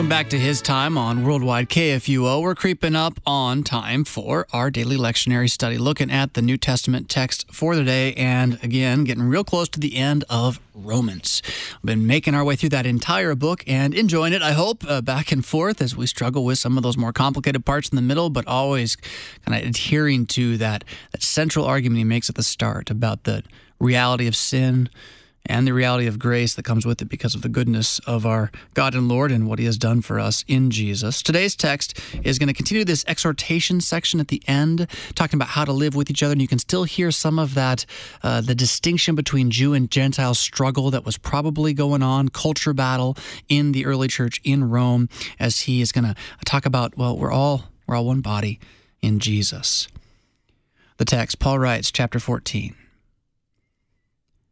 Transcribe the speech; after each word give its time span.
Welcome 0.00 0.08
back 0.08 0.30
to 0.30 0.38
His 0.38 0.62
Time 0.62 0.96
on 0.96 1.24
Worldwide 1.24 1.68
KFUO. 1.68 2.40
We're 2.40 2.54
creeping 2.54 2.96
up 2.96 3.20
on 3.26 3.62
time 3.62 4.04
for 4.04 4.46
our 4.50 4.70
daily 4.70 4.96
lectionary 4.96 5.50
study, 5.50 5.76
looking 5.76 6.10
at 6.10 6.32
the 6.32 6.40
New 6.40 6.56
Testament 6.56 7.10
text 7.10 7.52
for 7.52 7.76
the 7.76 7.84
day, 7.84 8.14
and 8.14 8.58
again, 8.62 9.04
getting 9.04 9.24
real 9.24 9.44
close 9.44 9.68
to 9.68 9.78
the 9.78 9.96
end 9.96 10.24
of 10.30 10.58
Romans. 10.72 11.42
We've 11.82 11.88
been 11.88 12.06
making 12.06 12.34
our 12.34 12.42
way 12.42 12.56
through 12.56 12.70
that 12.70 12.86
entire 12.86 13.34
book 13.34 13.62
and 13.66 13.92
enjoying 13.92 14.32
it, 14.32 14.40
I 14.40 14.52
hope, 14.52 14.84
uh, 14.88 15.02
back 15.02 15.32
and 15.32 15.44
forth 15.44 15.82
as 15.82 15.94
we 15.94 16.06
struggle 16.06 16.46
with 16.46 16.58
some 16.58 16.78
of 16.78 16.82
those 16.82 16.96
more 16.96 17.12
complicated 17.12 17.66
parts 17.66 17.90
in 17.90 17.96
the 17.96 18.00
middle, 18.00 18.30
but 18.30 18.46
always 18.46 18.96
kind 19.44 19.62
of 19.62 19.68
adhering 19.68 20.24
to 20.28 20.56
that, 20.56 20.82
that 21.12 21.22
central 21.22 21.66
argument 21.66 21.98
he 21.98 22.04
makes 22.04 22.30
at 22.30 22.36
the 22.36 22.42
start 22.42 22.88
about 22.88 23.24
the 23.24 23.42
reality 23.78 24.26
of 24.26 24.34
sin 24.34 24.88
and 25.46 25.66
the 25.66 25.72
reality 25.72 26.06
of 26.06 26.18
grace 26.18 26.54
that 26.54 26.64
comes 26.64 26.84
with 26.84 27.00
it 27.02 27.06
because 27.06 27.34
of 27.34 27.42
the 27.42 27.48
goodness 27.48 27.98
of 28.00 28.26
our 28.26 28.50
God 28.74 28.94
and 28.94 29.08
Lord 29.08 29.32
and 29.32 29.48
what 29.48 29.58
He 29.58 29.64
has 29.64 29.78
done 29.78 30.00
for 30.02 30.20
us 30.20 30.44
in 30.46 30.70
Jesus. 30.70 31.22
Today's 31.22 31.56
text 31.56 31.98
is 32.22 32.38
going 32.38 32.48
to 32.48 32.54
continue 32.54 32.84
this 32.84 33.04
exhortation 33.08 33.80
section 33.80 34.20
at 34.20 34.28
the 34.28 34.42
end, 34.46 34.86
talking 35.14 35.36
about 35.36 35.48
how 35.48 35.64
to 35.64 35.72
live 35.72 35.94
with 35.94 36.10
each 36.10 36.22
other. 36.22 36.32
And 36.32 36.42
you 36.42 36.48
can 36.48 36.58
still 36.58 36.84
hear 36.84 37.10
some 37.10 37.38
of 37.38 37.54
that, 37.54 37.86
uh, 38.22 38.40
the 38.40 38.54
distinction 38.54 39.14
between 39.14 39.50
Jew 39.50 39.74
and 39.74 39.90
Gentile 39.90 40.34
struggle 40.34 40.90
that 40.90 41.04
was 41.04 41.16
probably 41.16 41.72
going 41.72 42.02
on, 42.02 42.28
culture 42.28 42.72
battle 42.72 43.16
in 43.48 43.72
the 43.72 43.86
early 43.86 44.08
church 44.08 44.40
in 44.44 44.68
Rome, 44.68 45.08
as 45.38 45.60
he 45.60 45.80
is 45.80 45.92
going 45.92 46.04
to 46.04 46.14
talk 46.44 46.66
about, 46.66 46.96
well, 46.96 47.16
we're 47.16 47.32
all, 47.32 47.64
we're 47.86 47.96
all 47.96 48.06
one 48.06 48.20
body 48.20 48.60
in 49.02 49.18
Jesus. 49.18 49.88
The 50.98 51.04
text, 51.04 51.38
Paul 51.38 51.58
writes, 51.58 51.90
chapter 51.90 52.18
14. 52.18 52.76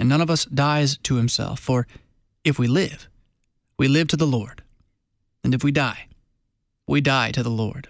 and 0.00 0.08
none 0.08 0.22
of 0.22 0.30
us 0.30 0.46
dies 0.46 0.96
to 1.02 1.16
himself. 1.16 1.60
For 1.60 1.86
if 2.42 2.58
we 2.58 2.66
live, 2.66 3.06
we 3.78 3.86
live 3.86 4.08
to 4.08 4.16
the 4.16 4.26
Lord. 4.26 4.62
And 5.44 5.54
if 5.54 5.62
we 5.62 5.70
die, 5.70 6.06
we 6.88 7.02
die 7.02 7.32
to 7.32 7.42
the 7.42 7.50
Lord. 7.50 7.88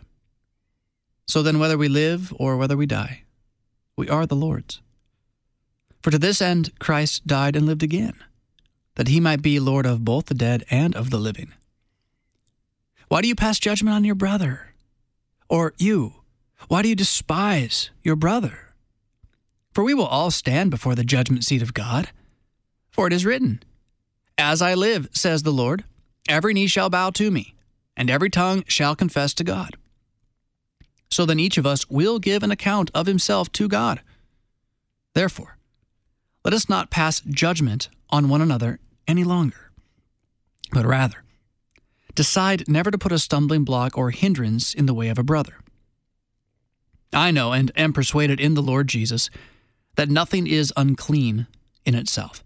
So 1.29 1.41
then, 1.45 1.61
whether 1.61 1.79
we 1.79 1.89
live 1.89 2.35
or 2.37 2.57
whether 2.57 2.77
we 2.77 2.87
die, 2.87 3.23
we 3.97 4.09
are 4.09 4.27
the 4.27 4.35
Lord's. 4.35 4.81
For 6.03 6.11
to 6.11 6.19
this 6.19 6.43
end 6.43 6.73
Christ 6.81 7.29
died 7.29 7.55
and 7.55 7.65
lived 7.65 7.85
again, 7.85 8.17
that 8.97 9.07
he 9.07 9.21
might 9.21 9.41
be 9.41 9.61
Lord 9.61 9.87
of 9.87 10.05
both 10.05 10.27
the 10.27 10.35
dead 10.35 10.65
and 10.69 10.97
of 10.97 11.11
the 11.11 11.19
living. 11.19 11.53
Why 13.07 13.23
do 13.23 13.29
you 13.29 13.37
pass 13.37 13.61
judgment 13.61 13.95
on 13.95 14.05
your 14.05 14.17
brother? 14.17 14.75
Or 15.49 15.75
you, 15.79 16.15
why 16.67 16.83
do 16.83 16.89
you 16.89 16.97
despise 16.97 17.91
your 18.03 18.17
brother? 18.17 18.70
For 19.73 19.85
we 19.85 19.95
will 19.95 20.07
all 20.07 20.31
stand 20.31 20.71
before 20.71 20.95
the 20.95 21.05
judgment 21.05 21.45
seat 21.45 21.63
of 21.63 21.75
God. 21.75 22.11
For 22.91 23.07
it 23.07 23.13
is 23.13 23.25
written, 23.25 23.63
As 24.37 24.61
I 24.61 24.75
live, 24.75 25.09
says 25.13 25.43
the 25.43 25.53
Lord, 25.53 25.85
every 26.29 26.53
knee 26.55 26.67
shall 26.67 26.91
bow 26.91 27.11
to 27.11 27.31
me, 27.31 27.55
and 27.97 28.11
every 28.11 28.31
tongue 28.31 28.65
shall 28.67 28.97
confess 28.97 29.33
to 29.35 29.45
God. 29.45 29.77
So 31.11 31.25
then 31.27 31.41
each 31.41 31.59
of 31.59 31.67
us 31.67 31.89
will 31.89 32.19
give 32.19 32.43
an 32.43 32.51
account 32.51 32.91
of 32.95 33.07
himself 33.07 33.51
to 33.53 33.69
God. 33.69 34.01
Therefore, 35.15 35.57
let 36.45 36.55
us 36.55 36.69
not 36.69 36.91
pass 36.91 37.21
judgment 37.21 37.89
on 38.11 38.29
one 38.29 38.41
another 38.41 38.79
any 39.07 39.25
longer, 39.25 39.71
but 40.73 40.87
rather 40.87 41.25
decide 42.15 42.69
never 42.69 42.91
to 42.91 42.99
put 42.99 43.13
a 43.13 43.19
stumbling 43.19 43.65
block 43.65 43.97
or 43.97 44.11
hindrance 44.11 44.75
in 44.75 44.87
the 44.87 44.95
way 44.95 45.09
of 45.09 45.19
a 45.19 45.23
brother. 45.23 45.55
I 47.13 47.31
know 47.31 47.53
and 47.53 47.73
am 47.77 47.93
persuaded 47.93 48.41
in 48.41 48.55
the 48.55 48.63
Lord 48.63 48.89
Jesus 48.89 49.31
that 49.97 50.09
nothing 50.09 50.47
is 50.47 50.73
unclean 50.77 51.47
in 51.85 51.95
itself. 51.95 52.45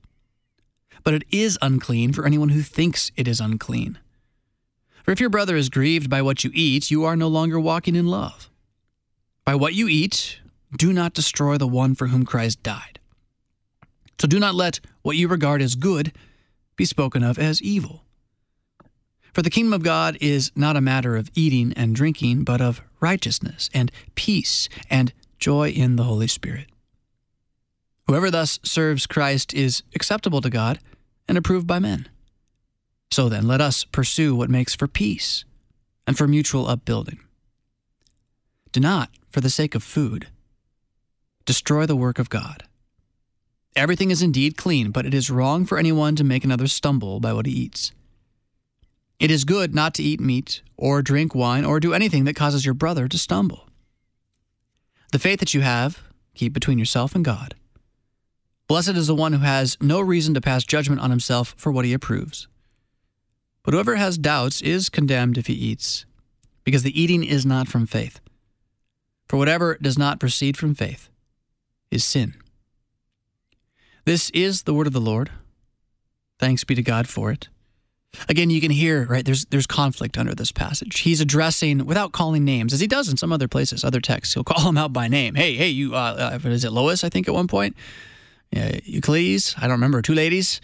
But 1.03 1.15
it 1.15 1.25
is 1.31 1.59
unclean 1.61 2.13
for 2.13 2.25
anyone 2.25 2.51
who 2.51 2.63
thinks 2.63 3.13
it 3.17 3.29
is 3.29 3.41
unclean. 3.41 3.99
For 5.05 5.11
if 5.13 5.21
your 5.21 5.31
brother 5.31 5.55
is 5.55 5.69
grieved 5.69 6.09
by 6.09 6.23
what 6.23 6.45
you 6.45 6.51
eat, 6.55 6.91
you 6.91 7.05
are 7.05 7.17
no 7.17 7.29
longer 7.29 7.61
walking 7.61 7.95
in 7.95 8.07
love. 8.07 8.49
By 9.45 9.55
what 9.55 9.75
you 9.75 9.87
eat, 9.87 10.41
do 10.77 10.93
not 10.93 11.13
destroy 11.13 11.59
the 11.59 11.69
one 11.69 11.95
for 11.95 12.07
whom 12.07 12.25
Christ 12.25 12.63
died. 12.63 12.99
So 14.19 14.27
do 14.27 14.39
not 14.39 14.55
let 14.55 14.81
what 15.03 15.17
you 15.17 15.29
regard 15.29 15.61
as 15.61 15.75
good 15.75 16.13
be 16.77 16.85
spoken 16.85 17.23
of 17.23 17.39
as 17.39 17.61
evil. 17.61 18.05
For 19.35 19.43
the 19.43 19.51
kingdom 19.51 19.73
of 19.73 19.83
God 19.83 20.17
is 20.21 20.53
not 20.55 20.77
a 20.77 20.81
matter 20.81 21.17
of 21.17 21.31
eating 21.35 21.73
and 21.77 21.95
drinking, 21.95 22.45
but 22.45 22.61
of 22.61 22.81
righteousness 23.01 23.69
and 23.75 23.91
peace 24.15 24.69
and 24.89 25.13
joy 25.39 25.71
in 25.71 25.97
the 25.97 26.05
Holy 26.05 26.29
Spirit. 26.29 26.67
Whoever 28.07 28.31
thus 28.31 28.61
serves 28.63 29.07
Christ 29.07 29.55
is 29.55 29.83
acceptable 29.95 30.41
to 30.41 30.51
God 30.51 30.79
and 31.27 31.39
approved 31.39 31.67
by 31.67 31.79
men. 31.79 32.09
So 33.11 33.29
then, 33.29 33.47
let 33.47 33.61
us 33.61 33.85
pursue 33.85 34.35
what 34.35 34.51
makes 34.51 34.75
for 34.75 34.89
peace 34.89 35.45
and 36.07 36.19
for 36.19 36.27
mutual 36.27 36.69
upbuilding. 36.69 37.21
Do 38.73 38.81
not, 38.81 39.11
for 39.31 39.41
the 39.41 39.51
sake 39.51 39.75
of 39.75 39.83
food, 39.83 40.27
destroy 41.45 41.87
the 41.87 41.97
work 41.97 42.19
of 42.19 42.29
God. 42.29 42.65
Everything 43.77 44.11
is 44.11 44.23
indeed 44.23 44.57
clean, 44.57 44.91
but 44.91 45.07
it 45.07 45.15
is 45.15 45.31
wrong 45.31 45.65
for 45.65 45.79
anyone 45.79 46.17
to 46.17 46.25
make 46.25 46.45
another 46.45 46.67
stumble 46.67 47.21
by 47.21 47.33
what 47.33 47.47
he 47.47 47.53
eats. 47.53 47.93
It 49.19 49.31
is 49.31 49.45
good 49.45 49.75
not 49.75 49.95
to 49.95 50.03
eat 50.03 50.21
meat, 50.21 50.63
or 50.77 51.03
drink 51.03 51.35
wine, 51.35 51.65
or 51.65 51.81
do 51.81 51.95
anything 51.95 52.25
that 52.25 52.37
causes 52.37 52.65
your 52.65 52.75
brother 52.75 53.09
to 53.09 53.19
stumble. 53.19 53.69
The 55.13 55.19
faith 55.19 55.41
that 55.41 55.55
you 55.55 55.61
have, 55.61 56.03
keep 56.35 56.53
between 56.53 56.79
yourself 56.79 57.15
and 57.15 57.25
God. 57.25 57.55
Blessed 58.67 58.91
is 58.91 59.07
the 59.07 59.15
one 59.15 59.33
who 59.33 59.41
has 59.41 59.77
no 59.81 60.01
reason 60.01 60.35
to 60.35 60.41
pass 60.41 60.65
judgment 60.65 61.01
on 61.01 61.11
himself 61.11 61.55
for 61.57 61.71
what 61.71 61.85
he 61.85 61.93
approves. 61.93 62.49
But 63.63 63.75
whoever 63.75 63.97
has 63.97 64.19
doubts 64.19 64.61
is 64.63 64.89
condemned 64.89 65.39
if 65.39 65.47
he 65.47 65.55
eats, 65.55 66.07
because 66.65 66.83
the 66.83 66.99
eating 67.01 67.25
is 67.25 67.45
not 67.45 67.69
from 67.69 67.87
faith. 67.87 68.21
For 69.29 69.37
whatever 69.37 69.77
does 69.81 69.99
not 69.99 70.21
proceed 70.21 70.57
from 70.57 70.75
faith 70.75 71.09
is 71.91 72.05
sin. 72.05 72.35
This 74.05 74.31
is 74.31 74.63
the 74.63 74.75
word 74.75 74.87
of 74.87 74.93
the 74.93 75.01
Lord. 75.01 75.31
Thanks 76.39 76.65
be 76.65 76.75
to 76.75 76.83
God 76.83 77.09
for 77.09 77.31
it. 77.31 77.49
Again, 78.29 78.51
you 78.51 78.61
can 78.61 78.71
hear, 78.71 79.07
right, 79.07 79.25
there's 79.25 79.45
there's 79.47 79.67
conflict 79.67 80.17
under 80.17 80.35
this 80.35 80.53
passage. 80.53 81.01
He's 81.01 81.21
addressing 81.21 81.85
without 81.85 82.13
calling 82.13 82.45
names, 82.45 82.73
as 82.73 82.81
he 82.81 82.87
does 82.87 83.09
in 83.09 83.17
some 83.17 83.33
other 83.33 83.49
places, 83.49 83.83
other 83.83 84.01
texts. 84.01 84.35
He'll 84.35 84.45
call 84.53 84.69
him 84.69 84.79
out 84.79 84.93
by 84.93 85.09
name. 85.09 85.35
Hey, 85.35 85.55
hey, 85.57 85.69
you, 85.69 85.95
uh, 85.95 86.39
uh, 86.45 86.49
is 86.49 86.65
it 86.65 86.73
Lois, 86.73 87.03
I 87.03 87.09
think, 87.09 87.29
at 87.29 87.35
one 87.35 87.49
point? 87.49 87.77
Uh, 88.57 88.79
Euclides, 88.85 89.55
I 89.59 89.63
don't 89.63 89.73
remember, 89.73 90.03
two 90.03 90.15
ladies, 90.15 90.61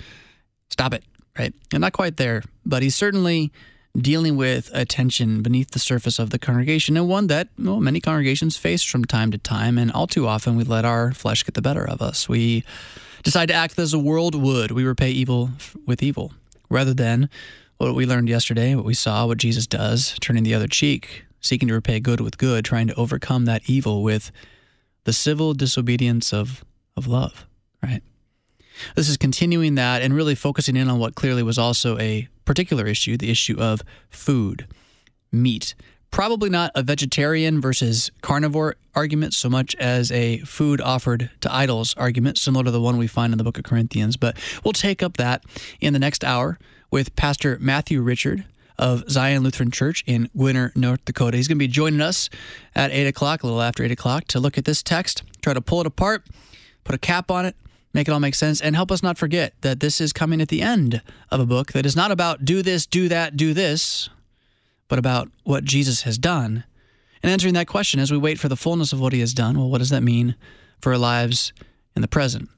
stop 0.71 0.95
it, 0.95 1.05
right? 1.39 1.53
And 1.73 1.81
not 1.81 1.93
quite 1.93 2.17
there, 2.17 2.43
but 2.65 2.83
he's 2.83 2.95
certainly 2.95 3.53
dealing 3.99 4.37
with 4.37 4.71
a 4.73 4.85
tension 4.85 5.43
beneath 5.43 5.73
the 5.73 5.79
surface 5.79 6.19
of 6.19 6.31
the 6.31 6.39
congregation 6.39 6.97
and 6.97 7.09
one 7.09 7.27
that 7.27 7.49
well, 7.59 7.81
many 7.81 8.01
congregations 8.01 8.57
face 8.57 8.85
from 8.85 9.05
time 9.05 9.31
to 9.33 9.39
time. 9.39 9.79
And 9.79 9.91
all 9.91 10.07
too 10.07 10.27
often 10.27 10.57
we 10.57 10.65
let 10.65 10.85
our 10.85 11.13
flesh 11.13 11.45
get 11.45 11.55
the 11.55 11.63
better 11.63 11.87
of 11.87 12.01
us. 12.01 12.29
We 12.29 12.65
decide 13.23 13.47
to 13.47 13.55
act 13.55 13.79
as 13.79 13.91
the 13.91 13.99
world 13.99 14.35
would. 14.35 14.71
We 14.71 14.85
repay 14.85 15.11
evil 15.11 15.51
with 15.87 16.03
evil 16.03 16.33
rather 16.69 16.95
than 16.95 17.29
what 17.79 17.95
we 17.95 18.07
learned 18.07 18.29
yesterday, 18.29 18.75
what 18.75 18.85
we 18.85 18.95
saw, 18.95 19.27
what 19.27 19.39
Jesus 19.39 19.67
does, 19.67 20.17
turning 20.21 20.45
the 20.45 20.55
other 20.55 20.69
cheek, 20.69 21.25
seeking 21.41 21.69
to 21.69 21.75
repay 21.75 21.99
good 21.99 22.21
with 22.21 22.39
good, 22.39 22.65
trying 22.65 22.87
to 22.87 22.95
overcome 22.95 23.47
that 23.47 23.69
evil 23.69 24.03
with 24.03 24.31
the 25.05 25.13
civil 25.13 25.55
disobedience 25.55 26.33
of, 26.33 26.65
of 26.97 27.07
love 27.07 27.47
right? 27.83 28.03
This 28.97 29.09
is 29.09 29.17
continuing 29.17 29.75
that 29.75 30.03
and 30.03 30.15
really 30.15 30.35
focusing 30.35 30.77
in 30.77 30.89
on 30.89 30.99
what 30.99 31.15
clearly 31.15 31.43
was 31.43 31.59
also 31.59 31.99
a 31.99 32.29
particular 32.45 32.87
issue 32.87 33.17
the 33.17 33.31
issue 33.31 33.57
of 33.59 33.83
food. 34.09 34.67
meat. 35.33 35.75
Probably 36.11 36.51
not 36.51 36.73
a 36.75 36.83
vegetarian 36.83 37.61
versus 37.61 38.11
carnivore 38.21 38.77
argument 38.95 39.33
so 39.33 39.49
much 39.49 39.77
as 39.77 40.11
a 40.11 40.39
food 40.39 40.81
offered 40.81 41.31
to 41.41 41.55
idols 41.55 41.95
argument, 41.97 42.37
similar 42.37 42.65
to 42.65 42.71
the 42.73 42.81
one 42.81 42.97
we 42.97 43.07
find 43.07 43.33
in 43.33 43.39
the 43.39 43.45
book 43.45 43.59
of 43.59 43.65
Corinthians. 43.65 44.17
But 44.17 44.37
we'll 44.65 44.73
take 44.73 45.03
up 45.03 45.17
that 45.19 45.45
in 45.81 45.93
the 45.93 46.01
next 46.01 46.25
hour 46.25 46.59
with 46.91 47.15
Pastor 47.15 47.59
Matthew 47.61 48.03
Richard 48.03 48.45
of 48.77 49.09
Zion 49.09 49.43
Lutheran 49.45 49.71
Church 49.71 50.03
in 50.07 50.29
Gwinner, 50.37 50.75
North 50.75 51.05
Dakota. 51.05 51.37
He's 51.37 51.47
going 51.47 51.59
to 51.59 51.65
be 51.65 51.69
joining 51.69 52.01
us 52.01 52.29
at 52.75 52.91
8 52.91 53.07
o'clock, 53.07 53.43
a 53.43 53.47
little 53.47 53.63
after 53.63 53.85
8 53.85 53.93
o'clock, 53.93 54.25
to 54.29 54.41
look 54.41 54.59
at 54.59 54.65
this 54.65 54.83
text, 54.83 55.23
try 55.43 55.55
to 55.55 55.61
pull 55.61 55.81
it 55.81 55.87
apart, 55.87 56.27
put 56.83 56.95
a 56.95 56.99
cap 56.99 57.31
on 57.31 57.45
it, 57.45 57.55
make 57.93 58.09
it 58.09 58.13
all 58.13 58.21
make 58.21 58.35
sense, 58.35 58.61
and 58.61 58.77
help 58.77 58.91
us 58.91 59.03
not 59.03 59.19
forget 59.19 59.55
that 59.63 59.81
this 59.81 60.01
is 60.01 60.13
coming 60.13 60.41
at 60.41 60.49
the 60.49 60.63
end 60.63 61.03
of 61.31 61.41
a 61.41 61.47
book 61.47 61.73
that 61.73 61.87
is 61.87 61.97
not 61.97 62.11
about 62.11 62.45
do 62.45 62.63
this, 62.63 62.87
do 62.87 63.09
that, 63.09 63.37
do 63.37 63.53
this, 63.53 64.09
but 64.89 64.99
about 64.99 65.29
what 65.45 65.65
Jesus 65.65 66.03
has 66.03 66.19
done. 66.19 66.65
And 67.23 67.31
answering 67.31 67.55
that 67.55 67.67
question 67.67 68.01
as 68.01 68.11
we 68.11 68.19
wait 68.19 68.39
for 68.39 68.49
the 68.49 68.57
fullness 68.57 68.93
of 68.93 69.01
what 69.01 69.13
he 69.13 69.21
has 69.21 69.35
done, 69.35 69.59
well, 69.59 69.69
what 69.69 69.79
does 69.79 69.91
that 69.91 70.03
mean 70.03 70.37
for 70.81 70.93
our 70.93 70.99
lives 70.99 71.53
in 71.95 72.03
the 72.03 72.09
present, 72.09 72.49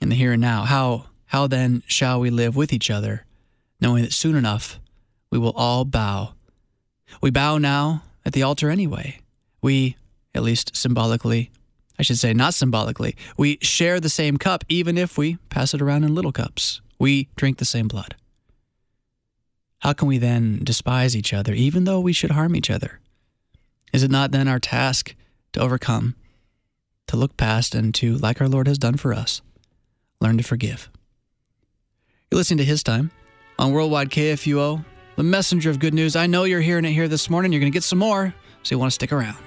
in 0.00 0.08
the 0.08 0.14
here 0.14 0.32
and 0.32 0.40
now? 0.40 0.64
How, 0.64 1.06
how 1.26 1.46
then 1.46 1.82
shall 1.86 2.20
we 2.20 2.30
live 2.30 2.56
with 2.56 2.72
each 2.72 2.90
other, 2.90 3.24
knowing 3.80 4.02
that 4.02 4.12
soon 4.12 4.36
enough 4.36 4.78
we 5.30 5.38
will 5.38 5.52
all 5.56 5.84
bow? 5.84 6.34
We 7.20 7.30
bow 7.30 7.58
now 7.58 8.02
at 8.24 8.32
the 8.32 8.42
altar 8.42 8.70
anyway. 8.70 9.20
We, 9.62 9.96
at 10.34 10.42
least 10.42 10.76
symbolically, 10.76 11.50
I 11.98 12.02
should 12.02 12.18
say 12.18 12.34
not 12.34 12.54
symbolically, 12.54 13.16
we 13.36 13.58
share 13.62 14.00
the 14.00 14.08
same 14.08 14.36
cup 14.36 14.64
even 14.68 14.98
if 14.98 15.16
we 15.16 15.36
pass 15.48 15.74
it 15.74 15.82
around 15.82 16.04
in 16.04 16.14
little 16.14 16.32
cups. 16.32 16.80
We 16.98 17.28
drink 17.36 17.58
the 17.58 17.64
same 17.64 17.88
blood. 17.88 18.16
How 19.80 19.92
can 19.92 20.08
we 20.08 20.18
then 20.18 20.60
despise 20.62 21.16
each 21.16 21.32
other, 21.32 21.52
even 21.52 21.84
though 21.84 22.00
we 22.00 22.12
should 22.12 22.32
harm 22.32 22.56
each 22.56 22.70
other? 22.70 23.00
Is 23.92 24.02
it 24.02 24.10
not 24.10 24.32
then 24.32 24.48
our 24.48 24.58
task 24.58 25.14
to 25.52 25.60
overcome, 25.60 26.16
to 27.06 27.16
look 27.16 27.36
past, 27.36 27.74
and 27.74 27.94
to, 27.94 28.16
like 28.16 28.40
our 28.40 28.48
Lord 28.48 28.66
has 28.66 28.78
done 28.78 28.96
for 28.96 29.12
us, 29.12 29.42
learn 30.20 30.38
to 30.38 30.42
forgive? 30.44 30.90
You're 32.30 32.38
listening 32.38 32.58
to 32.58 32.64
His 32.64 32.82
Time 32.82 33.10
on 33.58 33.72
Worldwide 33.72 34.10
KFUO, 34.10 34.84
the 35.16 35.22
messenger 35.22 35.70
of 35.70 35.78
good 35.78 35.94
news. 35.94 36.16
I 36.16 36.26
know 36.26 36.44
you're 36.44 36.60
hearing 36.60 36.84
it 36.84 36.92
here 36.92 37.08
this 37.08 37.30
morning. 37.30 37.52
You're 37.52 37.60
going 37.60 37.72
to 37.72 37.76
get 37.76 37.84
some 37.84 37.98
more, 37.98 38.34
so 38.62 38.74
you 38.74 38.78
want 38.78 38.90
to 38.90 38.94
stick 38.94 39.12
around. 39.12 39.45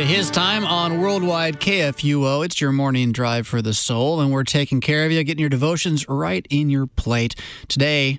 To 0.00 0.06
His 0.06 0.30
Time 0.30 0.64
on 0.64 0.98
Worldwide 0.98 1.60
KFUO. 1.60 2.42
It's 2.42 2.58
your 2.58 2.72
morning 2.72 3.12
drive 3.12 3.46
for 3.46 3.60
the 3.60 3.74
soul, 3.74 4.22
and 4.22 4.32
we're 4.32 4.44
taking 4.44 4.80
care 4.80 5.04
of 5.04 5.12
you, 5.12 5.22
getting 5.22 5.40
your 5.40 5.50
devotions 5.50 6.08
right 6.08 6.46
in 6.48 6.70
your 6.70 6.86
plate. 6.86 7.34
Today, 7.68 8.18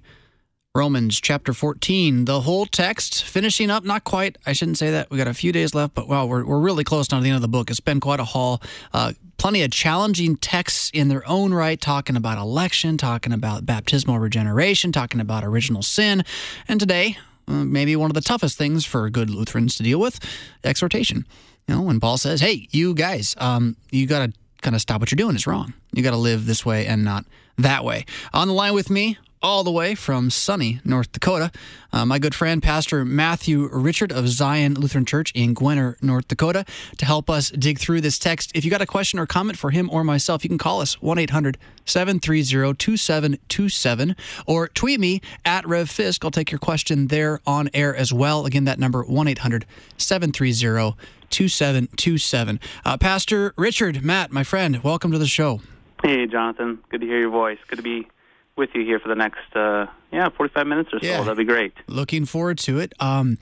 Romans 0.76 1.20
chapter 1.20 1.54
14, 1.54 2.26
the 2.26 2.42
whole 2.42 2.68
text, 2.68 3.24
finishing 3.24 3.72
up, 3.72 3.84
not 3.84 4.04
quite, 4.04 4.38
I 4.46 4.54
shouldn't 4.54 4.78
say 4.78 4.92
that. 4.92 5.10
We 5.10 5.18
got 5.18 5.28
a 5.28 5.34
few 5.34 5.52
days 5.52 5.74
left, 5.74 5.96
but 5.96 6.08
wow, 6.08 6.28
we're, 6.28 6.46
we're 6.46 6.60
really 6.60 6.84
close 6.84 7.12
now 7.12 7.18
to 7.18 7.24
the 7.24 7.30
end 7.30 7.38
of 7.38 7.42
the 7.42 7.48
book. 7.48 7.72
It's 7.72 7.80
been 7.80 8.00
quite 8.00 8.20
a 8.20 8.26
haul. 8.26 8.62
Uh, 8.94 9.14
plenty 9.38 9.64
of 9.64 9.72
challenging 9.72 10.36
texts 10.36 10.92
in 10.94 11.08
their 11.08 11.28
own 11.28 11.52
right, 11.52 11.82
talking 11.82 12.16
about 12.16 12.38
election, 12.38 12.96
talking 12.96 13.34
about 13.34 13.66
baptismal 13.66 14.20
regeneration, 14.20 14.92
talking 14.92 15.20
about 15.20 15.44
original 15.44 15.82
sin. 15.82 16.24
And 16.68 16.80
today, 16.80 17.18
uh, 17.48 17.66
maybe 17.66 17.96
one 17.96 18.12
of 18.12 18.16
the 18.16 18.22
toughest 18.22 18.56
things 18.56 18.86
for 18.86 19.10
good 19.10 19.32
Lutherans 19.32 19.76
to 19.78 19.84
deal 19.84 20.00
with 20.00 20.20
exhortation. 20.64 21.26
Know, 21.72 21.82
when 21.82 22.00
Paul 22.00 22.18
says, 22.18 22.42
"Hey, 22.42 22.68
you 22.72 22.94
guys, 22.94 23.36
um, 23.38 23.78
you 23.92 24.06
got 24.06 24.26
to 24.26 24.34
kind 24.62 24.76
of 24.76 24.82
stop 24.82 25.00
what 25.00 25.12
you're 25.12 25.18
doing. 25.18 25.36
It's 25.36 25.48
wrong. 25.48 25.74
You 25.94 26.04
got 26.04 26.12
to 26.12 26.18
live 26.18 26.46
this 26.46 26.66
way 26.66 26.86
and 26.86 27.04
not 27.04 27.26
that 27.58 27.84
way." 27.86 28.06
On 28.34 28.48
the 28.48 28.54
line 28.54 28.74
with 28.74 28.90
me, 28.90 29.18
all 29.42 29.64
the 29.64 29.72
way 29.72 29.96
from 29.96 30.30
sunny 30.30 30.80
North 30.86 31.12
Dakota, 31.12 31.52
uh, 31.92 32.06
my 32.06 32.20
good 32.20 32.36
friend, 32.36 32.62
Pastor 32.62 33.04
Matthew 33.04 33.68
Richard 33.72 34.12
of 34.12 34.28
Zion 34.30 34.76
Lutheran 34.76 35.06
Church 35.06 35.32
in 35.34 35.56
Gwinner, 35.56 35.96
North 36.02 36.28
Dakota, 36.28 36.66
to 36.98 37.06
help 37.06 37.30
us 37.30 37.50
dig 37.50 37.80
through 37.80 38.02
this 38.02 38.20
text. 38.20 38.52
If 38.54 38.64
you 38.64 38.72
got 38.72 38.82
a 38.82 38.86
question 38.86 39.20
or 39.20 39.26
comment 39.26 39.58
for 39.58 39.72
him 39.72 39.90
or 39.92 40.04
myself, 40.04 40.44
you 40.44 40.50
can 40.50 40.58
call 40.58 40.82
us 40.82 41.02
1 41.02 41.18
800 41.18 41.58
730 41.86 42.76
2727 42.76 44.16
or 44.46 44.68
tweet 44.68 45.00
me 45.00 45.22
at 45.44 45.68
Rev 45.68 45.90
Fisk. 45.90 46.24
I'll 46.24 46.32
take 46.32 46.52
your 46.52 46.60
question 46.60 47.08
there 47.08 47.42
on 47.48 47.70
air 47.74 47.96
as 47.96 48.14
well. 48.14 48.46
Again, 48.46 48.66
that 48.66 48.80
number 48.80 49.04
1 49.04 49.28
800 49.28 49.66
730 49.98 50.96
2727. 51.32 52.60
Uh, 52.86 52.98
Pastor 52.98 53.54
Richard, 53.58 54.04
Matt, 54.04 54.32
my 54.32 54.44
friend, 54.44 54.84
welcome 54.84 55.12
to 55.12 55.18
the 55.18 55.28
show. 55.28 55.62
Hey, 56.04 56.28
Jonathan. 56.28 56.80
Good 56.90 57.02
to 57.02 57.08
hear 57.08 57.20
your 57.20 57.30
voice. 57.30 57.60
Good 57.68 57.78
to 57.78 57.84
be 57.84 58.08
with 58.56 58.70
you 58.74 58.84
here 58.84 59.00
for 59.00 59.08
the 59.08 59.16
next, 59.16 59.56
uh, 59.56 59.88
yeah, 60.12 60.30
45 60.30 60.68
minutes 60.68 60.90
or 60.94 61.00
so. 61.00 61.06
Yeah. 61.06 61.22
That'd 61.22 61.38
be 61.38 61.44
great. 61.44 61.74
Looking 61.88 62.26
forward 62.26 62.58
to 62.60 62.80
it. 62.80 62.94
Um, 63.00 63.38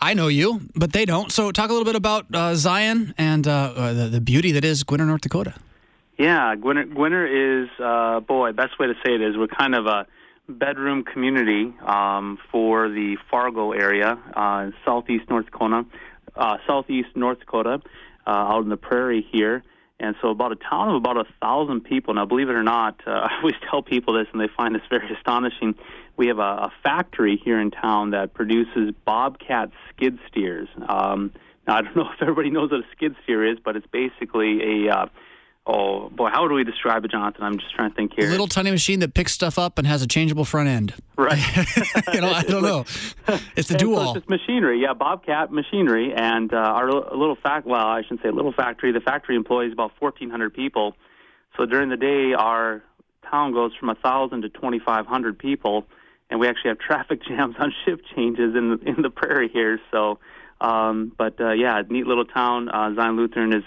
I 0.00 0.14
know 0.14 0.28
you, 0.28 0.62
but 0.74 0.92
they 0.92 1.04
don't. 1.04 1.32
So, 1.32 1.50
talk 1.50 1.70
a 1.70 1.72
little 1.72 1.84
bit 1.84 1.96
about 1.96 2.26
uh, 2.32 2.54
Zion 2.54 3.14
and 3.18 3.46
uh, 3.46 3.72
uh 3.76 3.92
the, 3.92 4.08
the, 4.08 4.20
beauty 4.20 4.52
that 4.52 4.64
is 4.64 4.84
Gwinner, 4.84 5.06
North 5.06 5.22
Dakota. 5.22 5.54
Yeah, 6.18 6.54
Gwinner, 6.56 7.64
is, 7.64 7.68
uh, 7.80 8.20
boy, 8.20 8.52
best 8.52 8.78
way 8.78 8.88
to 8.88 8.94
say 9.04 9.14
it 9.14 9.20
is 9.20 9.36
we're 9.36 9.46
kind 9.46 9.74
of 9.74 9.86
a 9.86 10.06
bedroom 10.48 11.04
community 11.04 11.72
um, 11.86 12.38
for 12.50 12.88
the 12.88 13.16
Fargo 13.30 13.72
area, 13.72 14.18
uh, 14.34 14.70
southeast 14.84 15.28
North 15.30 15.46
Dakota 15.46 15.84
uh, 16.38 16.58
southeast 16.66 17.08
North 17.14 17.40
Dakota, 17.40 17.80
uh, 18.26 18.30
out 18.30 18.62
in 18.62 18.68
the 18.68 18.76
prairie 18.76 19.26
here. 19.30 19.62
And 20.00 20.14
so, 20.22 20.28
about 20.28 20.52
a 20.52 20.56
town 20.56 20.90
of 20.90 20.94
about 20.94 21.16
a 21.16 21.24
thousand 21.42 21.80
people. 21.80 22.14
Now, 22.14 22.24
believe 22.24 22.48
it 22.48 22.54
or 22.54 22.62
not, 22.62 23.00
uh, 23.06 23.10
I 23.30 23.38
always 23.38 23.56
tell 23.68 23.82
people 23.82 24.14
this, 24.14 24.28
and 24.32 24.40
they 24.40 24.48
find 24.56 24.74
this 24.74 24.82
very 24.88 25.12
astonishing. 25.16 25.74
We 26.16 26.28
have 26.28 26.38
a, 26.38 26.42
a 26.70 26.72
factory 26.82 27.40
here 27.44 27.60
in 27.60 27.70
town 27.70 28.10
that 28.10 28.32
produces 28.32 28.94
Bobcat 29.04 29.70
skid 29.90 30.18
steers. 30.28 30.68
Um, 30.88 31.32
now, 31.66 31.76
I 31.76 31.82
don't 31.82 31.96
know 31.96 32.10
if 32.12 32.22
everybody 32.22 32.50
knows 32.50 32.70
what 32.70 32.80
a 32.80 32.86
skid 32.92 33.16
steer 33.24 33.44
is, 33.44 33.58
but 33.64 33.76
it's 33.76 33.86
basically 33.88 34.86
a 34.86 34.94
uh, 34.94 35.06
oh 35.68 36.08
boy, 36.08 36.30
how 36.30 36.48
do 36.48 36.54
we 36.54 36.64
describe 36.64 37.04
it, 37.04 37.10
Jonathan? 37.10 37.44
I'm 37.44 37.58
just 37.58 37.74
trying 37.74 37.90
to 37.90 37.94
think 37.94 38.14
here. 38.16 38.26
A 38.26 38.30
little 38.30 38.48
tiny 38.48 38.70
machine 38.70 39.00
that 39.00 39.14
picks 39.14 39.32
stuff 39.32 39.58
up 39.58 39.78
and 39.78 39.86
has 39.86 40.02
a 40.02 40.06
changeable 40.06 40.44
front 40.44 40.68
end. 40.68 40.94
Right. 41.16 41.38
you 42.14 42.20
know, 42.20 42.30
I 42.30 42.42
don't 42.42 42.62
know. 42.62 42.84
It's 43.54 43.68
the 43.68 43.76
dual. 43.78 44.14
So 44.14 44.18
it's 44.18 44.28
machinery, 44.28 44.80
yeah, 44.80 44.94
Bobcat 44.94 45.52
machinery, 45.52 46.12
and 46.14 46.52
uh, 46.52 46.56
our 46.56 46.90
little 46.90 47.36
fact. 47.36 47.66
Well, 47.66 47.86
I 47.86 48.02
shouldn't 48.02 48.22
say 48.22 48.30
little 48.30 48.52
factory. 48.52 48.92
The 48.92 49.00
factory 49.00 49.36
employs 49.36 49.72
about 49.72 49.92
1,400 50.00 50.54
people. 50.54 50.96
So 51.56 51.66
during 51.66 51.90
the 51.90 51.96
day, 51.96 52.32
our 52.34 52.82
town 53.30 53.52
goes 53.52 53.72
from 53.78 53.90
a 53.90 53.94
thousand 53.96 54.42
to 54.42 54.48
2,500 54.48 55.38
people, 55.38 55.86
and 56.30 56.40
we 56.40 56.48
actually 56.48 56.70
have 56.70 56.78
traffic 56.88 57.20
jams 57.24 57.56
on 57.58 57.72
shift 57.84 58.02
changes 58.16 58.56
in 58.56 58.70
the, 58.70 58.88
in 58.88 59.02
the 59.02 59.10
prairie 59.10 59.50
here. 59.52 59.78
So, 59.90 60.18
um, 60.60 61.12
but 61.16 61.40
uh, 61.40 61.52
yeah, 61.52 61.82
neat 61.88 62.06
little 62.06 62.24
town. 62.24 62.68
Uh, 62.68 62.94
Zion 62.94 63.16
Lutheran 63.16 63.52
is 63.52 63.64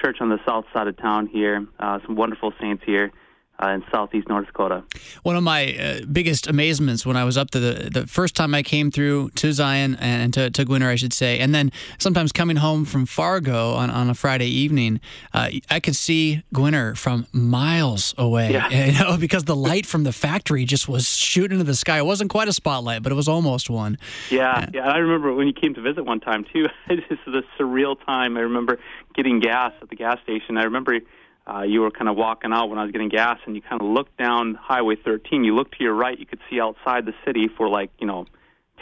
church 0.00 0.18
on 0.20 0.28
the 0.28 0.38
south 0.46 0.64
side 0.72 0.88
of 0.88 0.96
town 0.96 1.26
here. 1.26 1.66
Uh, 1.78 1.98
some 2.06 2.16
wonderful 2.16 2.52
saints 2.60 2.82
here. 2.86 3.12
Uh, 3.62 3.68
in 3.68 3.84
southeast 3.90 4.28
North 4.28 4.46
Dakota. 4.46 4.82
One 5.22 5.36
of 5.36 5.42
my 5.42 5.76
uh, 5.76 6.00
biggest 6.10 6.46
amazements 6.46 7.04
when 7.04 7.16
I 7.16 7.24
was 7.24 7.36
up 7.36 7.50
to 7.50 7.60
the 7.60 7.90
the 7.90 8.06
first 8.06 8.34
time 8.34 8.54
I 8.54 8.62
came 8.62 8.90
through 8.90 9.30
to 9.36 9.52
Zion 9.52 9.96
and 10.00 10.32
to, 10.34 10.50
to 10.50 10.64
Gwinner, 10.64 10.88
I 10.88 10.96
should 10.96 11.12
say, 11.12 11.38
and 11.38 11.54
then 11.54 11.72
sometimes 11.98 12.32
coming 12.32 12.56
home 12.56 12.84
from 12.84 13.06
Fargo 13.06 13.72
on, 13.72 13.90
on 13.90 14.08
a 14.08 14.14
Friday 14.14 14.48
evening, 14.48 15.00
uh, 15.34 15.50
I 15.70 15.80
could 15.80 15.96
see 15.96 16.42
Gwinner 16.54 16.96
from 16.96 17.26
miles 17.32 18.14
away. 18.18 18.52
Yeah. 18.52 18.68
You 18.90 18.98
know, 18.98 19.16
because 19.18 19.44
the 19.44 19.54
light 19.54 19.84
from 19.84 20.04
the 20.04 20.12
factory 20.12 20.64
just 20.64 20.88
was 20.88 21.16
shooting 21.16 21.60
into 21.60 21.64
the 21.64 21.74
sky. 21.74 21.98
It 21.98 22.06
wasn't 22.06 22.30
quite 22.30 22.48
a 22.48 22.52
spotlight, 22.52 23.02
but 23.02 23.12
it 23.12 23.14
was 23.14 23.28
almost 23.28 23.68
one. 23.68 23.98
Yeah, 24.30 24.66
yeah. 24.72 24.88
I 24.88 24.96
remember 24.98 25.34
when 25.34 25.46
you 25.46 25.52
came 25.52 25.74
to 25.74 25.82
visit 25.82 26.04
one 26.04 26.18
time 26.20 26.44
too. 26.52 26.66
This 26.88 27.18
is 27.26 27.34
a 27.34 27.42
surreal 27.60 27.96
time. 28.04 28.36
I 28.36 28.40
remember 28.40 28.78
getting 29.14 29.38
gas 29.38 29.72
at 29.82 29.90
the 29.90 29.96
gas 29.96 30.18
station. 30.22 30.56
I 30.56 30.64
remember 30.64 30.98
uh, 31.46 31.62
you 31.62 31.80
were 31.80 31.90
kind 31.90 32.08
of 32.08 32.16
walking 32.16 32.52
out 32.52 32.68
when 32.68 32.78
I 32.78 32.82
was 32.84 32.92
getting 32.92 33.08
gas, 33.08 33.38
and 33.46 33.56
you 33.56 33.62
kind 33.62 33.80
of 33.80 33.88
looked 33.88 34.16
down 34.16 34.54
Highway 34.54 34.96
13. 34.96 35.44
You 35.44 35.54
looked 35.54 35.78
to 35.78 35.84
your 35.84 35.94
right, 35.94 36.18
you 36.18 36.26
could 36.26 36.40
see 36.48 36.60
outside 36.60 37.06
the 37.06 37.14
city 37.24 37.48
for 37.48 37.68
like 37.68 37.90
you 37.98 38.06
know 38.06 38.26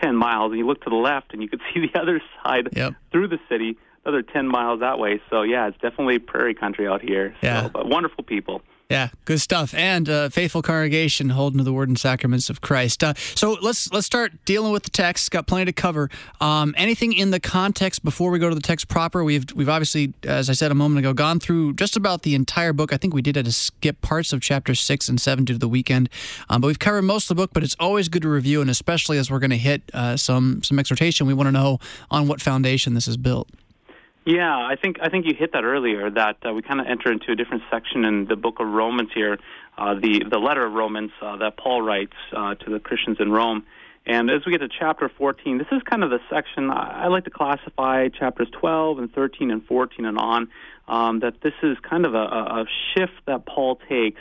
10 0.03 0.17
miles, 0.17 0.51
and 0.51 0.59
you 0.59 0.67
looked 0.67 0.85
to 0.85 0.91
the 0.91 0.97
left, 0.97 1.33
and 1.33 1.43
you 1.43 1.49
could 1.49 1.61
see 1.75 1.81
the 1.93 1.99
other 2.01 2.21
side 2.43 2.69
Yep. 2.75 2.95
through 3.11 3.29
the 3.29 3.39
city, 3.49 3.77
another 4.05 4.23
10 4.23 4.47
miles 4.49 4.81
that 4.81 4.99
way. 4.99 5.21
So 5.31 5.43
yeah, 5.43 5.69
it's 5.69 5.79
definitely 5.79 6.19
prairie 6.19 6.55
country 6.55 6.87
out 6.87 7.01
here. 7.03 7.35
Yeah. 7.43 7.69
But 7.69 7.87
wonderful 7.89 8.25
people. 8.25 8.63
Yeah, 8.91 9.11
good 9.27 9.39
stuff, 9.39 9.75
and 9.75 10.09
uh, 10.09 10.31
faithful 10.31 10.63
congregation 10.63 11.29
holding 11.29 11.59
to 11.59 11.65
the 11.65 11.75
word 11.75 11.91
and 11.91 11.99
sacraments 11.99 12.49
of 12.49 12.63
Christ. 12.63 13.05
Uh, 13.05 13.13
so 13.35 13.59
let's 13.61 13.93
let's 13.93 14.07
start 14.07 14.33
dealing 14.47 14.73
with 14.73 14.85
the 14.85 14.91
text. 14.91 15.31
Got 15.31 15.47
plenty 15.47 15.67
to 15.67 15.75
cover. 15.75 16.09
Um, 16.41 16.75
anything 16.75 17.13
in 17.13 17.31
the 17.31 17.39
context 17.39 18.03
before 18.03 18.31
we 18.31 18.39
go 18.39 18.49
to 18.49 18.55
the 18.55 18.63
text 18.63 18.89
proper? 18.89 19.23
We've 19.23 19.45
we've 19.55 19.69
obviously, 19.69 20.15
as 20.25 20.49
I 20.49 20.55
said 20.55 20.71
a 20.71 20.75
moment 20.75 21.01
ago, 21.01 21.13
gone 21.13 21.39
through 21.39 21.75
just 21.75 21.99
about 21.99 22.23
the 22.23 22.35
entire 22.35 22.73
book. 22.73 22.91
I 22.91 22.97
think 22.97 23.13
we 23.13 23.21
did 23.21 23.37
had 23.37 23.45
to 23.45 23.53
skip 23.53 24.01
parts 24.01 24.33
of 24.33 24.41
chapter 24.41 24.75
six 24.75 25.07
and 25.07 25.21
seven 25.21 25.45
due 25.45 25.53
to 25.53 25.59
the 25.59 25.69
weekend, 25.69 26.09
um, 26.49 26.63
but 26.63 26.69
we've 26.69 26.79
covered 26.79 27.03
most 27.03 27.31
of 27.31 27.37
the 27.37 27.43
book. 27.43 27.51
But 27.53 27.65
it's 27.65 27.77
always 27.79 28.09
good 28.09 28.23
to 28.23 28.31
review, 28.31 28.63
and 28.63 28.71
especially 28.71 29.19
as 29.19 29.31
we're 29.31 29.39
going 29.39 29.51
to 29.51 29.59
hit 29.59 29.83
uh, 29.93 30.17
some 30.17 30.63
some 30.63 30.79
exhortation, 30.79 31.27
we 31.27 31.35
want 31.35 31.49
to 31.49 31.53
know 31.53 31.79
on 32.11 32.27
what 32.27 32.41
foundation 32.41 32.95
this 32.95 33.07
is 33.07 33.19
built. 33.19 33.51
Yeah, 34.29 34.59
I 34.59 34.77
think 34.77 34.99
I 35.01 35.09
think 35.09 35.25
you 35.25 35.33
hit 35.35 35.53
that 35.55 35.65
earlier. 35.65 36.11
That 36.11 36.37
uh, 36.47 36.53
we 36.53 36.61
kind 36.61 36.83
of 36.83 36.87
enter 36.87 37.11
into 37.11 37.33
a 37.33 37.35
different 37.35 37.63
section 37.71 38.05
in 38.05 38.27
the 38.27 38.37
book 38.37 38.61
of 38.61 38.67
Romans 38.67 39.09
here, 39.15 39.39
uh, 39.79 39.95
the 39.95 40.23
the 40.31 40.37
letter 40.37 40.67
of 40.67 40.75
Romans 40.75 41.13
uh, 41.23 41.39
that 41.39 41.57
Paul 41.57 41.81
writes 41.81 42.13
uh, 42.37 42.55
to 42.57 42.71
the 42.71 42.79
Christians 42.79 43.17
in 43.21 43.33
Rome. 43.33 43.65
And 44.05 44.29
as 44.29 44.45
we 44.45 44.53
get 44.53 44.59
to 44.59 44.69
chapter 44.69 45.09
14, 45.09 45.57
this 45.57 45.67
is 45.73 45.83
kind 45.83 46.05
of 46.05 46.11
the 46.11 46.19
section 46.29 46.69
I 46.71 47.07
like 47.07 47.25
to 47.25 47.31
classify 47.31 48.09
chapters 48.11 48.49
12 48.53 48.99
and 48.99 49.11
13 49.15 49.51
and 49.51 49.65
14 49.65 50.05
and 50.05 50.19
on. 50.19 50.49
Um, 50.89 51.21
that 51.21 51.41
this 51.41 51.55
is 51.63 51.79
kind 51.81 52.05
of 52.05 52.15
a, 52.15 52.19
a 52.19 52.43
a 52.61 52.65
shift 52.93 53.25
that 53.25 53.47
Paul 53.47 53.81
takes, 53.89 54.21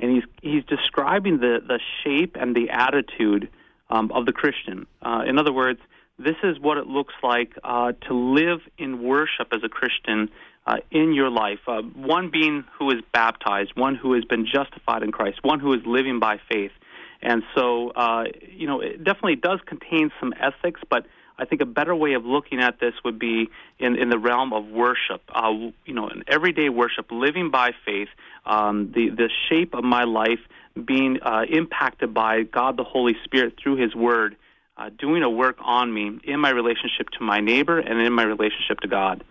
and 0.00 0.10
he's 0.10 0.24
he's 0.42 0.64
describing 0.64 1.38
the 1.38 1.62
the 1.64 1.78
shape 2.02 2.36
and 2.40 2.56
the 2.56 2.70
attitude 2.70 3.48
um, 3.88 4.10
of 4.10 4.26
the 4.26 4.32
Christian. 4.32 4.88
Uh, 5.00 5.22
in 5.24 5.38
other 5.38 5.52
words, 5.52 5.78
this 6.18 6.36
is 6.42 6.58
what 6.60 6.78
it 6.78 6.86
looks 6.86 7.14
like 7.22 7.52
uh, 7.64 7.92
to 8.08 8.14
live 8.14 8.60
in 8.78 9.02
worship 9.02 9.48
as 9.52 9.62
a 9.64 9.68
Christian 9.68 10.30
uh, 10.66 10.76
in 10.90 11.12
your 11.12 11.30
life. 11.30 11.58
Uh, 11.66 11.82
one 11.82 12.30
being 12.30 12.64
who 12.78 12.90
is 12.90 13.00
baptized, 13.12 13.72
one 13.74 13.96
who 13.96 14.14
has 14.14 14.24
been 14.24 14.46
justified 14.46 15.02
in 15.02 15.12
Christ, 15.12 15.40
one 15.42 15.60
who 15.60 15.72
is 15.74 15.80
living 15.84 16.20
by 16.20 16.40
faith. 16.48 16.72
And 17.20 17.42
so, 17.54 17.90
uh, 17.90 18.24
you 18.48 18.66
know, 18.66 18.80
it 18.80 19.02
definitely 19.02 19.36
does 19.36 19.60
contain 19.66 20.10
some 20.20 20.32
ethics, 20.38 20.80
but 20.88 21.06
I 21.36 21.46
think 21.46 21.62
a 21.62 21.66
better 21.66 21.94
way 21.94 22.12
of 22.12 22.24
looking 22.24 22.60
at 22.60 22.78
this 22.78 22.94
would 23.04 23.18
be 23.18 23.48
in, 23.78 23.96
in 23.96 24.08
the 24.08 24.18
realm 24.18 24.52
of 24.52 24.66
worship. 24.68 25.22
Uh, 25.28 25.50
you 25.84 25.94
know, 25.94 26.08
in 26.08 26.22
everyday 26.28 26.68
worship, 26.68 27.10
living 27.10 27.50
by 27.50 27.72
faith, 27.84 28.08
um, 28.46 28.92
the, 28.94 29.08
the 29.08 29.30
shape 29.48 29.74
of 29.74 29.82
my 29.82 30.04
life 30.04 30.38
being 30.84 31.18
uh, 31.22 31.44
impacted 31.48 32.14
by 32.14 32.42
God 32.42 32.76
the 32.76 32.84
Holy 32.84 33.14
Spirit 33.24 33.54
through 33.60 33.76
His 33.76 33.94
Word 33.94 34.36
uh, 34.76 34.90
doing 34.98 35.22
a 35.22 35.30
work 35.30 35.56
on 35.60 35.92
me 35.92 36.18
in 36.24 36.40
my 36.40 36.50
relationship 36.50 37.10
to 37.18 37.22
my 37.24 37.40
neighbor 37.40 37.78
and 37.78 38.00
in 38.00 38.12
my 38.12 38.24
relationship 38.24 38.80
to 38.80 38.88
God. 38.88 39.22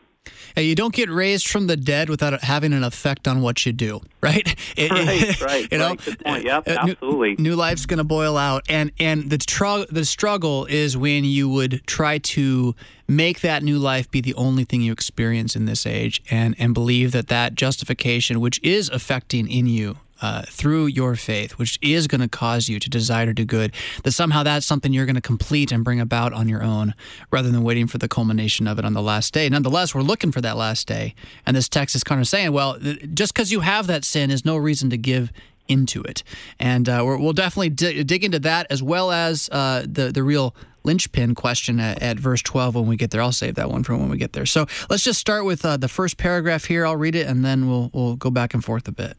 Hey, 0.56 0.64
you 0.64 0.74
don't 0.74 0.94
get 0.94 1.10
raised 1.10 1.50
from 1.50 1.68
the 1.68 1.76
dead 1.76 2.10
without 2.10 2.32
it 2.32 2.44
having 2.44 2.72
an 2.72 2.84
effect 2.86 3.28
on 3.28 3.42
what 3.42 3.66
you 3.66 3.74
do, 3.74 4.00
right? 4.22 4.56
It- 4.78 4.90
Right, 4.90 5.42
right, 5.42 5.68
you 5.70 5.78
know, 5.78 5.90
right. 5.90 6.06
Good 6.06 6.20
point. 6.24 6.46
Yep, 6.46 6.68
uh, 6.70 6.86
new- 6.86 6.92
absolutely. 6.94 7.36
New, 7.40 7.56
life's 7.58 7.86
going 7.86 7.98
to 7.98 8.06
boil 8.06 8.38
out, 8.38 8.64
and 8.70 8.94
and 9.02 9.30
the 9.30 9.38
tr- 9.38 9.84
the 9.90 10.06
struggle 10.06 10.66
is 10.68 10.96
when 10.96 11.26
you 11.26 11.50
would 11.50 11.82
try 11.88 12.20
to 12.20 12.74
make 13.06 13.42
that 13.42 13.64
new 13.64 13.78
life 13.78 14.10
be 14.10 14.22
the 14.22 14.34
only 14.36 14.64
thing 14.64 14.82
you 14.82 14.94
experience 14.94 15.58
in 15.58 15.66
this 15.66 15.86
age, 15.86 16.22
and 16.32 16.56
and 16.58 16.74
believe 16.74 17.12
that 17.12 17.28
that 17.28 17.56
justification, 17.56 18.40
which 18.40 18.62
is 18.64 18.88
affecting 18.90 19.50
in 19.52 19.68
you. 19.68 19.98
Uh, 20.24 20.44
through 20.44 20.86
your 20.86 21.18
faith, 21.18 21.52
which 21.60 21.78
is 21.82 22.08
going 22.08 22.22
to 22.22 22.30
cause 22.30 22.70
you 22.70 22.80
to 22.80 22.90
desire 22.90 23.26
to 23.26 23.34
do 23.34 23.44
good, 23.44 23.74
that 24.04 24.14
somehow 24.14 24.42
that's 24.42 24.66
something 24.66 24.94
you're 24.94 25.06
going 25.06 25.18
to 25.18 25.22
complete 25.22 25.70
and 25.70 25.84
bring 25.84 26.00
about 26.00 26.32
on 26.32 26.48
your 26.48 26.64
own 26.64 26.94
rather 27.30 27.52
than 27.52 27.62
waiting 27.62 27.88
for 27.88 27.98
the 27.98 28.08
culmination 28.08 28.66
of 28.66 28.80
it 28.80 28.86
on 28.86 28.94
the 28.94 29.02
last 29.02 29.34
day. 29.34 29.50
Nonetheless, 29.50 29.94
we're 29.94 30.02
looking 30.02 30.32
for 30.32 30.40
that 30.40 30.56
last 30.56 30.88
day. 30.88 31.14
And 31.46 31.58
this 31.58 31.68
text 31.68 31.94
is 31.94 32.06
kind 32.06 32.22
of 32.22 32.28
saying, 32.30 32.54
well, 32.54 32.80
just 33.14 33.34
because 33.34 33.52
you 33.52 33.60
have 33.60 33.86
that 33.88 34.06
sin 34.06 34.32
is 34.32 34.46
no 34.46 34.56
reason 34.56 34.90
to 34.92 34.98
give 34.98 35.30
into 35.68 36.02
it. 36.04 36.24
And 36.58 36.88
uh, 36.88 37.02
we're, 37.06 37.18
we'll 37.18 37.34
definitely 37.34 37.72
di- 37.72 38.04
dig 38.06 38.24
into 38.24 38.40
that 38.40 38.68
as 38.70 38.82
well 38.82 39.12
as 39.12 39.50
uh, 39.52 39.84
the, 39.86 40.10
the 40.14 40.24
real 40.24 40.56
linchpin 40.86 41.36
question 41.36 41.82
at, 41.82 42.02
at 42.02 42.18
verse 42.18 42.42
12 42.42 42.76
when 42.76 42.88
we 42.88 42.96
get 42.96 43.12
there. 43.12 43.22
I'll 43.22 43.34
save 43.34 43.56
that 43.56 43.70
one 43.70 43.84
for 43.84 43.98
when 43.98 44.08
we 44.08 44.18
get 44.18 44.32
there. 44.32 44.46
So 44.46 44.68
let's 44.90 45.04
just 45.04 45.20
start 45.20 45.44
with 45.44 45.66
uh, 45.66 45.76
the 45.76 45.90
first 45.90 46.16
paragraph 46.16 46.64
here. 46.64 46.86
I'll 46.86 46.96
read 46.96 47.16
it 47.16 47.28
and 47.28 47.44
then 47.44 47.68
we'll, 47.68 47.90
we'll 47.94 48.16
go 48.16 48.30
back 48.30 48.54
and 48.54 48.64
forth 48.64 48.88
a 48.88 48.94
bit. 48.94 49.18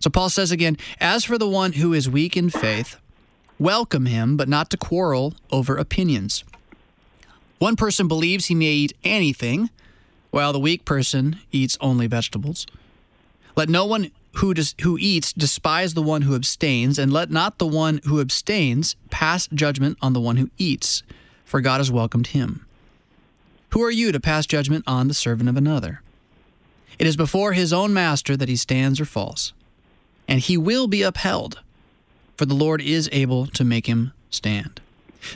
So 0.00 0.10
Paul 0.10 0.30
says 0.30 0.50
again, 0.50 0.76
as 1.00 1.24
for 1.24 1.38
the 1.38 1.48
one 1.48 1.72
who 1.72 1.92
is 1.92 2.08
weak 2.08 2.36
in 2.36 2.50
faith, 2.50 2.96
welcome 3.58 4.06
him, 4.06 4.36
but 4.36 4.48
not 4.48 4.70
to 4.70 4.76
quarrel 4.76 5.34
over 5.50 5.76
opinions. 5.76 6.44
One 7.58 7.76
person 7.76 8.08
believes 8.08 8.46
he 8.46 8.54
may 8.54 8.66
eat 8.66 8.96
anything, 9.04 9.70
while 10.30 10.52
the 10.52 10.58
weak 10.58 10.84
person 10.84 11.38
eats 11.52 11.78
only 11.80 12.06
vegetables. 12.06 12.66
Let 13.56 13.68
no 13.68 13.86
one 13.86 14.10
who 14.34 14.52
dis- 14.52 14.74
who 14.82 14.98
eats 14.98 15.32
despise 15.32 15.94
the 15.94 16.02
one 16.02 16.22
who 16.22 16.34
abstains, 16.34 16.98
and 16.98 17.12
let 17.12 17.30
not 17.30 17.58
the 17.58 17.66
one 17.66 18.00
who 18.04 18.20
abstains 18.20 18.96
pass 19.10 19.46
judgment 19.54 19.96
on 20.02 20.12
the 20.12 20.20
one 20.20 20.36
who 20.36 20.50
eats, 20.58 21.02
for 21.44 21.60
God 21.60 21.78
has 21.78 21.90
welcomed 21.90 22.28
him. 22.28 22.66
Who 23.70 23.82
are 23.82 23.90
you 23.90 24.12
to 24.12 24.20
pass 24.20 24.46
judgment 24.46 24.84
on 24.86 25.08
the 25.08 25.14
servant 25.14 25.48
of 25.48 25.56
another? 25.56 26.02
It 26.98 27.06
is 27.06 27.16
before 27.16 27.52
his 27.52 27.72
own 27.72 27.92
master 27.92 28.36
that 28.36 28.48
he 28.48 28.56
stands 28.56 29.00
or 29.00 29.04
falls, 29.04 29.52
and 30.28 30.40
he 30.40 30.56
will 30.56 30.86
be 30.86 31.02
upheld, 31.02 31.60
for 32.36 32.46
the 32.46 32.54
Lord 32.54 32.80
is 32.80 33.08
able 33.12 33.46
to 33.48 33.64
make 33.64 33.86
him 33.86 34.12
stand. 34.30 34.80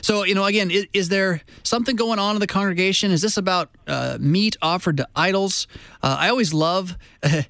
So, 0.01 0.23
you 0.23 0.35
know, 0.35 0.45
again, 0.45 0.71
is, 0.71 0.87
is 0.93 1.09
there 1.09 1.41
something 1.63 1.95
going 1.95 2.19
on 2.19 2.35
in 2.35 2.39
the 2.39 2.47
congregation? 2.47 3.11
Is 3.11 3.21
this 3.21 3.37
about 3.37 3.69
uh, 3.87 4.17
meat 4.19 4.57
offered 4.61 4.97
to 4.97 5.07
idols? 5.15 5.67
Uh, 6.01 6.17
I 6.19 6.29
always 6.29 6.53
love, 6.53 6.97
uh, 7.23 7.41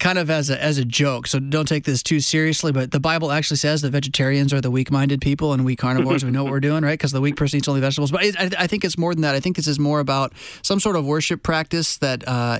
kind 0.00 0.18
of 0.18 0.30
as 0.30 0.50
a, 0.50 0.62
as 0.62 0.78
a 0.78 0.84
joke, 0.84 1.26
so 1.26 1.38
don't 1.38 1.68
take 1.68 1.84
this 1.84 2.02
too 2.02 2.20
seriously, 2.20 2.72
but 2.72 2.90
the 2.90 3.00
Bible 3.00 3.30
actually 3.30 3.58
says 3.58 3.82
that 3.82 3.90
vegetarians 3.90 4.52
are 4.52 4.60
the 4.60 4.70
weak 4.70 4.90
minded 4.90 5.20
people 5.20 5.52
and 5.52 5.64
we 5.64 5.76
carnivores, 5.76 6.24
we 6.24 6.30
know 6.30 6.44
what 6.44 6.52
we're 6.52 6.60
doing, 6.60 6.82
right? 6.82 6.92
Because 6.98 7.12
the 7.12 7.20
weak 7.20 7.36
person 7.36 7.58
eats 7.58 7.68
only 7.68 7.80
vegetables. 7.80 8.10
But 8.10 8.24
I, 8.38 8.50
I 8.58 8.66
think 8.66 8.84
it's 8.84 8.98
more 8.98 9.14
than 9.14 9.22
that. 9.22 9.34
I 9.34 9.40
think 9.40 9.56
this 9.56 9.66
is 9.66 9.78
more 9.78 10.00
about 10.00 10.32
some 10.62 10.80
sort 10.80 10.96
of 10.96 11.06
worship 11.06 11.42
practice 11.42 11.98
that 11.98 12.26
uh, 12.26 12.58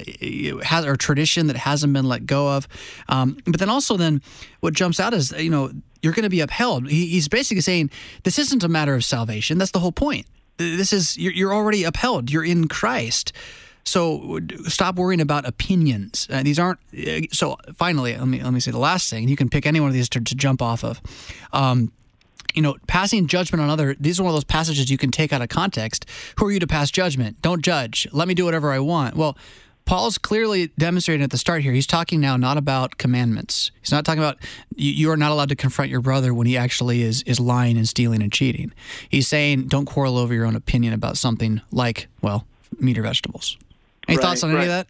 has, 0.64 0.84
or 0.84 0.96
tradition 0.96 1.46
that 1.46 1.56
hasn't 1.56 1.92
been 1.92 2.06
let 2.06 2.26
go 2.26 2.48
of. 2.48 2.68
Um, 3.08 3.38
but 3.46 3.58
then 3.58 3.70
also, 3.70 3.96
then 3.96 4.22
what 4.60 4.74
jumps 4.74 5.00
out 5.00 5.14
is, 5.14 5.32
you 5.32 5.50
know, 5.50 5.72
you're 6.02 6.12
going 6.12 6.24
to 6.24 6.30
be 6.30 6.40
upheld. 6.40 6.88
He, 6.88 7.06
he's 7.06 7.28
basically 7.28 7.62
saying 7.62 7.90
this 8.24 8.38
isn't 8.38 8.62
a 8.62 8.68
matter 8.68 8.94
of 8.94 9.04
salvation. 9.04 9.58
That's 9.58 9.72
the 9.72 9.80
whole 9.80 9.92
point. 9.92 10.26
This 10.56 10.92
is 10.92 11.16
you're, 11.16 11.32
you're 11.32 11.54
already 11.54 11.84
upheld. 11.84 12.30
You're 12.30 12.44
in 12.44 12.68
Christ. 12.68 13.32
So 13.84 14.40
stop 14.64 14.96
worrying 14.96 15.20
about 15.20 15.46
opinions. 15.46 16.28
Uh, 16.30 16.42
these 16.42 16.58
aren't. 16.58 16.78
Uh, 16.92 17.22
so 17.32 17.56
finally, 17.74 18.16
let 18.16 18.28
me 18.28 18.42
let 18.42 18.52
me 18.52 18.60
say 18.60 18.70
the 18.70 18.78
last 18.78 19.08
thing. 19.08 19.28
You 19.28 19.36
can 19.36 19.48
pick 19.48 19.66
any 19.66 19.80
one 19.80 19.88
of 19.88 19.94
these 19.94 20.08
to, 20.10 20.20
to 20.20 20.34
jump 20.34 20.60
off 20.60 20.84
of. 20.84 21.00
Um, 21.52 21.92
you 22.54 22.62
know, 22.62 22.76
passing 22.86 23.26
judgment 23.26 23.62
on 23.62 23.70
other. 23.70 23.94
These 23.98 24.18
are 24.18 24.24
one 24.24 24.30
of 24.30 24.36
those 24.36 24.44
passages 24.44 24.90
you 24.90 24.98
can 24.98 25.10
take 25.10 25.32
out 25.32 25.42
of 25.42 25.48
context. 25.48 26.06
Who 26.38 26.46
are 26.46 26.52
you 26.52 26.60
to 26.60 26.66
pass 26.66 26.90
judgment? 26.90 27.40
Don't 27.40 27.62
judge. 27.62 28.06
Let 28.12 28.28
me 28.28 28.34
do 28.34 28.44
whatever 28.44 28.72
I 28.72 28.78
want. 28.78 29.16
Well. 29.16 29.36
Paul's 29.88 30.18
clearly 30.18 30.66
demonstrating 30.78 31.24
at 31.24 31.30
the 31.30 31.38
start 31.38 31.62
here. 31.62 31.72
He's 31.72 31.86
talking 31.86 32.20
now 32.20 32.36
not 32.36 32.58
about 32.58 32.98
commandments. 32.98 33.70
He's 33.80 33.90
not 33.90 34.04
talking 34.04 34.22
about 34.22 34.36
you, 34.76 34.92
you, 34.92 35.10
are 35.10 35.16
not 35.16 35.32
allowed 35.32 35.48
to 35.48 35.56
confront 35.56 35.90
your 35.90 36.02
brother 36.02 36.34
when 36.34 36.46
he 36.46 36.58
actually 36.58 37.00
is 37.00 37.22
is 37.22 37.40
lying 37.40 37.78
and 37.78 37.88
stealing 37.88 38.22
and 38.22 38.30
cheating. 38.30 38.74
He's 39.08 39.26
saying 39.26 39.68
don't 39.68 39.86
quarrel 39.86 40.18
over 40.18 40.34
your 40.34 40.44
own 40.44 40.56
opinion 40.56 40.92
about 40.92 41.16
something 41.16 41.62
like 41.72 42.08
well 42.20 42.46
meat 42.78 42.98
or 42.98 43.02
vegetables. 43.02 43.56
Any 44.06 44.18
right, 44.18 44.22
thoughts 44.22 44.42
on 44.42 44.50
right. 44.50 44.58
any 44.58 44.66
of 44.66 44.72
that? 44.72 44.88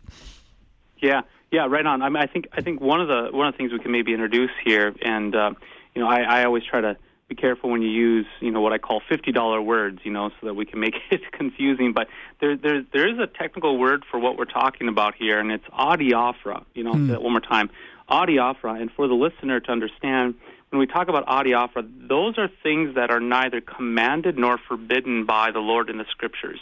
Yeah, 1.00 1.20
yeah, 1.52 1.66
right 1.68 1.86
on. 1.86 2.02
I, 2.02 2.08
mean, 2.08 2.20
I 2.20 2.26
think 2.26 2.48
I 2.50 2.60
think 2.60 2.80
one 2.80 3.00
of 3.00 3.06
the 3.06 3.28
one 3.30 3.46
of 3.46 3.54
the 3.54 3.56
things 3.56 3.70
we 3.70 3.78
can 3.78 3.92
maybe 3.92 4.12
introduce 4.12 4.50
here, 4.64 4.92
and 5.00 5.32
uh, 5.32 5.52
you 5.94 6.02
know, 6.02 6.08
I, 6.08 6.22
I 6.22 6.44
always 6.44 6.64
try 6.64 6.80
to 6.80 6.96
be 7.28 7.34
careful 7.34 7.70
when 7.70 7.82
you 7.82 7.90
use 7.90 8.26
you 8.40 8.50
know 8.50 8.60
what 8.60 8.72
I 8.72 8.78
call 8.78 9.00
fifty 9.06 9.32
dollar 9.32 9.60
words, 9.60 10.00
you 10.02 10.10
know, 10.10 10.30
so 10.40 10.46
that 10.46 10.54
we 10.54 10.64
can 10.64 10.80
make 10.80 10.94
it 11.10 11.20
confusing. 11.32 11.92
But 11.92 12.08
there 12.40 12.56
there 12.56 12.82
there 12.92 13.08
is 13.08 13.18
a 13.18 13.26
technical 13.26 13.78
word 13.78 14.04
for 14.10 14.18
what 14.18 14.38
we're 14.38 14.46
talking 14.46 14.88
about 14.88 15.14
here, 15.14 15.38
and 15.38 15.52
it's 15.52 15.66
adiaphora. 15.66 16.64
You 16.74 16.84
know, 16.84 17.06
that 17.08 17.22
one 17.22 17.32
more 17.32 17.40
time. 17.40 17.70
adiaphora, 18.10 18.80
and 18.80 18.90
for 18.90 19.06
the 19.06 19.14
listener 19.14 19.60
to 19.60 19.70
understand, 19.70 20.34
when 20.70 20.80
we 20.80 20.86
talk 20.86 21.08
about 21.08 21.26
adiaphora, 21.26 22.08
those 22.08 22.38
are 22.38 22.48
things 22.62 22.94
that 22.94 23.10
are 23.10 23.20
neither 23.20 23.60
commanded 23.60 24.38
nor 24.38 24.58
forbidden 24.58 25.26
by 25.26 25.50
the 25.50 25.60
Lord 25.60 25.90
in 25.90 25.98
the 25.98 26.06
Scriptures. 26.10 26.58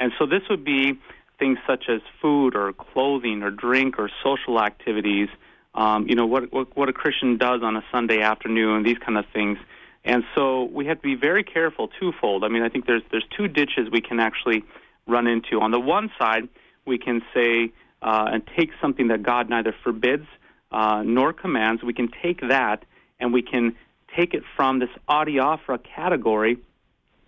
And 0.00 0.12
so 0.18 0.26
this 0.26 0.42
would 0.50 0.64
be 0.64 0.98
things 1.38 1.58
such 1.66 1.84
as 1.88 2.00
food 2.20 2.56
or 2.56 2.72
clothing 2.72 3.42
or 3.42 3.50
drink 3.50 3.98
or 3.98 4.10
social 4.24 4.60
activities. 4.60 5.28
Um, 5.74 6.08
you 6.08 6.16
know 6.16 6.26
what, 6.26 6.52
what 6.52 6.76
what 6.76 6.88
a 6.88 6.92
Christian 6.92 7.36
does 7.36 7.62
on 7.62 7.76
a 7.76 7.84
Sunday 7.92 8.20
afternoon, 8.20 8.82
these 8.82 8.98
kind 8.98 9.16
of 9.16 9.24
things. 9.32 9.58
And 10.08 10.24
so 10.34 10.64
we 10.64 10.86
have 10.86 10.96
to 10.96 11.02
be 11.02 11.16
very 11.16 11.44
careful 11.44 11.88
twofold. 12.00 12.42
I 12.42 12.48
mean, 12.48 12.62
I 12.62 12.70
think 12.70 12.86
there's 12.86 13.02
there's 13.10 13.26
two 13.36 13.46
ditches 13.46 13.90
we 13.92 14.00
can 14.00 14.20
actually 14.20 14.64
run 15.06 15.26
into. 15.26 15.60
On 15.60 15.70
the 15.70 15.78
one 15.78 16.10
side, 16.18 16.48
we 16.86 16.96
can 16.96 17.20
say 17.34 17.72
uh, 18.00 18.30
and 18.32 18.42
take 18.56 18.70
something 18.80 19.08
that 19.08 19.22
God 19.22 19.50
neither 19.50 19.74
forbids 19.84 20.26
uh, 20.72 21.02
nor 21.04 21.34
commands. 21.34 21.82
We 21.82 21.92
can 21.92 22.08
take 22.22 22.40
that 22.40 22.86
and 23.20 23.34
we 23.34 23.42
can 23.42 23.76
take 24.16 24.32
it 24.32 24.44
from 24.56 24.78
this 24.78 24.88
adiaphora 25.10 25.80
category 25.84 26.56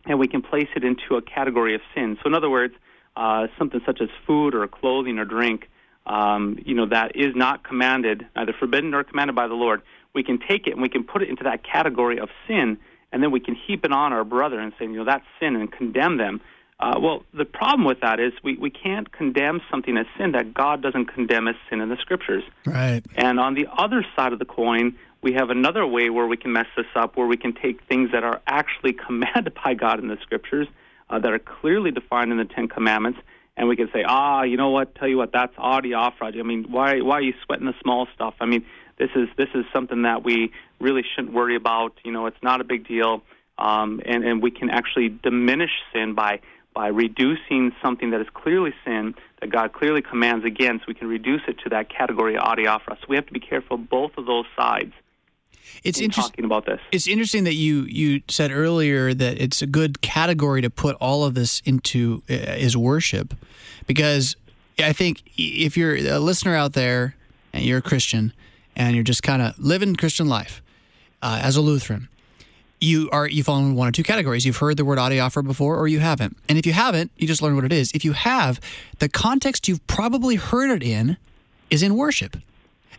and 0.07 0.19
we 0.19 0.27
can 0.27 0.41
place 0.41 0.69
it 0.75 0.83
into 0.83 1.17
a 1.17 1.23
category 1.23 1.75
of 1.75 1.83
sin. 1.95 2.17
So, 2.23 2.29
in 2.29 2.35
other 2.35 2.49
words, 2.49 2.75
uh, 3.15 3.49
something 3.59 3.83
such 3.85 4.01
as 4.01 4.09
food 4.27 4.55
or 4.55 4.67
clothing 4.67 5.19
or 5.19 5.27
drink, 5.27 5.69
um, 6.07 6.59
you 6.65 6.75
know, 6.75 6.87
that 6.87 7.15
is 7.15 7.37
not 7.37 7.63
commanded, 7.63 8.27
neither 8.35 8.55
forbidden 8.59 8.91
nor 8.91 9.05
commanded 9.05 9.37
by 9.37 9.49
the 9.49 9.55
Lord. 9.55 9.83
We 10.15 10.23
can 10.23 10.39
take 10.39 10.67
it 10.67 10.73
and 10.73 10.83
we 10.83 10.89
can 10.89 11.05
put 11.05 11.23
it 11.23 11.29
into 11.29 11.45
that 11.45 11.63
category 11.65 12.19
of 12.19 12.29
sin, 12.47 12.79
and 13.13 13.23
then 13.23 13.31
we 13.31 13.41
can 13.41 13.55
heap 13.55 13.85
it 13.85 13.93
on 13.93 14.13
our 14.13 14.25
brother 14.25 14.59
and 14.59 14.73
say, 14.79 14.85
you 14.87 14.93
know, 14.93 15.05
that's 15.05 15.25
sin 15.39 15.57
and 15.57 15.71
condemn 15.71 16.17
them. 16.17 16.41
Uh, 16.79 16.99
well, 16.99 17.25
the 17.35 17.45
problem 17.45 17.85
with 17.85 18.01
that 18.01 18.19
is 18.19 18.33
we, 18.43 18.57
we 18.57 18.71
can't 18.71 19.13
condemn 19.13 19.61
something 19.71 19.99
as 19.99 20.07
sin 20.17 20.33
that 20.33 20.55
God 20.55 20.83
doesn't 20.83 21.07
condemn 21.07 21.47
as 21.47 21.55
sin 21.69 21.81
in 21.81 21.91
the 21.91 21.97
scriptures. 21.97 22.43
Right. 22.65 23.03
And 23.17 23.39
on 23.39 23.55
the 23.55 23.67
other 23.77 24.05
side 24.17 24.33
of 24.33 24.39
the 24.39 24.47
coin, 24.47 24.97
we 25.23 25.35
have 25.35 25.51
another 25.51 25.87
way 25.87 26.09
where 26.09 26.27
we 26.27 26.39
can 26.39 26.53
mess 26.53 26.67
this 26.77 26.87
up, 26.95 27.17
where 27.17 27.27
we 27.27 27.37
can 27.37 27.53
take 27.53 27.83
things 27.85 28.13
that 28.13 28.25
are 28.25 28.41
actually 28.47 28.93
commanded 29.07 29.53
by 29.63 29.75
God 29.75 30.01
in 30.01 30.09
the 30.09 30.17
scriptures, 30.23 30.69
uh, 31.11 31.19
that 31.19 31.33
are 31.33 31.39
clearly 31.39 31.91
defined 31.91 32.33
in 32.33 32.39
the 32.39 32.45
Ten 32.45 32.69
Commandments, 32.69 33.19
and 33.57 33.69
we 33.69 33.77
can 33.77 33.91
say, 33.93 34.05
ah, 34.07 34.43
you 34.43 34.57
know 34.57 34.71
what? 34.71 34.95
Tell 34.95 35.09
you 35.09 35.19
what, 35.19 35.33
that's 35.33 35.55
adiaphora. 35.57 36.39
I 36.39 36.43
mean, 36.43 36.67
why 36.71 37.01
why 37.01 37.17
are 37.17 37.23
you 37.23 37.35
sweating 37.45 37.67
the 37.67 37.75
small 37.83 38.07
stuff? 38.15 38.35
I 38.41 38.47
mean, 38.47 38.65
this 39.01 39.11
is 39.17 39.29
this 39.37 39.49
is 39.55 39.65
something 39.73 40.03
that 40.03 40.23
we 40.23 40.53
really 40.79 41.03
shouldn't 41.15 41.33
worry 41.33 41.57
about. 41.57 41.95
You 42.05 42.13
know, 42.13 42.27
it's 42.27 42.43
not 42.43 42.61
a 42.61 42.65
big 42.65 42.87
deal, 42.87 43.23
um, 43.59 44.01
and 44.05 44.23
and 44.23 44.43
we 44.43 44.51
can 44.51 44.69
actually 44.71 45.09
diminish 45.09 45.71
sin 45.93 46.15
by 46.15 46.41
by 46.75 46.89
reducing 46.89 47.73
something 47.83 48.11
that 48.11 48.21
is 48.21 48.29
clearly 48.33 48.73
sin 48.85 49.15
that 49.41 49.51
God 49.51 49.73
clearly 49.73 50.03
commands 50.03 50.45
against, 50.45 50.87
we 50.87 50.95
can 50.95 51.09
reduce 51.09 51.41
it 51.49 51.59
to 51.65 51.71
that 51.71 51.89
category 51.89 52.37
of 52.37 52.43
adiaphora. 52.43 52.97
So 53.01 53.07
we 53.09 53.17
have 53.17 53.27
to 53.27 53.33
be 53.33 53.41
careful 53.41 53.77
both 53.77 54.13
of 54.17 54.27
those 54.27 54.45
sides. 54.57 54.93
It's 55.83 55.99
in 55.99 56.11
talking 56.11 56.45
about 56.45 56.67
this. 56.67 56.81
It's 56.93 57.09
interesting 57.09 57.45
that 57.45 57.55
you 57.55 57.83
you 57.83 58.23
said 58.29 58.51
earlier 58.53 59.15
that 59.15 59.41
it's 59.41 59.63
a 59.63 59.67
good 59.67 60.01
category 60.03 60.61
to 60.63 60.71
put 60.71 60.95
all 61.01 61.25
of 61.25 61.35
this 61.35 61.63
into 61.65 62.23
uh, 62.29 62.35
is 62.35 62.77
worship, 62.77 63.35
because 63.87 64.37
I 64.79 64.93
think 64.93 65.23
if 65.37 65.77
you're 65.77 65.97
a 65.97 66.19
listener 66.19 66.55
out 66.55 66.75
there 66.75 67.15
and 67.53 67.65
you're 67.65 67.79
a 67.79 67.83
Christian 67.83 68.33
and 68.77 68.95
you're 68.95 69.05
just 69.05 69.23
kind 69.23 69.43
of 69.43 69.59
living 69.59 69.97
Christian 69.97 70.29
life 70.29 70.63
uh, 71.23 71.41
as 71.43 71.57
a 71.57 71.61
Lutheran, 71.61 72.09
you 72.81 73.11
are 73.13 73.29
you 73.29 73.43
fall 73.45 73.59
in 73.59 73.75
one 73.75 73.89
or 73.89 73.93
two 73.93 74.03
categories. 74.03 74.47
You've 74.47 74.57
heard 74.57 74.77
the 74.77 74.85
word 74.85 74.99
adiaphora 74.99 75.45
before, 75.45 75.77
or 75.77 75.87
you 75.87 76.01
haven't. 76.01 76.37
And 76.49 76.59
if 76.59 76.65
you 76.65 76.73
haven't, 76.73 77.11
you 77.17 77.27
just 77.27 77.43
learn 77.43 77.55
what 77.55 77.65
it 77.65 77.73
is. 77.73 77.93
If 77.93 78.05
you 78.05 78.13
have, 78.13 78.61
the 78.99 79.09
context 79.09 79.69
you've 79.69 79.87
probably 79.87 80.37
heard 80.37 80.71
it 80.71 80.83
in 80.83 81.19
is 81.69 81.83
in 81.83 81.97
worship, 81.97 82.37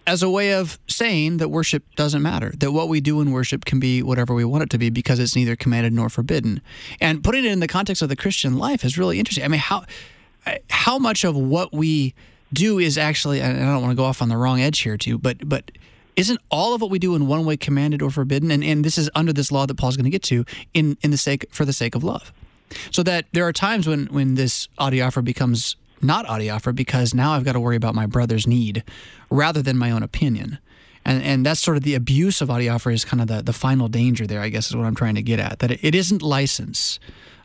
as 0.05 0.23
a 0.23 0.29
way 0.29 0.53
of 0.53 0.79
saying 0.87 1.37
that 1.37 1.49
worship 1.49 1.83
doesn't 1.95 2.21
matter. 2.21 2.51
That 2.57 2.71
what 2.71 2.89
we 2.89 3.01
do 3.01 3.21
in 3.21 3.31
worship 3.31 3.65
can 3.65 3.79
be 3.79 4.01
whatever 4.01 4.33
we 4.33 4.45
want 4.45 4.63
it 4.63 4.69
to 4.71 4.77
be 4.77 4.89
because 4.89 5.19
it's 5.19 5.35
neither 5.35 5.55
commanded 5.55 5.93
nor 5.93 6.09
forbidden. 6.09 6.61
And 6.99 7.23
putting 7.23 7.45
it 7.45 7.51
in 7.51 7.59
the 7.59 7.67
context 7.67 8.01
of 8.01 8.09
the 8.09 8.15
Christian 8.15 8.57
life 8.57 8.83
is 8.83 8.97
really 8.97 9.19
interesting. 9.19 9.43
I 9.43 9.47
mean, 9.47 9.59
how 9.59 9.85
how 10.69 10.97
much 10.97 11.23
of 11.23 11.35
what 11.35 11.71
we 11.71 12.13
do 12.53 12.79
is 12.79 12.97
actually, 12.97 13.41
and 13.41 13.57
I 13.57 13.73
don't 13.73 13.81
want 13.81 13.91
to 13.91 13.95
go 13.95 14.05
off 14.05 14.21
on 14.21 14.29
the 14.29 14.37
wrong 14.37 14.61
edge 14.61 14.79
here 14.79 14.97
too, 14.97 15.17
but 15.17 15.47
but 15.47 15.71
isn't 16.15 16.39
all 16.49 16.73
of 16.73 16.81
what 16.81 16.91
we 16.91 16.99
do 16.99 17.15
in 17.15 17.27
one 17.27 17.45
way 17.45 17.57
commanded 17.57 18.01
or 18.01 18.09
forbidden? 18.09 18.51
And, 18.51 18.63
and 18.63 18.83
this 18.83 18.97
is 18.97 19.09
under 19.15 19.33
this 19.33 19.51
law 19.51 19.65
that 19.65 19.75
Paul's 19.75 19.95
going 19.95 20.05
to 20.05 20.11
get 20.11 20.23
to 20.23 20.45
in, 20.73 20.97
in 21.01 21.11
the 21.11 21.17
sake 21.17 21.45
for 21.51 21.65
the 21.65 21.73
sake 21.73 21.95
of 21.95 22.03
love. 22.03 22.33
So 22.91 23.03
that 23.03 23.25
there 23.33 23.45
are 23.47 23.53
times 23.53 23.87
when, 23.87 24.07
when 24.07 24.35
this 24.35 24.67
adiaphora 24.79 25.23
becomes 25.23 25.75
not 26.01 26.25
adiaphora 26.25 26.75
because 26.75 27.13
now 27.13 27.33
I've 27.33 27.43
got 27.43 27.53
to 27.53 27.59
worry 27.59 27.75
about 27.75 27.95
my 27.95 28.05
brother's 28.05 28.47
need 28.47 28.83
rather 29.29 29.61
than 29.61 29.77
my 29.77 29.91
own 29.91 30.03
opinion. 30.03 30.59
And, 31.03 31.23
and 31.23 31.45
that's 31.45 31.59
sort 31.59 31.77
of 31.77 31.83
the 31.83 31.95
abuse 31.95 32.41
of 32.41 32.49
adiaphora 32.49 32.93
is 32.93 33.05
kind 33.05 33.21
of 33.21 33.27
the, 33.27 33.41
the 33.41 33.53
final 33.53 33.87
danger 33.87 34.27
there, 34.27 34.41
I 34.41 34.49
guess, 34.49 34.69
is 34.69 34.75
what 34.75 34.85
I'm 34.85 34.95
trying 34.95 35.15
to 35.15 35.21
get 35.21 35.39
at. 35.39 35.59
That 35.59 35.71
it, 35.71 35.79
it 35.83 35.95
isn't 35.95 36.21
license. 36.21 36.99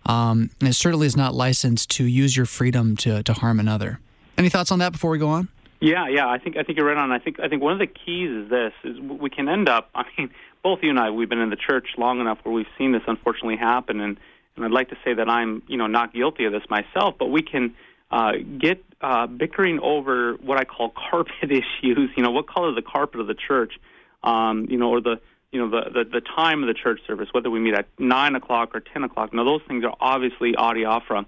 Um, 0.04 0.50
and 0.61 0.68
it 0.68 0.74
certainly 0.74 1.07
is 1.07 1.16
not 1.16 1.35
license 1.35 1.87
to 1.87 2.04
use 2.04 2.37
your 2.37 2.46
freedom 2.46 2.96
to, 2.98 3.22
to 3.22 3.33
harm 3.33 3.59
another. 3.59 3.98
Any 4.38 4.49
thoughts 4.49 4.70
on 4.70 4.79
that 4.81 4.92
before 4.92 5.11
we 5.11 5.18
go 5.18 5.29
on? 5.29 5.49
Yeah, 5.81 6.09
yeah, 6.09 6.27
I 6.27 6.38
think 6.38 6.57
I 6.57 6.62
think 6.62 6.79
you're 6.79 6.87
right 6.87 6.96
on. 6.96 7.12
I 7.12 7.18
think 7.18 7.38
I 7.38 7.49
think 7.49 7.62
one 7.62 7.72
of 7.72 7.79
the 7.79 7.87
keys 7.87 8.31
is 8.31 8.51
this: 8.51 8.72
is 8.85 8.99
we 9.01 9.29
can 9.29 9.49
end 9.49 9.68
up. 9.68 9.90
I 9.94 10.05
mean, 10.16 10.31
both 10.62 10.81
you 10.83 10.90
and 10.90 10.99
I, 10.99 11.11
we've 11.11 11.29
been 11.29 11.40
in 11.40 11.51
the 11.51 11.57
church 11.57 11.88
long 11.99 12.20
enough 12.20 12.38
where 12.42 12.55
we've 12.55 12.66
seen 12.79 12.92
this 12.92 13.03
unfortunately 13.07 13.57
happen, 13.57 14.01
and 14.01 14.16
and 14.57 14.64
I'd 14.64 14.70
like 14.70 14.88
to 14.90 14.96
say 15.05 15.14
that 15.14 15.29
I'm 15.29 15.62
you 15.68 15.77
know 15.77 15.87
not 15.87 16.14
guilty 16.14 16.44
of 16.44 16.53
this 16.53 16.62
myself, 16.70 17.16
but 17.18 17.27
we 17.27 17.42
can 17.42 17.75
uh, 18.11 18.33
get 18.59 18.83
uh, 19.01 19.27
bickering 19.27 19.81
over 19.81 20.35
what 20.35 20.59
I 20.59 20.64
call 20.64 20.92
carpet 21.11 21.51
issues. 21.51 22.11
You 22.16 22.22
know, 22.22 22.31
what 22.31 22.49
color 22.49 22.75
the 22.75 22.83
carpet 22.83 23.20
of 23.20 23.27
the 23.27 23.35
church, 23.35 23.75
um, 24.22 24.66
you 24.70 24.79
know, 24.79 24.90
or 24.90 25.03
the 25.03 25.20
you 25.53 25.61
know 25.61 25.70
the, 25.70 25.90
the 25.90 26.05
the 26.05 26.20
time 26.20 26.62
of 26.62 26.68
the 26.68 26.75
church 26.75 27.01
service, 27.07 27.29
whether 27.33 27.51
we 27.51 27.61
meet 27.61 27.75
at 27.75 27.87
nine 27.99 28.35
o'clock 28.35 28.75
or 28.75 28.81
ten 28.81 29.05
o'clock. 29.05 29.35
Now, 29.35 29.44
those 29.44 29.62
things 29.68 29.85
are 29.85 29.94
obviously 30.01 30.53
adiaphora. 30.53 31.27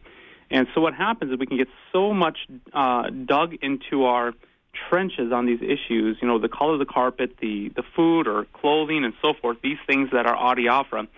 And 0.51 0.67
so 0.75 0.81
what 0.81 0.95
happens 0.95 1.33
is 1.33 1.39
we 1.39 1.47
can 1.47 1.59
get 1.59 1.69
so 1.93 2.15
much 2.15 2.39
uh, 2.73 3.11
dug 3.11 3.55
into 3.63 4.05
our 4.05 4.33
trenches 4.89 5.33
on 5.33 5.47
these 5.47 5.61
issues, 5.61 6.19
you 6.21 6.29
know, 6.29 6.39
the 6.39 6.49
color 6.49 6.75
of 6.75 6.79
the 6.79 6.87
carpet, 6.87 7.37
the, 7.41 7.71
the 7.75 7.83
food 7.97 8.27
or 8.27 8.47
clothing 8.53 9.05
and 9.05 9.15
so 9.23 9.35
forth, 9.41 9.59
these 9.63 9.79
things 9.87 10.11
that 10.13 10.27
are 10.27 10.37
adiaphora. 10.37 11.09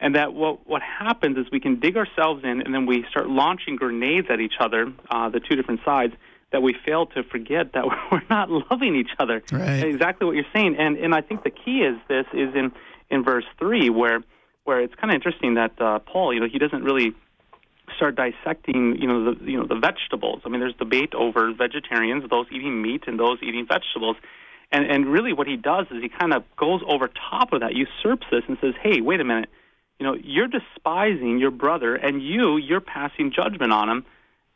And 0.00 0.16
that 0.16 0.34
what, 0.34 0.66
what 0.66 0.82
happens 0.82 1.38
is 1.38 1.46
we 1.50 1.60
can 1.60 1.80
dig 1.80 1.96
ourselves 1.96 2.42
in 2.44 2.62
and 2.62 2.74
then 2.74 2.86
we 2.86 3.04
start 3.10 3.28
launching 3.28 3.76
grenades 3.76 4.28
at 4.30 4.40
each 4.40 4.54
other, 4.60 4.92
uh, 5.08 5.28
the 5.28 5.40
two 5.40 5.56
different 5.56 5.80
sides, 5.84 6.14
that 6.52 6.62
we 6.62 6.74
fail 6.84 7.06
to 7.06 7.22
forget 7.24 7.72
that 7.72 7.84
we're 8.12 8.22
not 8.30 8.50
loving 8.50 8.96
each 8.96 9.10
other. 9.18 9.42
Right. 9.52 9.84
Exactly 9.84 10.26
what 10.26 10.36
you're 10.36 10.44
saying. 10.54 10.76
And, 10.78 10.96
and 10.96 11.14
I 11.14 11.20
think 11.20 11.42
the 11.42 11.50
key 11.50 11.82
is 11.82 11.96
this 12.08 12.26
is 12.32 12.54
in, 12.54 12.72
in 13.10 13.24
verse 13.24 13.44
3 13.58 13.90
where, 13.90 14.20
where 14.64 14.80
it's 14.80 14.94
kind 14.94 15.10
of 15.10 15.14
interesting 15.14 15.54
that 15.54 15.80
uh, 15.80 16.00
Paul, 16.00 16.34
you 16.34 16.40
know, 16.40 16.48
he 16.50 16.58
doesn't 16.58 16.82
really 16.82 17.14
start 17.96 18.16
dissecting, 18.16 18.96
you 19.00 19.06
know, 19.06 19.34
the 19.34 19.44
you 19.50 19.58
know 19.58 19.66
the 19.66 19.78
vegetables. 19.78 20.42
I 20.44 20.48
mean, 20.48 20.60
there's 20.60 20.74
debate 20.74 21.14
over 21.14 21.52
vegetarians, 21.52 22.28
those 22.30 22.46
eating 22.50 22.80
meat 22.82 23.04
and 23.06 23.18
those 23.18 23.38
eating 23.42 23.66
vegetables. 23.66 24.16
And 24.72 24.90
and 24.90 25.06
really 25.06 25.32
what 25.32 25.46
he 25.46 25.56
does 25.56 25.86
is 25.90 26.02
he 26.02 26.08
kind 26.08 26.32
of 26.32 26.44
goes 26.56 26.80
over 26.86 27.08
top 27.08 27.52
of 27.52 27.60
that, 27.60 27.74
usurps 27.74 28.26
this 28.30 28.42
and 28.48 28.56
says, 28.60 28.74
"Hey, 28.82 29.00
wait 29.00 29.20
a 29.20 29.24
minute. 29.24 29.48
You 29.98 30.06
know, 30.06 30.14
you're 30.14 30.48
despising 30.48 31.38
your 31.38 31.50
brother 31.50 31.94
and 31.94 32.22
you 32.22 32.56
you're 32.56 32.80
passing 32.80 33.32
judgment 33.32 33.72
on 33.72 33.88
him. 33.88 34.04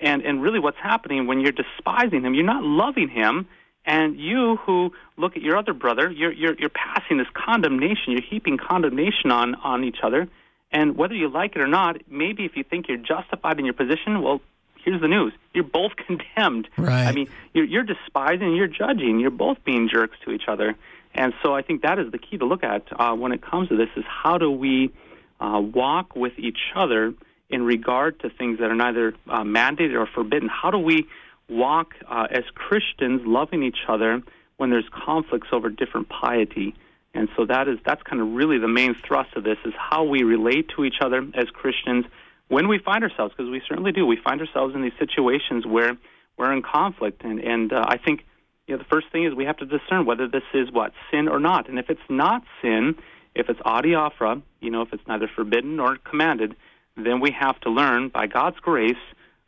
And 0.01 0.23
and 0.23 0.43
really 0.43 0.59
what's 0.59 0.79
happening 0.83 1.27
when 1.27 1.41
you're 1.41 1.53
despising 1.53 2.23
him, 2.23 2.35
you're 2.35 2.45
not 2.45 2.65
loving 2.65 3.09
him." 3.09 3.47
And 3.87 4.21
you 4.21 4.57
who 4.67 4.93
look 5.17 5.35
at 5.35 5.41
your 5.41 5.57
other 5.57 5.73
brother, 5.73 6.11
you're, 6.11 6.33
you're, 6.33 6.55
you're 6.59 6.69
passing 6.69 7.17
this 7.17 7.29
condemnation, 7.33 8.13
you're 8.13 8.21
heaping 8.21 8.59
condemnation 8.59 9.31
on, 9.31 9.55
on 9.55 9.83
each 9.83 10.01
other 10.03 10.29
and 10.71 10.97
whether 10.97 11.15
you 11.15 11.29
like 11.29 11.57
it 11.57 11.61
or 11.61 11.67
not, 11.67 11.97
maybe 12.11 12.45
if 12.45 12.57
you 12.57 12.65
think 12.65 12.89
you're 12.89 12.99
justified 12.99 13.59
in 13.59 13.65
your 13.65 13.75
position, 13.75 14.23
well, 14.23 14.41
here's 14.85 15.01
the 15.01 15.09
news: 15.09 15.33
you're 15.55 15.65
both 15.65 15.93
condemned. 16.07 16.69
Right. 16.77 17.07
I 17.07 17.13
mean, 17.13 17.29
you're, 17.55 17.65
you're 17.65 17.85
despising, 17.85 18.55
you're 18.55 18.67
judging, 18.67 19.21
you're 19.21 19.31
both 19.31 19.59
being 19.65 19.89
jerks 19.93 20.17
to 20.25 20.31
each 20.33 20.49
other. 20.49 20.77
And 21.15 21.33
so, 21.43 21.55
I 21.55 21.63
think 21.63 21.83
that 21.83 21.99
is 21.99 22.13
the 22.13 22.19
key 22.19 22.37
to 22.39 22.45
look 22.45 22.63
at 22.63 22.85
uh, 22.93 23.15
when 23.15 23.33
it 23.33 23.43
comes 23.43 23.69
to 23.71 23.77
this: 23.77 23.89
is 23.97 24.05
how 24.07 24.39
do 24.39 24.51
we 24.51 24.93
uh, 25.41 25.61
walk 25.61 26.15
with 26.15 26.39
each 26.39 26.59
other 26.77 27.15
in 27.49 27.63
regard 27.63 28.21
to 28.21 28.31
things 28.31 28.59
that 28.59 28.71
are 28.71 28.75
neither 28.75 29.15
uh, 29.29 29.43
mandated 29.43 29.95
or 29.95 30.07
forbidden? 30.07 30.49
How 30.49 30.71
do 30.71 30.79
we 30.79 31.07
walk 31.49 31.95
uh, 32.07 32.27
as 32.31 32.45
Christians, 32.55 33.23
loving 33.25 33.63
each 33.63 33.79
other 33.89 34.23
when 34.59 34.69
there's 34.69 34.89
conflicts 34.93 35.49
over 35.51 35.71
different 35.71 36.11
piety? 36.11 36.75
And 37.15 37.29
so 37.37 37.47
that 37.47 37.69
is 37.69 37.79
that's 37.85 38.03
kind 38.03 38.21
of 38.21 38.33
really 38.33 38.59
the 38.59 38.69
main 38.69 38.95
thrust 39.07 39.35
of 39.37 39.45
this 39.45 39.59
is 39.65 39.73
how 39.77 40.05
we 40.05 40.23
relate 40.23 40.71
to 40.77 40.85
each 40.85 40.97
other 41.01 41.27
as 41.35 41.47
Christians 41.53 42.05
when 42.49 42.67
we 42.67 42.79
find 42.79 43.05
ourselves, 43.05 43.35
because 43.37 43.51
we 43.51 43.61
certainly 43.69 43.93
do. 43.93 44.07
We 44.07 44.17
find 44.17 44.41
ourselves 44.41 44.75
in 44.75 44.83
these 44.83 44.93
situations 44.99 45.67
where 45.67 45.97
we're 46.37 46.53
in 46.53 46.63
conflict, 46.63 47.23
and 47.25 47.41
and 47.41 47.73
uh, 47.73 47.85
I 47.87 47.99
think 47.99 48.25
you 48.67 48.75
know 48.75 48.79
the 48.79 48.89
first 48.89 49.09
thing 49.13 49.25
is 49.25 49.35
we 49.35 49.45
have 49.45 49.59
to 49.59 49.67
discern 49.67 50.07
whether 50.07 50.29
this 50.29 50.45
is 50.55 50.71
what 50.71 50.93
sin 51.11 51.29
or 51.29 51.41
not. 51.41 51.69
And 51.69 51.79
if 51.79 51.91
it's 51.91 52.01
not 52.09 52.43
sin, 52.63 52.97
if 53.35 53.49
it's 53.49 53.61
adiaphora, 53.61 54.43
you 54.61 54.71
know, 54.71 54.83
if 54.83 54.93
it's 54.93 55.07
neither 55.07 55.29
forbidden 55.35 55.77
nor 55.77 55.97
commanded, 55.97 56.55
then 56.97 57.21
we 57.21 57.31
have 57.33 57.61
to 57.61 57.71
learn 57.71 58.09
by 58.09 58.27
God's 58.27 58.59
grace 58.61 58.97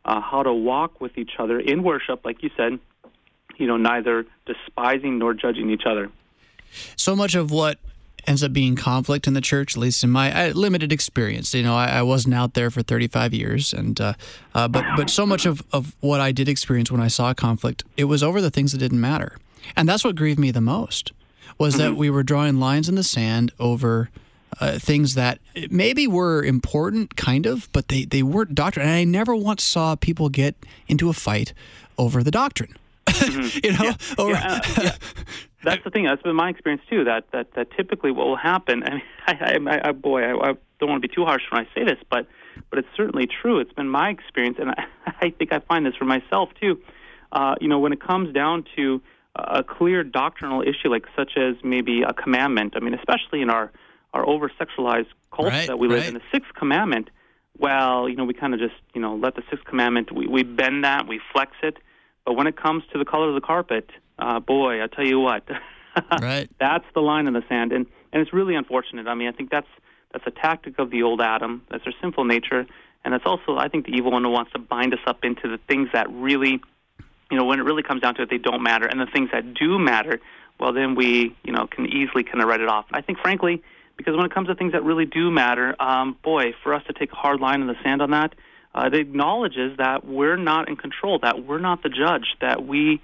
uh, 0.05 0.21
how 0.21 0.43
to 0.43 0.53
walk 0.53 1.01
with 1.01 1.19
each 1.19 1.33
other 1.39 1.59
in 1.59 1.83
worship, 1.83 2.25
like 2.25 2.43
you 2.43 2.51
said, 2.57 2.79
you 3.57 3.67
know, 3.67 3.77
neither 3.77 4.27
despising 4.47 5.19
nor 5.19 5.35
judging 5.35 5.71
each 5.71 5.83
other. 5.87 6.11
So 6.97 7.15
much 7.17 7.35
of 7.35 7.51
what 7.51 7.79
ends 8.27 8.43
up 8.43 8.53
being 8.53 8.77
conflict 8.77 9.27
in 9.27 9.35
the 9.35 9.41
church, 9.41 9.77
at 9.77 9.81
least 9.81 10.05
in 10.05 10.11
my 10.11 10.51
limited 10.51 10.93
experience. 10.93 11.55
You 11.55 11.63
know, 11.63 11.75
I, 11.75 11.87
I, 11.87 12.03
wasn't 12.03 12.35
out 12.35 12.55
there 12.55 12.71
for 12.71 12.83
35 12.83 13.35
years, 13.35 13.73
and 13.73 14.01
uh, 14.01 14.15
uh, 14.55 14.69
but 14.69 14.85
but 14.97 15.11
so 15.11 15.27
much 15.27 15.47
of, 15.47 15.63
of 15.73 15.95
what 16.01 16.21
I 16.21 16.33
did 16.33 16.49
experience 16.49 16.91
when 16.91 17.01
I 17.01 17.09
saw 17.09 17.33
conflict, 17.35 17.85
it 17.97 18.05
was 18.05 18.23
over 18.23 18.41
the 18.41 18.51
things 18.51 18.73
that 18.73 18.79
didn't 18.79 19.01
matter, 19.01 19.37
and 19.77 19.89
that's 19.89 20.05
what 20.05 20.17
grieved 20.17 20.39
me 20.39 20.51
the 20.51 20.61
most 20.61 21.13
was 21.59 21.75
mm-hmm. 21.75 21.83
that 21.83 21.95
we 21.97 22.11
were 22.11 22.23
drawing 22.23 22.59
lines 22.59 22.89
in 22.89 22.95
the 22.95 23.05
sand 23.05 23.53
over. 23.59 24.11
Uh, 24.61 24.79
things 24.79 25.15
that 25.15 25.39
maybe 25.71 26.09
were 26.09 26.43
important, 26.43 27.17
kind 27.17 27.47
of, 27.47 27.69
but 27.73 27.87
they, 27.87 28.05
they 28.05 28.23
weren't 28.23 28.53
doctrine. 28.55 28.85
And 28.85 28.95
I 28.95 29.05
never 29.05 29.35
once 29.35 29.63
saw 29.63 29.95
people 29.95 30.29
get 30.29 30.57
into 30.89 31.09
a 31.09 31.13
fight 31.13 31.55
over 31.97 32.23
the 32.23 32.33
doctrine. 32.33 32.77
Mm-hmm. 33.07 33.59
you 33.65 33.73
know, 33.73 33.85
yeah. 33.85 33.95
Over, 34.19 34.33
yeah, 34.33 34.61
uh, 34.77 34.83
yeah. 34.83 34.97
that's 35.63 35.83
the 35.85 35.91
thing. 35.91 36.05
That's 36.05 36.23
been 36.23 36.37
my 36.37 36.51
experience 36.51 36.83
too. 36.89 37.05
That 37.05 37.25
that, 37.33 37.55
that 37.55 37.69
typically 37.77 38.11
what 38.11 38.27
will 38.27 38.37
happen. 38.37 38.83
I 39.27 39.59
mean, 39.59 39.69
I, 39.69 39.77
I, 39.77 39.89
I 39.89 39.93
boy, 39.93 40.23
I, 40.23 40.51
I 40.51 40.55
don't 40.79 40.89
want 40.89 41.03
to 41.03 41.09
be 41.09 41.15
too 41.15 41.25
harsh 41.25 41.43
when 41.51 41.65
I 41.65 41.75
say 41.75 41.85
this, 41.85 41.99
but 42.11 42.27
but 42.71 42.79
it's 42.79 42.89
certainly 42.97 43.27
true. 43.27 43.61
It's 43.61 43.73
been 43.73 43.89
my 43.89 44.11
experience, 44.11 44.59
and 44.61 44.71
I, 44.71 44.85
I 45.21 45.31
think 45.31 45.53
I 45.53 45.61
find 45.61 45.85
this 45.85 45.95
for 45.97 46.05
myself 46.05 46.51
too. 46.61 46.81
Uh, 47.33 47.55
you 47.61 47.69
know, 47.69 47.79
when 47.79 47.93
it 47.93 48.01
comes 48.01 48.35
down 48.35 48.65
to 48.77 49.01
a 49.37 49.63
clear 49.63 50.03
doctrinal 50.03 50.63
issue, 50.63 50.89
like 50.89 51.07
such 51.17 51.33
as 51.37 51.55
maybe 51.63 52.03
a 52.03 52.13
commandment. 52.13 52.75
I 52.77 52.81
mean, 52.81 52.95
especially 52.95 53.43
in 53.43 53.51
our 53.51 53.71
our 54.13 54.29
over 54.29 54.51
sexualized 54.61 55.07
culture 55.33 55.51
right, 55.51 55.69
that 55.69 55.79
we 55.79 55.87
live 55.87 56.01
right. 56.01 56.09
in, 56.09 56.15
the 56.15 56.23
sixth 56.33 56.53
commandment. 56.55 57.11
Well, 57.59 58.09
you 58.09 58.17
know, 58.17 58.25
we 58.25 58.35
kind 58.35 58.55
of 58.55 58.61
just 58.61 58.75
you 58.95 59.01
know 59.01 59.15
let 59.15 59.37
the 59.37 59.43
sixth 59.51 59.65
commandment 59.65 60.13
we, 60.13 60.27
we 60.27 60.43
bend 60.43 60.85
that, 60.85 61.07
we 61.07 61.21
flex 61.33 61.53
it. 61.63 61.77
But 62.25 62.35
when 62.35 62.47
it 62.47 62.57
comes 62.57 62.83
to 62.93 62.99
the 62.99 63.05
color 63.05 63.29
of 63.29 63.35
the 63.35 63.41
carpet, 63.41 63.91
uh, 64.21 64.41
boy, 64.41 64.83
I 64.83 64.87
tell 64.87 65.07
you 65.07 65.19
what, 65.19 65.45
right. 66.21 66.49
that's 66.59 66.85
the 66.95 67.01
line 67.01 67.27
in 67.27 67.33
the 67.33 67.43
sand, 67.49 67.73
and 67.73 67.87
and 68.13 68.23
it's 68.23 68.33
really 68.33 68.55
unfortunate. 68.55 69.07
I 69.07 69.15
mean, 69.15 69.29
I 69.29 69.33
think 69.33 69.51
that's 69.51 69.69
that's 70.13 70.27
a 70.27 70.31
tactic 70.31 70.79
of 70.79 70.91
the 70.91 71.03
old 71.03 71.21
Adam. 71.21 71.63
That's 71.71 71.85
their 71.85 71.95
sinful 72.01 72.25
nature, 72.25 72.67
and 73.05 73.15
that's 73.15 73.27
also, 73.27 73.57
I 73.57 73.69
think, 73.69 73.87
the 73.87 73.93
evil 73.93 74.13
one 74.13 74.25
who 74.25 74.31
wants 74.31 74.53
to 74.53 74.59
bind 74.59 74.93
us 74.93 75.01
up 75.07 75.25
into 75.25 75.49
the 75.49 75.59
things 75.69 75.89
that 75.93 76.11
really, 76.11 76.61
you 77.31 77.37
know, 77.37 77.45
when 77.45 77.61
it 77.61 77.63
really 77.63 77.83
comes 77.83 78.03
down 78.03 78.15
to 78.17 78.23
it, 78.23 78.31
they 78.31 78.39
don't 78.39 78.63
matter, 78.63 78.87
and 78.87 79.01
the 79.01 79.07
things 79.07 79.31
that 79.33 79.55
do 79.55 79.79
matter, 79.79 80.21
well, 80.59 80.73
then 80.73 80.95
we, 80.95 81.35
you 81.43 81.53
know, 81.53 81.67
can 81.67 81.87
easily 81.87 82.25
kind 82.25 82.43
of 82.43 82.49
write 82.49 82.61
it 82.61 82.69
off. 82.69 82.87
I 82.93 83.01
think, 83.01 83.19
frankly, 83.21 83.63
because 83.97 84.17
when 84.17 84.27
it 84.27 84.33
comes 84.35 84.49
to 84.49 84.55
things 84.55 84.73
that 84.73 84.83
really 84.83 85.07
do 85.07 85.31
matter, 85.31 85.75
um, 85.81 86.17
boy, 86.23 86.55
for 86.63 86.75
us 86.75 86.83
to 86.87 86.93
take 86.93 87.13
a 87.13 87.17
hard 87.17 87.41
line 87.41 87.61
in 87.61 87.67
the 87.67 87.77
sand 87.83 88.03
on 88.03 88.11
that, 88.11 88.35
uh, 88.75 88.89
it 88.93 88.95
acknowledges 88.95 89.77
that 89.79 90.07
we're 90.07 90.37
not 90.37 90.69
in 90.69 90.77
control, 90.77 91.19
that 91.21 91.45
we're 91.45 91.59
not 91.59 91.83
the 91.83 91.89
judge, 91.89 92.37
that 92.41 92.67
we 92.67 93.01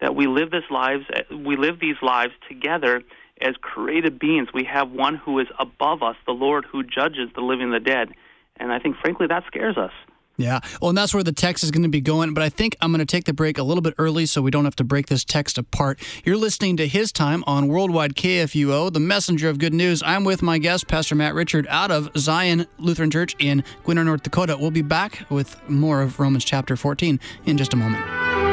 that 0.00 0.14
we 0.14 0.26
live 0.26 0.50
this 0.50 0.64
lives 0.70 1.04
we 1.30 1.56
live 1.56 1.80
these 1.80 1.96
lives 2.02 2.32
together 2.48 3.02
as 3.40 3.54
created 3.60 4.18
beings. 4.18 4.48
We 4.52 4.64
have 4.64 4.90
one 4.90 5.16
who 5.16 5.38
is 5.38 5.48
above 5.58 6.02
us, 6.02 6.16
the 6.26 6.32
Lord 6.32 6.64
who 6.64 6.82
judges 6.82 7.30
the 7.34 7.40
living 7.40 7.72
and 7.72 7.74
the 7.74 7.80
dead. 7.80 8.10
And 8.56 8.72
I 8.72 8.78
think 8.78 8.96
frankly 9.00 9.26
that 9.28 9.44
scares 9.46 9.76
us. 9.76 9.92
Yeah. 10.40 10.60
Well, 10.80 10.88
and 10.88 10.96
that's 10.96 11.12
where 11.12 11.22
the 11.22 11.32
text 11.32 11.62
is 11.62 11.70
going 11.70 11.82
to 11.82 11.88
be 11.90 12.00
going. 12.00 12.32
But 12.32 12.42
I 12.42 12.48
think 12.48 12.74
I'm 12.80 12.92
going 12.92 13.00
to 13.00 13.04
take 13.04 13.24
the 13.24 13.34
break 13.34 13.58
a 13.58 13.62
little 13.62 13.82
bit 13.82 13.94
early 13.98 14.24
so 14.24 14.40
we 14.40 14.50
don't 14.50 14.64
have 14.64 14.76
to 14.76 14.84
break 14.84 15.08
this 15.08 15.22
text 15.22 15.58
apart. 15.58 16.00
You're 16.24 16.38
listening 16.38 16.78
to 16.78 16.88
His 16.88 17.12
Time 17.12 17.44
on 17.46 17.68
Worldwide 17.68 18.14
KFUO, 18.14 18.90
the 18.90 19.00
messenger 19.00 19.50
of 19.50 19.58
good 19.58 19.74
news. 19.74 20.02
I'm 20.04 20.24
with 20.24 20.40
my 20.40 20.56
guest, 20.56 20.88
Pastor 20.88 21.14
Matt 21.14 21.34
Richard, 21.34 21.66
out 21.68 21.90
of 21.90 22.10
Zion 22.16 22.66
Lutheran 22.78 23.10
Church 23.10 23.36
in 23.38 23.62
Gwinner, 23.84 24.04
North 24.04 24.22
Dakota. 24.22 24.56
We'll 24.58 24.70
be 24.70 24.82
back 24.82 25.26
with 25.28 25.60
more 25.68 26.00
of 26.00 26.18
Romans 26.18 26.44
chapter 26.44 26.74
14 26.74 27.20
in 27.44 27.58
just 27.58 27.74
a 27.74 27.76
moment. 27.76 28.49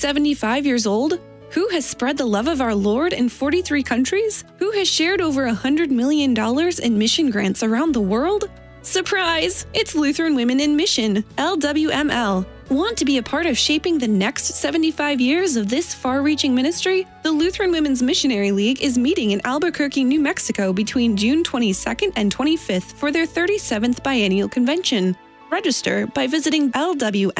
75 0.00 0.64
years 0.64 0.86
old? 0.86 1.20
Who 1.50 1.68
has 1.68 1.84
spread 1.84 2.16
the 2.16 2.24
love 2.24 2.48
of 2.48 2.62
our 2.62 2.74
Lord 2.74 3.12
in 3.12 3.28
43 3.28 3.82
countries? 3.82 4.44
Who 4.58 4.70
has 4.70 4.88
shared 4.88 5.20
over 5.20 5.46
$100 5.46 5.90
million 5.90 6.34
in 6.82 6.98
mission 6.98 7.30
grants 7.30 7.62
around 7.62 7.92
the 7.92 8.00
world? 8.00 8.48
Surprise! 8.80 9.66
It's 9.74 9.94
Lutheran 9.94 10.34
Women 10.34 10.58
in 10.58 10.74
Mission, 10.74 11.22
LWML. 11.36 12.46
Want 12.70 12.96
to 12.96 13.04
be 13.04 13.18
a 13.18 13.22
part 13.22 13.44
of 13.44 13.58
shaping 13.58 13.98
the 13.98 14.08
next 14.08 14.54
75 14.54 15.20
years 15.20 15.56
of 15.56 15.68
this 15.68 15.92
far 15.92 16.22
reaching 16.22 16.54
ministry? 16.54 17.06
The 17.22 17.30
Lutheran 17.30 17.70
Women's 17.70 18.02
Missionary 18.02 18.52
League 18.52 18.80
is 18.80 18.96
meeting 18.96 19.32
in 19.32 19.42
Albuquerque, 19.44 20.04
New 20.04 20.20
Mexico 20.20 20.72
between 20.72 21.14
June 21.14 21.44
22nd 21.44 22.14
and 22.16 22.34
25th 22.34 22.94
for 22.94 23.12
their 23.12 23.26
37th 23.26 24.02
biennial 24.02 24.48
convention. 24.48 25.14
Register 25.50 26.06
by 26.06 26.26
visiting 26.26 26.72
lwml.org. 26.72 27.36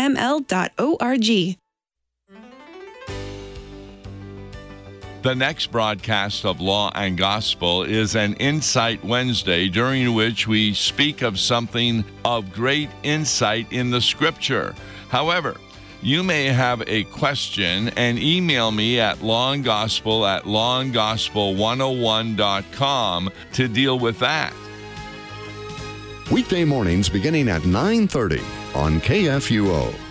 The 5.23 5.35
next 5.35 5.71
broadcast 5.71 6.47
of 6.47 6.63
Law 6.63 6.91
and 6.95 7.19
Gospel 7.19 7.83
is 7.83 8.17
an 8.17 8.33
Insight 8.35 9.03
Wednesday 9.05 9.69
during 9.69 10.15
which 10.15 10.49
we 10.49 10.73
speak 10.73 11.21
of 11.21 11.39
something 11.39 12.03
of 12.25 12.55
great 12.55 12.89
insight 13.03 13.71
in 13.71 13.91
the 13.91 14.01
Scripture. 14.01 14.75
However, 15.11 15.59
you 16.01 16.23
may 16.23 16.47
have 16.47 16.83
a 16.87 17.05
question 17.05 17.91
and 17.99 18.19
email 18.19 18.71
me 18.71 18.99
at 18.99 19.19
lawandgospel 19.19 20.27
at 20.27 20.45
lawandgospel101.com 20.45 23.31
to 23.53 23.69
deal 23.69 23.99
with 23.99 24.19
that. 24.21 24.55
Weekday 26.33 26.65
mornings 26.65 27.11
beginning 27.11 27.51
at 27.51 27.67
9:30 27.67 28.41
on 28.75 29.03
KFUO. 29.03 30.10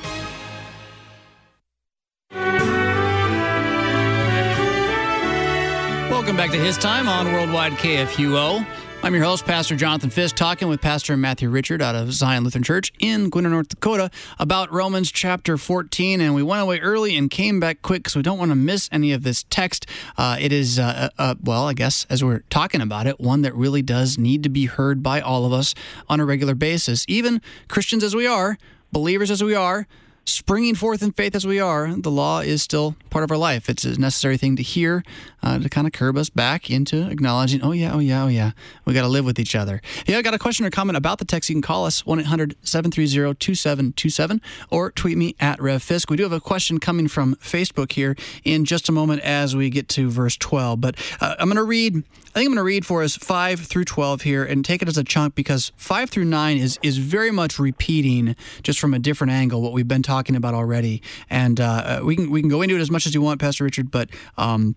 Back 6.39 6.52
to 6.52 6.58
His 6.58 6.78
Time 6.78 7.10
on 7.10 7.34
Worldwide 7.34 7.73
KFUO. 7.73 8.65
I'm 9.04 9.13
your 9.13 9.25
host, 9.25 9.43
Pastor 9.43 9.75
Jonathan 9.75 10.10
Fisk, 10.10 10.38
talking 10.38 10.69
with 10.69 10.80
Pastor 10.80 11.17
Matthew 11.17 11.49
Richard 11.49 11.82
out 11.82 11.95
of 11.95 12.13
Zion 12.13 12.45
Lutheran 12.45 12.63
Church 12.63 12.93
in 12.97 13.30
Gwinner, 13.30 13.49
North 13.49 13.67
Dakota, 13.67 14.10
about 14.39 14.71
Romans 14.71 15.12
chapter 15.12 15.58
14. 15.58 16.21
And 16.21 16.34
we 16.34 16.41
went 16.41 16.62
away 16.62 16.80
early 16.80 17.17
and 17.17 17.30
came 17.30 17.60
back 17.60 17.82
quick 17.82 18.04
because 18.04 18.15
we 18.15 18.21
don't 18.21 18.39
want 18.39 18.52
to 18.52 18.56
miss 18.56 18.88
any 18.89 19.12
of 19.12 19.23
this 19.23 19.43
text. 19.49 19.86
Uh, 20.17 20.38
it 20.39 20.54
is, 20.54 20.80
uh, 20.80 21.10
uh, 21.17 21.21
uh, 21.21 21.36
well, 21.43 21.67
I 21.67 21.73
guess, 21.73 22.06
as 22.10 22.23
we're 22.23 22.43
talking 22.49 22.80
about 22.80 23.06
it, 23.06 23.19
one 23.19 23.41
that 23.41 23.54
really 23.54 23.82
does 23.82 24.17
need 24.17 24.41
to 24.43 24.49
be 24.49 24.67
heard 24.67 25.04
by 25.04 25.19
all 25.19 25.45
of 25.45 25.52
us 25.52 25.75
on 26.08 26.21
a 26.21 26.25
regular 26.25 26.56
basis. 26.56 27.04
Even 27.10 27.41
Christians 27.67 28.02
as 28.02 28.15
we 28.15 28.25
are, 28.25 28.58
believers 28.93 29.30
as 29.30 29.43
we 29.43 29.56
are, 29.56 29.88
springing 30.33 30.75
forth 30.75 31.01
in 31.01 31.11
faith 31.11 31.35
as 31.35 31.45
we 31.45 31.59
are, 31.59 31.93
the 31.93 32.11
law 32.11 32.39
is 32.39 32.61
still 32.61 32.95
part 33.09 33.23
of 33.23 33.31
our 33.31 33.37
life. 33.37 33.69
It's 33.69 33.83
a 33.83 33.99
necessary 33.99 34.37
thing 34.37 34.55
to 34.55 34.63
hear 34.63 35.03
uh, 35.41 35.59
to 35.59 35.69
kind 35.69 35.87
of 35.87 35.93
curb 35.93 36.17
us 36.17 36.29
back 36.29 36.69
into 36.69 37.09
acknowledging, 37.09 37.61
oh, 37.63 37.71
yeah, 37.71 37.93
oh, 37.93 37.99
yeah, 37.99 38.23
oh, 38.23 38.27
yeah, 38.27 38.51
we 38.85 38.93
got 38.93 39.01
to 39.01 39.07
live 39.07 39.25
with 39.25 39.39
each 39.39 39.55
other. 39.55 39.81
If 40.01 40.09
you 40.09 40.21
got 40.21 40.33
a 40.33 40.39
question 40.39 40.65
or 40.65 40.69
comment 40.69 40.97
about 40.97 41.19
the 41.19 41.25
text, 41.25 41.49
you 41.49 41.55
can 41.55 41.61
call 41.61 41.85
us 41.85 42.05
1 42.05 42.19
800 42.19 42.55
730 42.63 43.35
2727 43.35 44.41
or 44.69 44.91
tweet 44.91 45.17
me 45.17 45.35
at 45.39 45.59
RevFisk. 45.59 46.09
We 46.09 46.17
do 46.17 46.23
have 46.23 46.33
a 46.33 46.39
question 46.39 46.79
coming 46.79 47.07
from 47.07 47.35
Facebook 47.35 47.93
here 47.93 48.15
in 48.43 48.65
just 48.65 48.89
a 48.89 48.91
moment 48.91 49.21
as 49.21 49.55
we 49.55 49.69
get 49.69 49.87
to 49.89 50.09
verse 50.09 50.35
12. 50.37 50.81
But 50.81 50.95
uh, 51.21 51.35
I'm 51.39 51.47
going 51.47 51.57
to 51.57 51.63
read 51.63 52.03
I 52.29 52.41
think 52.41 52.49
I'm 52.49 52.53
going 52.53 52.57
to 52.57 52.63
read 52.63 52.85
for 52.85 53.01
us 53.01 53.15
5 53.15 53.61
through 53.61 53.85
12 53.85 54.21
here 54.21 54.43
and 54.43 54.63
take 54.63 54.83
it 54.83 54.87
as 54.87 54.99
a 54.99 55.03
chunk 55.03 55.33
because 55.33 55.71
5 55.77 56.11
through 56.11 56.25
9 56.25 56.57
is, 56.57 56.77
is 56.83 56.99
very 56.99 57.31
much 57.31 57.57
repeating 57.57 58.35
just 58.61 58.79
from 58.79 58.93
a 58.93 58.99
different 58.99 59.33
angle 59.33 59.63
what 59.63 59.73
we've 59.73 59.87
been 59.87 60.03
talking 60.03 60.18
about 60.36 60.53
already. 60.53 61.01
And 61.29 61.60
uh, 61.60 62.01
we, 62.03 62.15
can, 62.15 62.29
we 62.29 62.41
can 62.41 62.49
go 62.49 62.62
into 62.62 62.75
it 62.75 62.82
as 62.82 62.91
much 62.91 63.05
as 63.05 63.13
you 63.13 63.21
want, 63.21 63.39
Pastor 63.39 63.63
Richard, 63.63 63.91
but 63.91 64.10
um, 64.38 64.75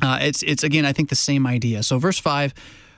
uh, 0.00 0.18
it's, 0.20 0.42
it's, 0.42 0.62
again, 0.62 0.84
I 0.84 0.92
think 0.92 1.08
the 1.08 1.16
same 1.16 1.46
idea. 1.46 1.82
So, 1.82 1.98
verse 1.98 2.18
5 2.18 2.54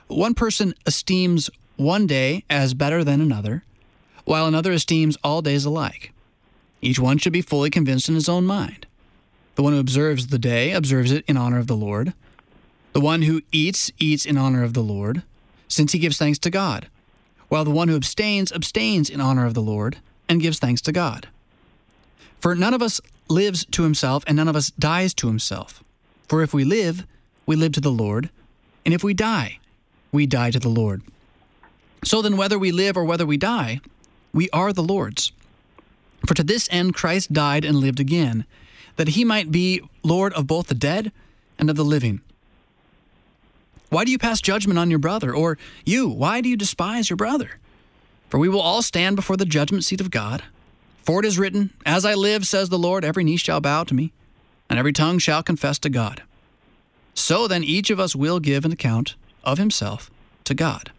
one 0.08 0.34
person 0.34 0.74
esteems 0.86 1.48
one 1.76 2.06
day 2.06 2.44
as 2.50 2.74
better 2.74 3.04
than 3.04 3.20
another, 3.20 3.64
while 4.24 4.46
another 4.46 4.72
esteems 4.72 5.16
all 5.22 5.40
days 5.40 5.64
alike. 5.64 6.12
Each 6.82 6.98
one 6.98 7.18
should 7.18 7.32
be 7.32 7.42
fully 7.42 7.70
convinced 7.70 8.08
in 8.08 8.16
his 8.16 8.28
own 8.28 8.44
mind. 8.44 8.86
The 9.54 9.62
one 9.62 9.72
who 9.72 9.78
observes 9.78 10.28
the 10.28 10.38
day 10.38 10.72
observes 10.72 11.12
it 11.12 11.24
in 11.28 11.36
honor 11.36 11.58
of 11.58 11.68
the 11.68 11.76
Lord. 11.76 12.12
The 12.92 13.00
one 13.00 13.22
who 13.22 13.42
eats, 13.52 13.92
eats 13.98 14.26
in 14.26 14.36
honor 14.36 14.62
of 14.62 14.74
the 14.74 14.82
Lord, 14.82 15.22
since 15.68 15.92
he 15.92 15.98
gives 15.98 16.18
thanks 16.18 16.38
to 16.40 16.50
God, 16.50 16.88
while 17.48 17.64
the 17.64 17.70
one 17.70 17.88
who 17.88 17.96
abstains, 17.96 18.50
abstains 18.52 19.08
in 19.08 19.20
honor 19.20 19.46
of 19.46 19.54
the 19.54 19.62
Lord, 19.62 19.98
and 20.28 20.40
gives 20.40 20.58
thanks 20.58 20.80
to 20.82 20.92
God. 20.92 21.28
For 22.40 22.54
none 22.54 22.74
of 22.74 22.82
us 22.82 23.00
lives 23.28 23.66
to 23.66 23.82
himself, 23.82 24.24
and 24.26 24.36
none 24.36 24.48
of 24.48 24.56
us 24.56 24.70
dies 24.70 25.14
to 25.14 25.28
himself. 25.28 25.84
For 26.28 26.42
if 26.42 26.54
we 26.54 26.64
live, 26.64 27.06
we 27.46 27.56
live 27.56 27.72
to 27.72 27.80
the 27.80 27.90
Lord, 27.90 28.30
and 28.84 28.94
if 28.94 29.04
we 29.04 29.14
die, 29.14 29.58
we 30.10 30.26
die 30.26 30.50
to 30.50 30.58
the 30.58 30.68
Lord. 30.68 31.02
So 32.02 32.22
then, 32.22 32.36
whether 32.36 32.58
we 32.58 32.72
live 32.72 32.96
or 32.96 33.04
whether 33.04 33.26
we 33.26 33.36
die, 33.36 33.80
we 34.32 34.48
are 34.50 34.72
the 34.72 34.82
Lord's. 34.82 35.32
For 36.26 36.34
to 36.34 36.42
this 36.42 36.68
end 36.70 36.94
Christ 36.94 37.32
died 37.32 37.64
and 37.64 37.76
lived 37.76 38.00
again, 38.00 38.46
that 38.96 39.08
he 39.08 39.24
might 39.24 39.50
be 39.50 39.82
Lord 40.02 40.32
of 40.32 40.46
both 40.46 40.68
the 40.68 40.74
dead 40.74 41.12
and 41.58 41.68
of 41.68 41.76
the 41.76 41.84
living. 41.84 42.20
Why 43.90 44.04
do 44.04 44.12
you 44.12 44.18
pass 44.18 44.40
judgment 44.40 44.78
on 44.78 44.88
your 44.88 44.98
brother? 44.98 45.34
Or 45.34 45.58
you, 45.84 46.08
why 46.08 46.40
do 46.40 46.48
you 46.48 46.56
despise 46.56 47.10
your 47.10 47.16
brother? 47.16 47.58
For 48.28 48.38
we 48.38 48.48
will 48.48 48.60
all 48.60 48.82
stand 48.82 49.16
before 49.16 49.36
the 49.36 49.44
judgment 49.44 49.84
seat 49.84 50.00
of 50.00 50.10
God. 50.10 50.44
For 51.10 51.18
it 51.18 51.26
is 51.26 51.40
written, 51.40 51.70
As 51.84 52.04
I 52.04 52.14
live, 52.14 52.46
says 52.46 52.68
the 52.68 52.78
Lord, 52.78 53.04
every 53.04 53.24
knee 53.24 53.36
shall 53.36 53.60
bow 53.60 53.82
to 53.82 53.94
me, 53.94 54.12
and 54.68 54.78
every 54.78 54.92
tongue 54.92 55.18
shall 55.18 55.42
confess 55.42 55.76
to 55.80 55.90
God. 55.90 56.22
So 57.14 57.48
then 57.48 57.64
each 57.64 57.90
of 57.90 57.98
us 57.98 58.14
will 58.14 58.38
give 58.38 58.64
an 58.64 58.70
account 58.70 59.16
of 59.42 59.58
himself 59.58 60.08
to 60.44 60.54
God. 60.54 60.92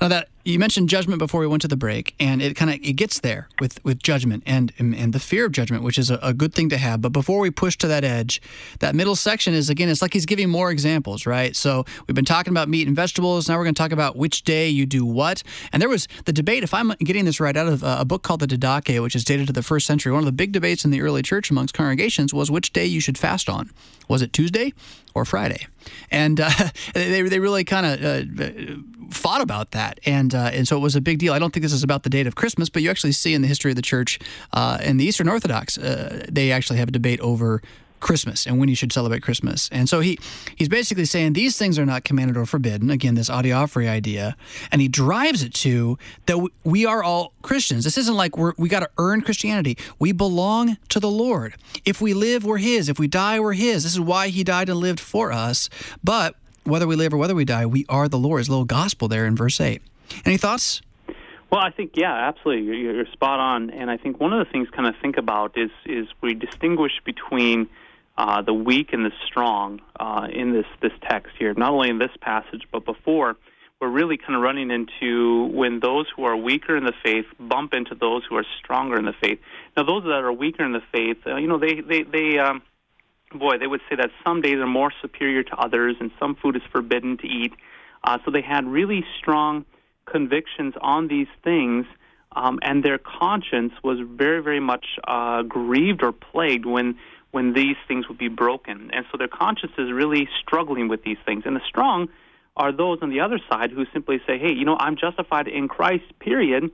Now 0.00 0.08
that 0.08 0.28
you 0.44 0.58
mentioned 0.58 0.88
judgment 0.88 1.18
before 1.18 1.40
we 1.40 1.46
went 1.46 1.62
to 1.62 1.68
the 1.68 1.76
break, 1.76 2.14
and 2.18 2.42
it 2.42 2.56
kind 2.56 2.70
of 2.70 2.76
it 2.82 2.94
gets 2.94 3.20
there 3.20 3.48
with 3.60 3.82
with 3.84 4.02
judgment 4.02 4.42
and 4.46 4.72
and, 4.78 5.12
the 5.12 5.20
fear 5.20 5.44
of 5.44 5.52
judgment, 5.52 5.82
which 5.82 5.98
is 5.98 6.10
a, 6.10 6.18
a, 6.22 6.32
good 6.32 6.54
thing 6.54 6.68
to 6.70 6.78
have. 6.78 7.00
But 7.00 7.10
before 7.10 7.38
we 7.38 7.50
push 7.50 7.76
to 7.78 7.88
that 7.88 8.02
edge, 8.02 8.40
that 8.78 8.94
middle 8.94 9.14
section 9.14 9.52
is 9.52 9.68
again, 9.68 9.88
it's 9.88 10.00
like 10.00 10.12
he's 10.12 10.26
giving 10.26 10.48
more 10.48 10.70
examples, 10.70 11.26
right? 11.26 11.54
So 11.54 11.84
we've 12.06 12.14
been 12.14 12.24
talking 12.24 12.52
about 12.52 12.68
meat 12.68 12.86
and 12.86 12.96
vegetables. 12.96 13.48
Now 13.48 13.58
we're 13.58 13.64
going 13.64 13.74
to 13.74 13.82
talk 13.82 13.92
about 13.92 14.16
which 14.16 14.42
day 14.42 14.68
you 14.68 14.86
do 14.86 15.04
what. 15.04 15.42
And 15.72 15.82
there 15.82 15.88
was 15.88 16.08
the 16.24 16.32
debate, 16.32 16.62
if 16.62 16.72
I'm 16.72 16.90
getting 17.00 17.24
this 17.24 17.40
right, 17.40 17.56
out 17.56 17.68
of 17.68 17.82
a 17.82 18.04
book 18.04 18.22
called 18.22 18.40
the 18.40 18.46
Didache, 18.46 19.02
which 19.02 19.14
is 19.14 19.24
dated 19.24 19.46
to 19.48 19.52
the 19.52 19.62
first 19.62 19.86
century. 19.86 20.12
One 20.12 20.20
of 20.20 20.26
the 20.26 20.32
big 20.32 20.52
debates 20.52 20.84
in 20.84 20.90
the 20.90 21.02
early 21.02 21.22
church 21.22 21.50
amongst 21.50 21.74
congregations 21.74 22.32
was 22.32 22.50
which 22.50 22.72
day 22.72 22.86
you 22.86 23.00
should 23.00 23.18
fast 23.18 23.48
on. 23.48 23.70
Was 24.08 24.22
it 24.22 24.32
Tuesday 24.32 24.72
or 25.14 25.24
Friday? 25.24 25.66
And 26.10 26.40
uh, 26.40 26.50
they 26.94 27.22
they 27.22 27.38
really 27.38 27.64
kind 27.64 27.86
of 27.86 28.04
uh, 28.04 28.82
fought 29.10 29.40
about 29.40 29.72
that, 29.72 30.00
and 30.04 30.31
uh, 30.34 30.50
and 30.52 30.66
so 30.66 30.76
it 30.76 30.80
was 30.80 30.96
a 30.96 31.00
big 31.00 31.18
deal. 31.18 31.32
I 31.32 31.38
don't 31.38 31.52
think 31.52 31.62
this 31.62 31.72
is 31.72 31.82
about 31.82 32.02
the 32.02 32.10
date 32.10 32.26
of 32.26 32.34
Christmas, 32.34 32.68
but 32.68 32.82
you 32.82 32.90
actually 32.90 33.12
see 33.12 33.34
in 33.34 33.42
the 33.42 33.48
history 33.48 33.72
of 33.72 33.76
the 33.76 33.82
church, 33.82 34.18
uh, 34.52 34.78
in 34.82 34.96
the 34.96 35.04
Eastern 35.04 35.28
Orthodox, 35.28 35.78
uh, 35.78 36.26
they 36.30 36.52
actually 36.52 36.78
have 36.78 36.88
a 36.88 36.92
debate 36.92 37.20
over 37.20 37.62
Christmas 38.02 38.46
and 38.46 38.58
when 38.58 38.68
you 38.68 38.74
should 38.74 38.92
celebrate 38.92 39.22
Christmas. 39.22 39.70
And 39.72 39.88
so 39.88 40.00
he 40.00 40.18
he's 40.56 40.68
basically 40.68 41.06
saying 41.06 41.32
these 41.32 41.56
things 41.56 41.78
are 41.78 41.86
not 41.86 42.04
commanded 42.04 42.36
or 42.36 42.44
forbidden. 42.44 42.90
Again, 42.90 43.14
this 43.14 43.30
adiaphora 43.30 43.88
idea, 43.88 44.36
and 44.70 44.82
he 44.82 44.88
drives 44.88 45.42
it 45.42 45.54
to 45.54 45.96
that 46.26 46.46
we 46.64 46.84
are 46.84 47.02
all 47.02 47.32
Christians. 47.40 47.84
This 47.84 47.96
isn't 47.96 48.14
like 48.14 48.36
we're, 48.36 48.52
we 48.58 48.68
got 48.68 48.80
to 48.80 48.90
earn 48.98 49.22
Christianity. 49.22 49.78
We 49.98 50.12
belong 50.12 50.76
to 50.90 51.00
the 51.00 51.10
Lord. 51.10 51.54
If 51.86 52.00
we 52.00 52.12
live, 52.12 52.44
we're 52.44 52.58
His. 52.58 52.88
If 52.88 52.98
we 52.98 53.06
die, 53.06 53.40
we're 53.40 53.54
His. 53.54 53.84
This 53.84 53.92
is 53.92 54.00
why 54.00 54.28
He 54.28 54.44
died 54.44 54.68
and 54.68 54.78
lived 54.78 55.00
for 55.00 55.32
us. 55.32 55.70
But 56.04 56.34
whether 56.64 56.86
we 56.86 56.96
live 56.96 57.14
or 57.14 57.16
whether 57.16 57.34
we 57.34 57.44
die, 57.44 57.66
we 57.66 57.86
are 57.88 58.08
the 58.08 58.18
Lord's 58.18 58.50
little 58.50 58.64
gospel 58.64 59.08
there 59.08 59.26
in 59.26 59.36
verse 59.36 59.60
8. 59.60 59.80
Any 60.24 60.36
thoughts? 60.36 60.82
Well, 61.50 61.60
I 61.60 61.70
think 61.70 61.92
yeah, 61.96 62.14
absolutely, 62.28 62.64
you're, 62.64 62.94
you're 62.94 63.06
spot 63.12 63.38
on, 63.38 63.70
and 63.70 63.90
I 63.90 63.98
think 63.98 64.18
one 64.18 64.32
of 64.32 64.44
the 64.44 64.50
things 64.50 64.68
kind 64.70 64.88
of 64.88 64.94
think 65.02 65.18
about 65.18 65.58
is 65.58 65.70
is 65.84 66.06
we 66.22 66.32
distinguish 66.32 66.92
between 67.04 67.68
uh, 68.16 68.40
the 68.40 68.54
weak 68.54 68.92
and 68.92 69.04
the 69.04 69.12
strong 69.26 69.80
uh, 70.00 70.28
in 70.32 70.52
this 70.52 70.66
this 70.80 70.92
text 71.02 71.32
here. 71.38 71.52
Not 71.54 71.72
only 71.72 71.90
in 71.90 71.98
this 71.98 72.10
passage, 72.20 72.62
but 72.72 72.86
before, 72.86 73.36
we're 73.80 73.90
really 73.90 74.16
kind 74.16 74.34
of 74.34 74.40
running 74.40 74.70
into 74.70 75.50
when 75.52 75.80
those 75.80 76.06
who 76.16 76.24
are 76.24 76.36
weaker 76.36 76.74
in 76.74 76.84
the 76.84 76.94
faith 77.02 77.26
bump 77.38 77.74
into 77.74 77.94
those 77.94 78.22
who 78.28 78.36
are 78.36 78.46
stronger 78.58 78.98
in 78.98 79.04
the 79.04 79.14
faith. 79.20 79.38
Now, 79.76 79.82
those 79.82 80.04
that 80.04 80.22
are 80.24 80.32
weaker 80.32 80.64
in 80.64 80.72
the 80.72 80.82
faith, 80.90 81.18
uh, 81.26 81.36
you 81.36 81.48
know, 81.48 81.58
they 81.58 81.80
they 81.80 82.02
they. 82.02 82.38
Um, 82.38 82.62
boy, 83.34 83.58
they 83.58 83.66
would 83.66 83.80
say 83.88 83.96
that 83.96 84.10
some 84.24 84.40
days 84.42 84.56
are 84.56 84.66
more 84.66 84.92
superior 85.00 85.42
to 85.42 85.56
others, 85.56 85.96
and 86.00 86.10
some 86.18 86.34
food 86.34 86.56
is 86.56 86.62
forbidden 86.70 87.16
to 87.18 87.26
eat. 87.26 87.52
Uh, 88.04 88.18
so 88.24 88.30
they 88.30 88.42
had 88.42 88.66
really 88.66 89.04
strong 89.18 89.64
convictions 90.06 90.74
on 90.80 91.08
these 91.08 91.28
things, 91.44 91.86
um, 92.34 92.58
and 92.62 92.82
their 92.82 92.98
conscience 92.98 93.72
was 93.82 93.98
very, 94.00 94.42
very 94.42 94.60
much 94.60 94.86
uh, 95.06 95.42
grieved 95.42 96.02
or 96.02 96.12
plagued 96.12 96.66
when 96.66 96.98
when 97.30 97.54
these 97.54 97.76
things 97.88 98.06
would 98.08 98.18
be 98.18 98.28
broken. 98.28 98.90
And 98.92 99.06
so 99.10 99.16
their 99.16 99.26
conscience 99.26 99.72
is 99.78 99.90
really 99.90 100.28
struggling 100.42 100.88
with 100.88 101.02
these 101.02 101.16
things. 101.24 101.44
And 101.46 101.56
the 101.56 101.62
strong 101.66 102.10
are 102.58 102.72
those 102.72 102.98
on 103.00 103.08
the 103.08 103.20
other 103.20 103.40
side 103.50 103.70
who 103.70 103.86
simply 103.92 104.20
say, 104.26 104.38
"Hey, 104.38 104.52
you 104.52 104.66
know, 104.66 104.76
I'm 104.78 104.96
justified 104.96 105.48
in 105.48 105.68
Christ. 105.68 106.04
Period." 106.18 106.70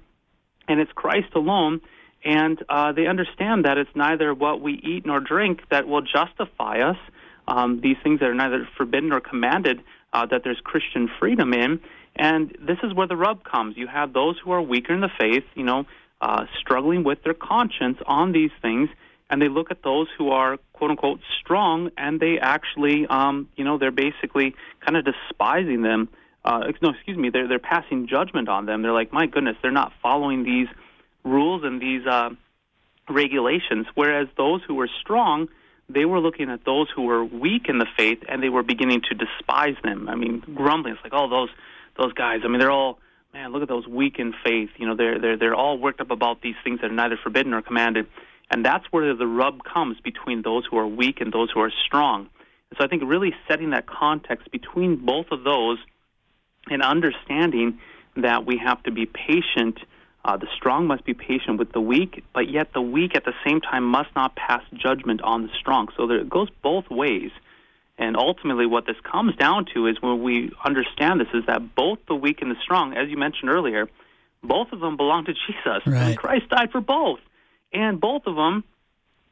And 0.67 0.81
it's 0.81 0.93
Christ 0.93 1.33
alone 1.35 1.81
and 2.25 2.63
uh, 2.69 2.93
they 2.93 3.07
understand 3.07 3.65
that 3.65 3.79
it's 3.79 3.91
neither 3.95 4.35
what 4.35 4.61
we 4.61 4.73
eat 4.73 5.07
nor 5.07 5.21
drink 5.21 5.63
that 5.71 5.87
will 5.87 6.03
justify 6.03 6.81
us. 6.81 6.97
Um, 7.47 7.81
these 7.81 7.97
things 8.03 8.21
that 8.21 8.29
are 8.29 8.35
neither 8.35 8.69
forbidden 8.77 9.13
or 9.13 9.21
commanded, 9.21 9.83
uh, 10.13 10.27
that 10.27 10.43
there's 10.45 10.61
Christian 10.63 11.09
freedom 11.19 11.55
in. 11.55 11.81
And 12.19 12.51
this 12.61 12.79
is 12.83 12.93
where 12.93 13.07
the 13.07 13.17
rub 13.17 13.45
comes. 13.45 13.77
You 13.77 13.87
have 13.87 14.13
those 14.13 14.37
who 14.43 14.51
are 14.51 14.61
weaker 14.61 14.93
in 14.93 15.01
the 15.01 15.11
faith, 15.19 15.45
you 15.55 15.63
know, 15.63 15.87
uh, 16.21 16.47
struggling 16.59 17.05
with 17.05 17.23
their 17.23 17.35
conscience 17.35 17.99
on 18.07 18.33
these 18.33 18.51
things, 18.61 18.91
and 19.31 19.41
they 19.41 19.49
look 19.49 19.71
at 19.71 19.83
those 19.83 20.09
who 20.17 20.31
are 20.31 20.59
quote 20.73 20.91
unquote 20.91 21.21
strong, 21.41 21.91
and 21.97 22.19
they 22.19 22.39
actually, 22.41 23.07
um, 23.07 23.49
you 23.57 23.65
know, 23.65 23.79
they're 23.79 23.93
basically 23.93 24.55
kind 24.85 24.97
of 24.97 25.05
despising 25.05 25.83
them. 25.83 26.09
Uh, 26.45 26.73
no, 26.83 26.91
excuse 26.91 27.17
me, 27.17 27.31
they're 27.31 27.47
they're 27.47 27.59
passing 27.59 28.09
judgment 28.09 28.49
on 28.49 28.67
them. 28.67 28.83
They're 28.83 28.93
like, 28.93 29.13
my 29.13 29.27
goodness, 29.27 29.57
they're 29.63 29.71
not 29.71 29.93
following 30.03 30.43
these 30.43 30.69
rules 31.25 31.63
and 31.63 31.81
these 31.81 32.05
uh, 32.07 32.31
regulations, 33.09 33.87
whereas 33.95 34.29
those 34.37 34.63
who 34.67 34.75
were 34.75 34.89
strong, 35.01 35.49
they 35.89 36.05
were 36.05 36.21
looking 36.21 36.51
at 36.51 36.65
those 36.65 36.89
who 36.95 37.03
were 37.03 37.25
weak 37.25 37.69
in 37.69 37.79
the 37.79 37.87
faith 37.97 38.23
and 38.29 38.43
they 38.43 38.49
were 38.49 38.63
beginning 38.63 39.03
to 39.09 39.15
despise 39.15 39.77
them. 39.83 40.09
I 40.09 40.15
mean, 40.15 40.43
grumbling. 40.55 40.95
It's 40.95 41.03
like, 41.05 41.15
oh, 41.15 41.29
those 41.29 41.51
those 41.99 42.13
guys. 42.13 42.41
I 42.45 42.49
mean, 42.49 42.61
they're 42.61 42.71
all 42.71 42.99
man. 43.35 43.53
Look 43.53 43.63
at 43.63 43.69
those 43.69 43.87
weak 43.87 44.19
in 44.19 44.33
faith. 44.45 44.71
You 44.77 44.87
know, 44.87 44.97
they're 44.97 45.19
they're 45.19 45.37
they're 45.37 45.55
all 45.55 45.79
worked 45.79 46.01
up 46.01 46.11
about 46.11 46.41
these 46.41 46.55
things 46.65 46.81
that 46.81 46.91
are 46.91 46.95
neither 46.95 47.19
forbidden 47.23 47.51
nor 47.51 47.63
commanded, 47.63 48.07
and 48.51 48.65
that's 48.65 48.85
where 48.91 49.15
the 49.15 49.27
rub 49.27 49.63
comes 49.65 49.99
between 50.01 50.43
those 50.43 50.65
who 50.71 50.79
are 50.79 50.87
weak 50.87 51.21
and 51.21 51.33
those 51.33 51.51
who 51.51 51.61
are 51.61 51.73
strong. 51.87 52.29
And 52.71 52.79
So 52.79 52.85
I 52.85 52.89
think 52.89 53.03
really 53.05 53.35
setting 53.49 53.71
that 53.71 53.87
context 53.87 54.51
between 54.51 54.97
both 54.97 55.27
of 55.31 55.45
those 55.45 55.79
and 56.71 56.83
understanding 56.83 57.79
that 58.17 58.47
we 58.47 58.59
have 58.59 58.83
to 58.85 58.91
be 58.91 59.07
patient 59.07 59.79
uh, 60.25 60.37
the 60.37 60.49
strong 60.55 60.87
must 60.87 61.05
be 61.05 61.15
patient 61.15 61.59
with 61.59 61.73
the 61.73 61.81
weak, 61.81 62.23
but 62.35 62.51
yet 62.51 62.73
the 62.75 62.83
weak 62.83 63.15
at 63.15 63.25
the 63.25 63.33
same 63.47 63.63
time 63.63 63.85
must 63.85 64.11
not 64.15 64.37
pass 64.37 64.63
judgment 64.75 65.23
on 65.23 65.43
the 65.43 65.49
strong. 65.59 65.89
So 65.97 66.07
there, 66.07 66.19
it 66.19 66.29
goes 66.29 66.49
both 66.63 66.91
ways. 66.91 67.31
And 67.99 68.17
ultimately, 68.17 68.65
what 68.65 68.87
this 68.87 68.97
comes 69.03 69.35
down 69.37 69.67
to 69.75 69.89
is 69.89 70.01
when 70.01 70.23
we 70.23 70.53
understand 70.65 71.21
this 71.21 71.29
is 71.35 71.45
that 71.47 71.75
both 71.75 71.99
the 72.07 72.15
weak 72.15 72.41
and 72.41 72.51
the 72.51 72.57
strong, 72.63 72.97
as 72.97 73.09
you 73.11 73.17
mentioned 73.17 73.51
earlier, 73.51 73.89
both 74.43 74.73
of 74.73 74.79
them 74.79 74.97
belong 74.97 75.25
to 75.25 75.33
Jesus. 75.33 75.83
Right. 75.85 76.11
And 76.11 76.19
Christ 76.19 76.49
died 76.49 76.71
for 76.71 76.81
both. 76.81 77.19
And 77.73 78.01
both 78.01 78.23
of 78.27 78.37
them, 78.37 78.63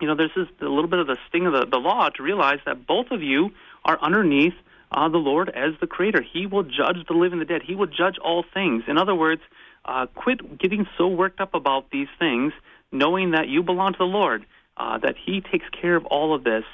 you 0.00 0.08
know, 0.08 0.16
there's 0.16 0.32
this 0.34 0.48
a 0.60 0.64
little 0.64 0.88
bit 0.88 0.98
of 0.98 1.06
the 1.06 1.16
sting 1.28 1.46
of 1.46 1.52
the, 1.52 1.66
the 1.70 1.78
law 1.78 2.08
to 2.10 2.22
realize 2.22 2.58
that 2.66 2.86
both 2.86 3.12
of 3.12 3.22
you 3.22 3.50
are 3.84 3.98
underneath 4.02 4.54
uh, 4.90 5.08
the 5.08 5.18
Lord 5.18 5.48
as 5.50 5.72
the 5.80 5.86
Creator. 5.86 6.22
He 6.22 6.46
will 6.46 6.64
judge 6.64 7.06
the 7.08 7.14
living 7.14 7.40
and 7.40 7.48
the 7.48 7.52
dead. 7.52 7.62
He 7.62 7.74
will 7.74 7.86
judge 7.86 8.18
all 8.22 8.44
things. 8.52 8.84
In 8.88 8.98
other 8.98 9.14
words, 9.14 9.42
uh, 9.84 10.06
quit 10.14 10.58
getting 10.58 10.86
so 10.98 11.06
worked 11.06 11.40
up 11.40 11.54
about 11.54 11.90
these 11.90 12.08
things, 12.18 12.52
knowing 12.92 13.30
that 13.30 13.48
you 13.48 13.62
belong 13.62 13.92
to 13.92 13.98
the 13.98 14.04
Lord, 14.04 14.44
uh, 14.76 14.98
that 14.98 15.14
He 15.16 15.40
takes 15.40 15.66
care 15.80 15.96
of 15.96 16.04
all 16.06 16.34
of 16.34 16.44
this, 16.44 16.64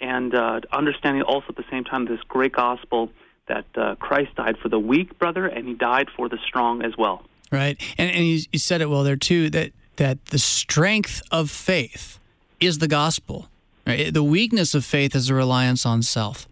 and 0.00 0.34
uh, 0.34 0.60
understanding 0.72 1.22
also 1.22 1.46
at 1.50 1.56
the 1.56 1.64
same 1.70 1.84
time 1.84 2.06
this 2.06 2.20
great 2.28 2.52
gospel 2.52 3.10
that 3.48 3.66
uh, 3.74 3.94
Christ 3.96 4.34
died 4.36 4.56
for 4.58 4.68
the 4.68 4.78
weak 4.78 5.18
brother 5.18 5.46
and 5.46 5.66
He 5.66 5.74
died 5.74 6.08
for 6.16 6.28
the 6.28 6.38
strong 6.46 6.82
as 6.82 6.96
well. 6.96 7.24
Right, 7.50 7.80
and 7.98 8.10
and 8.10 8.24
you, 8.24 8.40
you 8.52 8.58
said 8.58 8.80
it 8.80 8.90
well 8.90 9.04
there 9.04 9.16
too 9.16 9.50
that 9.50 9.72
that 9.96 10.26
the 10.26 10.38
strength 10.38 11.22
of 11.30 11.50
faith 11.50 12.18
is 12.60 12.78
the 12.78 12.88
gospel. 12.88 13.48
Right? 13.86 14.12
The 14.12 14.24
weakness 14.24 14.74
of 14.74 14.84
faith 14.84 15.14
is 15.14 15.28
a 15.28 15.34
reliance 15.34 15.84
on 15.84 16.02
self. 16.02 16.48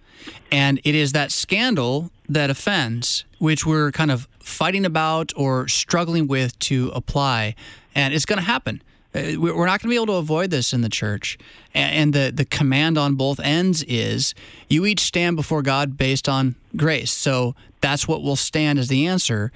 And 0.51 0.81
it 0.85 0.95
is 0.95 1.13
that 1.13 1.33
scandal 1.33 2.11
that 2.29 2.51
offends, 2.51 3.25
which 3.39 3.67
we're 3.67 3.91
kind 3.91 4.11
of 4.11 4.29
fighting 4.39 4.85
about 4.85 5.33
or 5.35 5.67
struggling 5.67 6.27
with 6.29 6.59
to 6.61 6.91
apply. 6.95 7.55
And 7.95 8.15
it's 8.15 8.27
going 8.27 8.39
to 8.39 8.45
happen. 8.45 8.83
Uh, 9.15 9.39
we're 9.39 9.67
not 9.67 9.81
going 9.81 9.89
to 9.89 9.89
be 9.89 9.97
able 9.97 10.07
to 10.07 10.13
avoid 10.15 10.51
this 10.51 10.73
in 10.73 10.81
the 10.81 10.89
church. 10.89 11.39
And 11.75 12.13
the, 12.13 12.33
the 12.35 12.45
command 12.45 12.97
on 12.99 13.15
both 13.15 13.41
ends 13.41 13.83
is 13.85 14.35
you 14.69 14.87
each 14.87 15.01
stand 15.01 15.37
before 15.37 15.63
God 15.63 15.97
based 15.97 16.29
on 16.29 16.57
grace. 16.77 17.13
So 17.13 17.55
that's 17.81 18.09
what 18.09 18.23
will 18.23 18.37
stand 18.37 18.79
as 18.79 18.89
the 18.89 19.07
answer. 19.07 19.53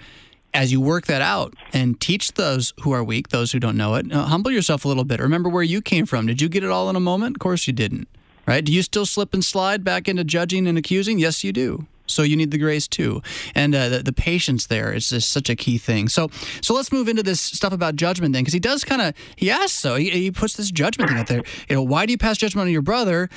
As 0.55 0.73
you 0.73 0.81
work 0.81 1.07
that 1.07 1.21
out 1.21 1.55
and 1.73 2.01
teach 2.01 2.33
those 2.33 2.73
who 2.81 2.91
are 2.93 3.05
weak, 3.05 3.29
those 3.29 3.53
who 3.53 3.59
don't 3.59 3.77
know 3.77 3.95
it, 3.97 4.11
uh, 4.11 4.25
humble 4.25 4.51
yourself 4.51 4.85
a 4.87 4.89
little 4.89 5.05
bit. 5.05 5.21
Remember 5.21 5.51
where 5.51 5.63
you 5.63 5.83
came 5.83 6.07
from. 6.07 6.27
Did 6.27 6.41
you 6.41 6.49
get 6.49 6.65
it 6.65 6.71
all 6.71 6.89
in 6.89 6.97
a 6.97 7.01
moment? 7.01 7.37
Of 7.37 7.41
course 7.41 7.67
you 7.67 7.75
didn't 7.75 8.09
right? 8.47 8.65
Do 8.65 8.73
you 8.73 8.83
still 8.83 9.05
slip 9.05 9.35
and 9.35 9.45
slide 9.45 9.85
back 9.85 10.09
into 10.09 10.25
judging 10.25 10.67
and 10.67 10.79
accusing? 10.79 11.19
Yes, 11.19 11.45
you 11.45 11.53
do. 11.53 11.87
So 12.07 12.23
you 12.23 12.37
need 12.37 12.51
the 12.51 12.59
grace 12.59 12.89
too, 12.89 13.23
and 13.55 13.75
uh, 13.75 13.89
the, 13.89 14.03
the, 14.03 14.13
patience 14.13 14.67
there 14.67 14.93
is 14.93 15.11
just 15.11 15.31
such 15.31 15.51
a 15.51 15.57
key 15.57 15.79
thing. 15.79 16.09
So, 16.09 16.31
so 16.61 16.75
let's 16.75 16.91
move 16.91 17.09
into 17.09 17.23
this 17.23 17.41
stuff 17.41 17.73
about 17.73 17.97
judgment 17.97 18.33
then, 18.33 18.43
because 18.43 18.55
he 18.55 18.61
does 18.61 18.85
kind 18.85 19.03
of 19.03 19.15
he 19.37 19.51
asks 19.51 19.73
so 19.73 19.97
he, 19.97 20.11
he 20.11 20.31
puts 20.31 20.57
this 20.57 20.71
judgment 20.71 21.11
thing 21.11 21.19
out 21.19 21.27
there. 21.27 21.43
You 21.69 21.77
know, 21.77 21.83
why 21.83 22.07
do 22.07 22.13
you 22.13 22.19
pass 22.19 22.39
judgment 22.39 22.67
on 22.67 22.73
your 22.73 22.83
brother? 22.83 23.29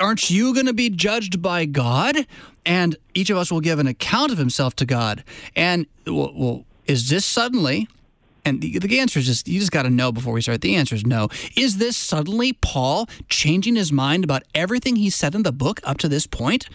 Aren't 0.00 0.30
you 0.30 0.52
going 0.54 0.66
to 0.66 0.74
be 0.74 0.90
judged 0.90 1.40
by 1.40 1.64
God? 1.66 2.26
And 2.66 2.96
each 3.14 3.30
of 3.30 3.36
us 3.36 3.52
will 3.52 3.60
give 3.60 3.78
an 3.78 3.86
account 3.86 4.32
of 4.32 4.38
himself 4.38 4.74
to 4.76 4.86
God. 4.86 5.22
And 5.54 5.86
well, 6.06 6.32
well 6.34 6.64
is 6.86 7.08
this 7.08 7.24
suddenly 7.24 7.88
and 8.44 8.60
the, 8.60 8.78
the 8.78 9.00
answer 9.00 9.18
is 9.18 9.26
just, 9.26 9.48
you 9.48 9.58
just 9.58 9.72
got 9.72 9.84
to 9.84 9.90
know 9.90 10.12
before 10.12 10.34
we 10.34 10.42
start. 10.42 10.60
The 10.60 10.76
answer 10.76 10.94
is 10.94 11.06
no. 11.06 11.28
Is 11.56 11.78
this 11.78 11.96
suddenly 11.96 12.52
Paul 12.52 13.08
changing 13.28 13.76
his 13.76 13.90
mind 13.90 14.24
about 14.24 14.42
everything 14.54 14.96
he 14.96 15.10
said 15.10 15.34
in 15.34 15.42
the 15.42 15.52
book 15.52 15.80
up 15.84 15.98
to 15.98 16.08
this 16.08 16.26
point? 16.26 16.68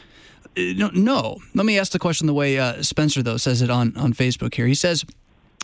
Uh, 0.57 0.73
no, 0.75 0.89
no. 0.93 1.37
Let 1.53 1.65
me 1.65 1.77
ask 1.77 1.91
the 1.91 1.99
question 1.99 2.27
the 2.27 2.33
way 2.33 2.57
uh, 2.57 2.81
Spencer, 2.83 3.23
though, 3.23 3.37
says 3.37 3.61
it 3.61 3.69
on, 3.69 3.95
on 3.97 4.13
Facebook 4.13 4.53
here. 4.53 4.67
He 4.67 4.75
says, 4.75 5.05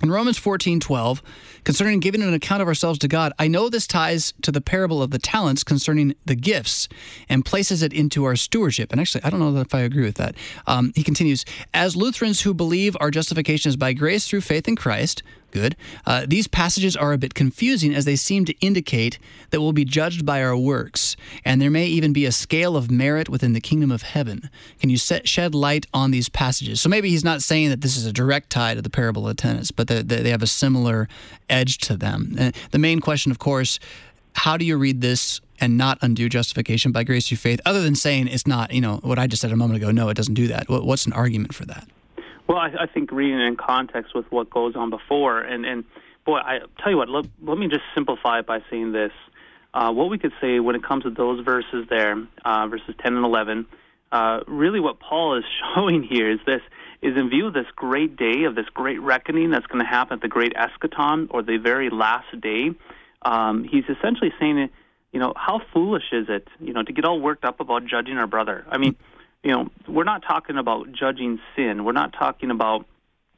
In 0.02 0.12
Romans 0.12 0.38
14, 0.38 0.80
12, 0.80 1.22
concerning 1.64 2.00
giving 2.00 2.22
an 2.22 2.34
account 2.34 2.62
of 2.62 2.68
ourselves 2.68 3.00
to 3.00 3.08
God, 3.08 3.34
I 3.40 3.48
know 3.48 3.70
this 3.70 3.88
ties 3.88 4.34
to 4.42 4.52
the 4.52 4.62
parable 4.62 5.02
of 5.02 5.12
the 5.12 5.20
talents 5.20 5.64
concerning 5.64 6.16
the 6.26 6.36
gifts 6.36 6.88
and 7.28 7.44
places 7.44 7.82
it 7.82 7.94
into 7.94 8.24
our 8.26 8.36
stewardship. 8.36 8.92
And 8.92 9.02
actually, 9.02 9.24
I 9.24 9.30
don't 9.30 9.40
know 9.40 9.56
if 9.60 9.74
I 9.74 9.82
agree 9.82 10.04
with 10.04 10.16
that. 10.16 10.36
Um, 10.68 10.94
he 10.96 11.04
continues 11.04 11.46
As 11.74 11.96
Lutherans 11.96 12.42
who 12.42 12.54
believe 12.54 12.96
our 13.00 13.12
justification 13.12 13.70
is 13.70 13.78
by 13.78 13.94
grace 13.94 14.28
through 14.28 14.42
faith 14.42 14.68
in 14.68 14.76
Christ, 14.76 15.24
good. 15.56 15.76
Uh, 16.06 16.26
these 16.28 16.48
passages 16.48 16.98
are 16.98 17.14
a 17.14 17.18
bit 17.18 17.34
confusing 17.34 17.96
as 17.96 18.04
they 18.04 18.18
seem 18.18 18.44
to 18.44 18.54
indicate 18.60 19.18
that 19.52 19.62
we'll 19.62 19.72
be 19.72 19.86
judged 19.86 20.26
by 20.26 20.44
our 20.44 20.58
works, 20.58 21.16
and 21.46 21.62
there 21.62 21.72
may 21.72 21.88
even 21.88 22.12
be 22.12 22.26
a 22.26 22.32
scale 22.32 22.76
of 22.76 22.92
merit 22.92 23.30
within 23.30 23.54
the 23.54 23.62
kingdom 23.62 23.90
of 23.90 24.02
heaven. 24.02 24.50
Can 24.82 24.90
you 24.90 24.98
set, 24.98 25.30
shed 25.30 25.56
light 25.56 25.86
on 25.94 26.12
these 26.12 26.28
passages? 26.28 26.82
So 26.82 26.90
maybe 26.90 27.10
he's 27.10 27.24
not 27.24 27.42
saying 27.42 27.70
that 27.70 27.80
this 27.80 27.96
is 27.96 28.06
a 28.06 28.12
direct 28.12 28.50
tie 28.50 28.74
to 28.76 28.82
the 28.82 28.90
parable 28.90 29.28
of 29.28 29.38
the 29.38 29.42
tenants, 29.42 29.72
but 29.72 29.88
they, 29.88 30.02
they 30.02 30.30
have 30.30 30.44
a 30.44 30.48
similar 30.48 31.08
edge 31.50 31.78
to 31.88 31.96
them. 31.96 32.36
And 32.38 32.54
the 32.72 32.80
main 32.80 33.00
question, 33.00 33.32
of 33.32 33.40
course, 33.40 33.80
how 34.34 34.58
do 34.58 34.66
you 34.66 34.76
read 34.76 35.00
this 35.00 35.40
and 35.62 35.78
not 35.78 35.98
undo 36.02 36.28
justification 36.28 36.92
by 36.92 37.06
grace 37.06 37.30
through 37.30 37.38
faith, 37.38 37.62
other 37.66 37.82
than 37.82 37.96
saying 37.96 38.28
it's 38.28 38.46
not, 38.46 38.74
you 38.74 38.82
know, 38.82 39.00
what 39.04 39.18
I 39.18 39.26
just 39.26 39.42
said 39.42 39.54
a 39.54 39.56
moment 39.56 39.78
ago, 39.78 39.90
no, 39.92 40.10
it 40.10 40.18
doesn't 40.18 40.34
do 40.34 40.48
that? 40.48 40.68
What's 40.68 41.06
an 41.06 41.14
argument 41.14 41.56
for 41.56 41.66
that? 41.66 41.88
Well, 42.48 42.58
I, 42.58 42.72
I 42.82 42.86
think 42.88 43.12
reading 43.12 43.40
it 43.40 43.46
in 43.46 43.56
context 43.56 44.14
with 44.14 44.26
what 44.32 44.50
goes 44.50 44.76
on 44.76 44.90
before, 44.90 45.40
and 45.40 45.66
and 45.66 45.84
boy, 46.26 46.38
I 46.38 46.60
tell 46.82 46.92
you 46.92 46.98
what, 46.98 47.10
let, 47.10 47.26
let 47.42 47.58
me 47.58 47.68
just 47.68 47.84
simplify 47.94 48.40
it 48.40 48.48
by 48.48 48.60
saying 48.70 48.92
this. 48.92 49.12
Uh, 49.74 49.92
what 49.92 50.10
we 50.10 50.18
could 50.18 50.32
say 50.42 50.60
when 50.60 50.76
it 50.76 50.84
comes 50.84 51.04
to 51.04 51.10
those 51.10 51.44
verses 51.44 51.86
there, 51.90 52.16
uh, 52.46 52.68
verses 52.68 52.96
10 53.04 53.16
and 53.16 53.26
11, 53.26 53.66
uh, 54.12 54.40
really 54.48 54.80
what 54.80 55.00
Paul 55.00 55.38
is 55.38 55.44
showing 55.76 56.04
here 56.04 56.32
is 56.32 56.40
this 56.46 56.62
is 57.02 57.16
in 57.18 57.30
view 57.30 57.48
of 57.48 57.54
this 57.54 57.68
great 57.76 58.16
day 58.16 58.46
of 58.48 58.56
this 58.56 58.66
great 58.74 59.00
reckoning 59.02 59.52
that's 59.52 59.66
going 59.68 59.84
to 59.84 59.90
happen 59.90 60.16
at 60.16 60.22
the 60.22 60.28
great 60.28 60.54
eschaton 60.54 61.28
or 61.30 61.44
the 61.44 61.58
very 61.58 61.90
last 61.90 62.40
day. 62.42 62.70
Um, 63.22 63.64
he's 63.64 63.84
essentially 63.84 64.32
saying, 64.40 64.70
you 65.12 65.20
know, 65.20 65.34
how 65.36 65.62
foolish 65.74 66.06
is 66.12 66.28
it, 66.30 66.48
you 66.60 66.74
know, 66.74 66.82
to 66.82 66.94
get 66.94 67.06
all 67.06 67.20
worked 67.20 67.44
up 67.44 67.60
about 67.60 67.86
judging 67.86 68.18
our 68.18 68.28
brother? 68.28 68.66
I 68.70 68.78
mean 68.78 68.96
you 69.46 69.52
know, 69.52 69.70
we're 69.88 70.06
not 70.06 70.24
talking 70.24 70.58
about 70.58 70.92
judging 70.92 71.40
sin. 71.56 71.86
We're 71.86 71.92
not 71.92 72.14
talking 72.14 72.50
about, 72.50 72.88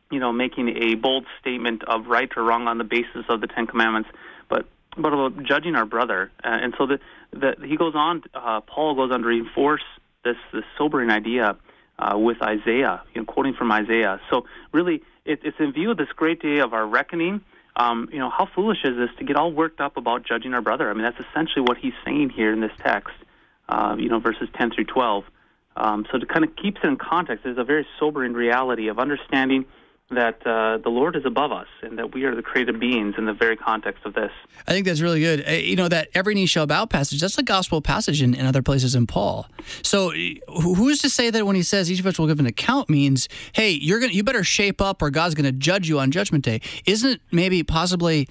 you 0.10 0.20
know, 0.20 0.32
making 0.32 0.70
a 0.70 0.96
bold 0.96 1.26
statement 1.42 1.84
of 1.84 2.08
right 2.08 2.30
or 2.38 2.44
wrong 2.44 2.68
on 2.68 2.78
the 2.78 2.86
basis 2.86 3.26
of 3.28 3.42
the 3.42 3.48
Ten 3.48 3.68
Commandments, 3.68 4.10
but 4.50 4.66
but 4.96 5.14
about 5.14 5.44
judging 5.44 5.76
our 5.76 5.86
brother. 5.86 6.32
Uh, 6.44 6.48
and 6.48 6.74
so 6.78 6.88
the, 6.88 7.00
the 7.32 7.56
he 7.68 7.76
goes 7.76 7.94
on. 7.94 8.24
Uh, 8.34 8.62
Paul 8.62 8.96
goes 8.96 9.12
on 9.12 9.22
to 9.22 9.28
reinforce 9.28 9.84
this 10.24 10.38
this 10.54 10.64
sobering 10.78 11.10
idea 11.10 11.58
uh, 12.00 12.18
with 12.18 12.42
Isaiah, 12.42 13.04
you 13.14 13.22
know, 13.22 13.26
quoting 13.26 13.54
from 13.54 13.70
Isaiah. 13.74 14.22
So 14.30 14.46
really, 14.72 15.04
it, 15.26 15.42
it's 15.44 15.60
in 15.60 15.74
view 15.74 15.92
of 15.92 15.98
this 15.98 16.10
great 16.16 16.42
day 16.42 16.60
of 16.60 16.74
our 16.74 16.88
reckoning. 16.88 17.42
Um, 17.76 18.08
you 18.14 18.20
know, 18.20 18.30
how 18.30 18.48
foolish 18.56 18.80
is 18.86 18.96
this 18.96 19.10
to 19.20 19.26
get 19.26 19.36
all 19.36 19.52
worked 19.52 19.82
up 19.82 19.98
about 19.98 20.26
judging 20.26 20.54
our 20.54 20.62
brother? 20.62 20.90
I 20.90 20.94
mean, 20.94 21.04
that's 21.04 21.20
essentially 21.30 21.64
what 21.68 21.78
he's 21.78 21.94
saying 22.06 22.30
here 22.30 22.54
in 22.54 22.62
this 22.62 22.72
text. 22.80 23.14
Uh, 23.68 23.98
you 24.00 24.08
know, 24.08 24.20
verses 24.20 24.48
10 24.58 24.72
through 24.72 24.86
12. 24.86 25.26
Um, 25.78 26.06
so 26.12 26.18
to 26.18 26.26
kind 26.26 26.44
of 26.44 26.56
keeps 26.56 26.80
it 26.84 26.88
in 26.88 26.98
context, 26.98 27.44
there's 27.44 27.58
a 27.58 27.64
very 27.64 27.86
sobering 28.00 28.34
reality 28.34 28.88
of 28.88 29.00
understanding 29.00 29.66
that 30.10 30.46
uh, 30.48 30.78
the 30.78 30.90
Lord 30.90 31.18
is 31.18 31.26
above 31.26 31.52
us 31.52 31.68
and 31.82 32.00
that 32.00 32.14
we 32.14 32.24
are 32.24 32.34
the 32.34 32.42
created 32.42 32.80
beings 32.80 33.16
in 33.18 33.26
the 33.26 33.34
very 33.34 33.58
context 33.58 34.06
of 34.06 34.14
this. 34.14 34.32
I 34.66 34.72
think 34.72 34.86
that's 34.86 35.02
really 35.02 35.20
good. 35.20 35.46
Uh, 35.46 35.52
you 35.52 35.76
know, 35.76 35.90
that 35.90 36.08
every 36.14 36.34
knee 36.34 36.46
shall 36.46 36.66
bow 36.66 36.86
passage, 36.86 37.20
that's 37.20 37.38
a 37.38 37.44
gospel 37.44 37.82
passage 37.82 38.22
in, 38.22 38.34
in 38.34 38.46
other 38.46 38.62
places 38.62 38.96
in 38.96 39.06
Paul. 39.06 39.50
So 39.82 40.12
who's 40.48 41.00
to 41.00 41.10
say 41.10 41.30
that 41.30 41.46
when 41.46 41.58
he 41.58 41.64
says 41.64 41.92
each 41.92 42.00
of 42.00 42.08
us 42.08 42.18
will 42.18 42.28
give 42.28 42.40
an 42.40 42.46
account 42.46 42.90
means, 42.90 43.28
hey, 43.52 43.72
you're 43.72 44.00
gonna 44.00 44.14
you 44.14 44.24
better 44.24 44.46
shape 44.46 44.80
up 44.80 45.02
or 45.02 45.10
God's 45.10 45.36
gonna 45.36 45.52
judge 45.52 45.90
you 45.90 46.00
on 46.00 46.12
judgment 46.12 46.46
day? 46.46 46.62
Isn't 46.86 47.10
it 47.12 47.22
maybe 47.32 47.62
possibly 47.64 48.30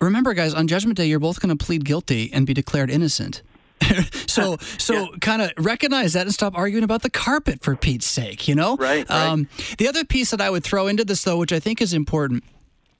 remember 0.00 0.32
guys, 0.32 0.54
on 0.54 0.66
judgment 0.66 0.96
day 0.96 1.06
you're 1.06 1.20
both 1.20 1.40
gonna 1.40 1.56
plead 1.56 1.84
guilty 1.84 2.30
and 2.32 2.46
be 2.46 2.54
declared 2.54 2.90
innocent. 2.90 3.42
so 4.26 4.56
so 4.78 4.94
yeah. 4.94 5.06
kind 5.20 5.42
of 5.42 5.52
recognize 5.58 6.12
that 6.14 6.22
and 6.22 6.34
stop 6.34 6.56
arguing 6.56 6.84
about 6.84 7.02
the 7.02 7.10
carpet 7.10 7.62
for 7.62 7.76
Pete's 7.76 8.06
sake, 8.06 8.48
you 8.48 8.54
know? 8.54 8.76
Right. 8.76 9.08
right. 9.08 9.10
Um, 9.10 9.48
the 9.78 9.88
other 9.88 10.04
piece 10.04 10.30
that 10.30 10.40
I 10.40 10.50
would 10.50 10.64
throw 10.64 10.86
into 10.86 11.04
this 11.04 11.22
though, 11.24 11.38
which 11.38 11.52
I 11.52 11.60
think 11.60 11.80
is 11.80 11.94
important. 11.94 12.44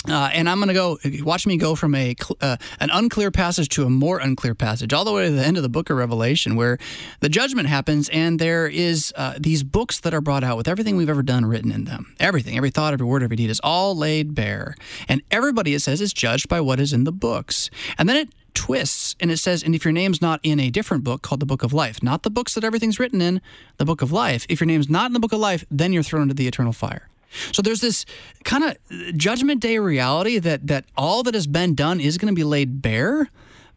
Uh, 0.09 0.31
and 0.33 0.49
I'm 0.49 0.59
going 0.59 0.69
to 0.69 0.75
go 0.75 0.99
watch 1.25 1.47
me 1.47 1.57
go 1.57 1.77
from 1.77 1.95
a 1.95 2.17
uh, 2.41 2.57
an 2.81 2.91
unclear 2.91 3.31
passage 3.31 3.69
to 3.71 3.85
a 3.85 3.91
more 3.91 4.19
unclear 4.19 4.55
passage, 4.55 4.93
all 4.93 5.05
the 5.05 5.13
way 5.13 5.27
to 5.27 5.31
the 5.31 5.45
end 5.45 5.57
of 5.57 5.63
the 5.63 5.69
book 5.69 5.91
of 5.91 5.97
Revelation, 5.97 6.57
where 6.57 6.79
the 7.21 7.29
judgment 7.29 7.69
happens, 7.69 8.09
and 8.09 8.41
there 8.41 8.67
is 8.67 9.13
uh, 9.17 9.35
these 9.39 9.63
books 9.63 10.01
that 10.01 10.13
are 10.13 10.21
brought 10.21 10.43
out 10.43 10.57
with 10.57 10.67
everything 10.67 10.97
we've 10.97 11.09
ever 11.09 11.23
done 11.23 11.47
written 11.47 11.71
in 11.71 11.85
them. 11.85 12.17
Everything, 12.19 12.57
every 12.57 12.71
thought, 12.71 12.93
every 12.93 13.07
word, 13.07 13.23
every 13.23 13.37
deed 13.37 13.49
is 13.49 13.61
all 13.63 13.97
laid 13.97 14.35
bare, 14.35 14.75
and 15.09 15.23
everybody, 15.31 15.73
it 15.73 15.81
says, 15.81 16.01
is 16.01 16.13
judged 16.13 16.49
by 16.49 16.61
what 16.61 16.81
is 16.81 16.93
in 16.93 17.05
the 17.05 17.13
books. 17.13 17.71
And 17.97 18.09
then 18.09 18.17
it 18.17 18.29
twists 18.55 19.17
and 19.21 19.31
it 19.31 19.39
says, 19.39 19.63
and 19.63 19.75
if 19.75 19.85
your 19.85 19.93
name's 19.93 20.21
not 20.21 20.41
in 20.43 20.61
a 20.61 20.71
different 20.71 21.05
book 21.05 21.23
called 21.23 21.41
the 21.41 21.47
Book 21.47 21.63
of 21.63 21.73
Life, 21.73 22.03
not 22.03 22.23
the 22.23 22.31
books 22.31 22.55
that 22.55 22.65
everything's 22.65 22.99
written 22.99 23.21
in, 23.21 23.41
the 23.77 23.85
Book 23.85 24.03
of 24.03 24.13
Life, 24.13 24.47
if 24.49 24.61
your 24.61 24.67
name's 24.67 24.89
not 24.89 25.07
in 25.07 25.13
the 25.13 25.21
Book 25.21 25.33
of 25.33 25.41
Life, 25.41 25.65
then 25.71 25.93
you're 25.93 26.03
thrown 26.03 26.23
into 26.23 26.35
the 26.35 26.47
eternal 26.47 26.73
fire. 26.73 27.09
So 27.53 27.63
there's 27.63 27.81
this 27.81 28.05
kind 28.45 28.65
of 28.65 28.77
uh, 28.91 29.13
judgment 29.17 29.61
day 29.61 29.79
reality 29.79 30.39
that 30.39 30.67
that 30.67 30.85
all 30.97 31.23
that 31.23 31.35
has 31.35 31.47
been 31.47 31.75
done 31.75 32.01
is 32.01 32.19
going 32.19 32.33
to 32.33 32.37
be 32.37 32.45
laid 32.45 32.83
bare. 32.83 33.31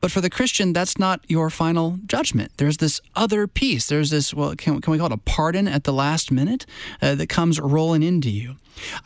But 0.06 0.12
for 0.12 0.22
the 0.22 0.30
Christian, 0.30 0.72
that's 0.72 1.00
not 1.00 1.22
your 1.28 1.50
final 1.50 1.98
judgment. 2.06 2.52
There's 2.58 2.78
this 2.78 3.02
other 3.15 3.48
piece. 3.48 3.88
There's 3.88 4.12
this, 4.12 4.36
well, 4.36 4.56
can, 4.56 4.80
can 4.80 4.91
we 4.91 5.00
call 5.00 5.08
it 5.08 5.12
a 5.12 5.18
pardon 5.18 5.68
at 5.68 5.84
the 5.84 5.91
last 5.91 6.32
minute 6.32 6.68
uh, 7.02 7.15
that 7.15 7.28
comes 7.28 7.60
rolling 7.60 8.04
into 8.04 8.30
you? 8.30 8.58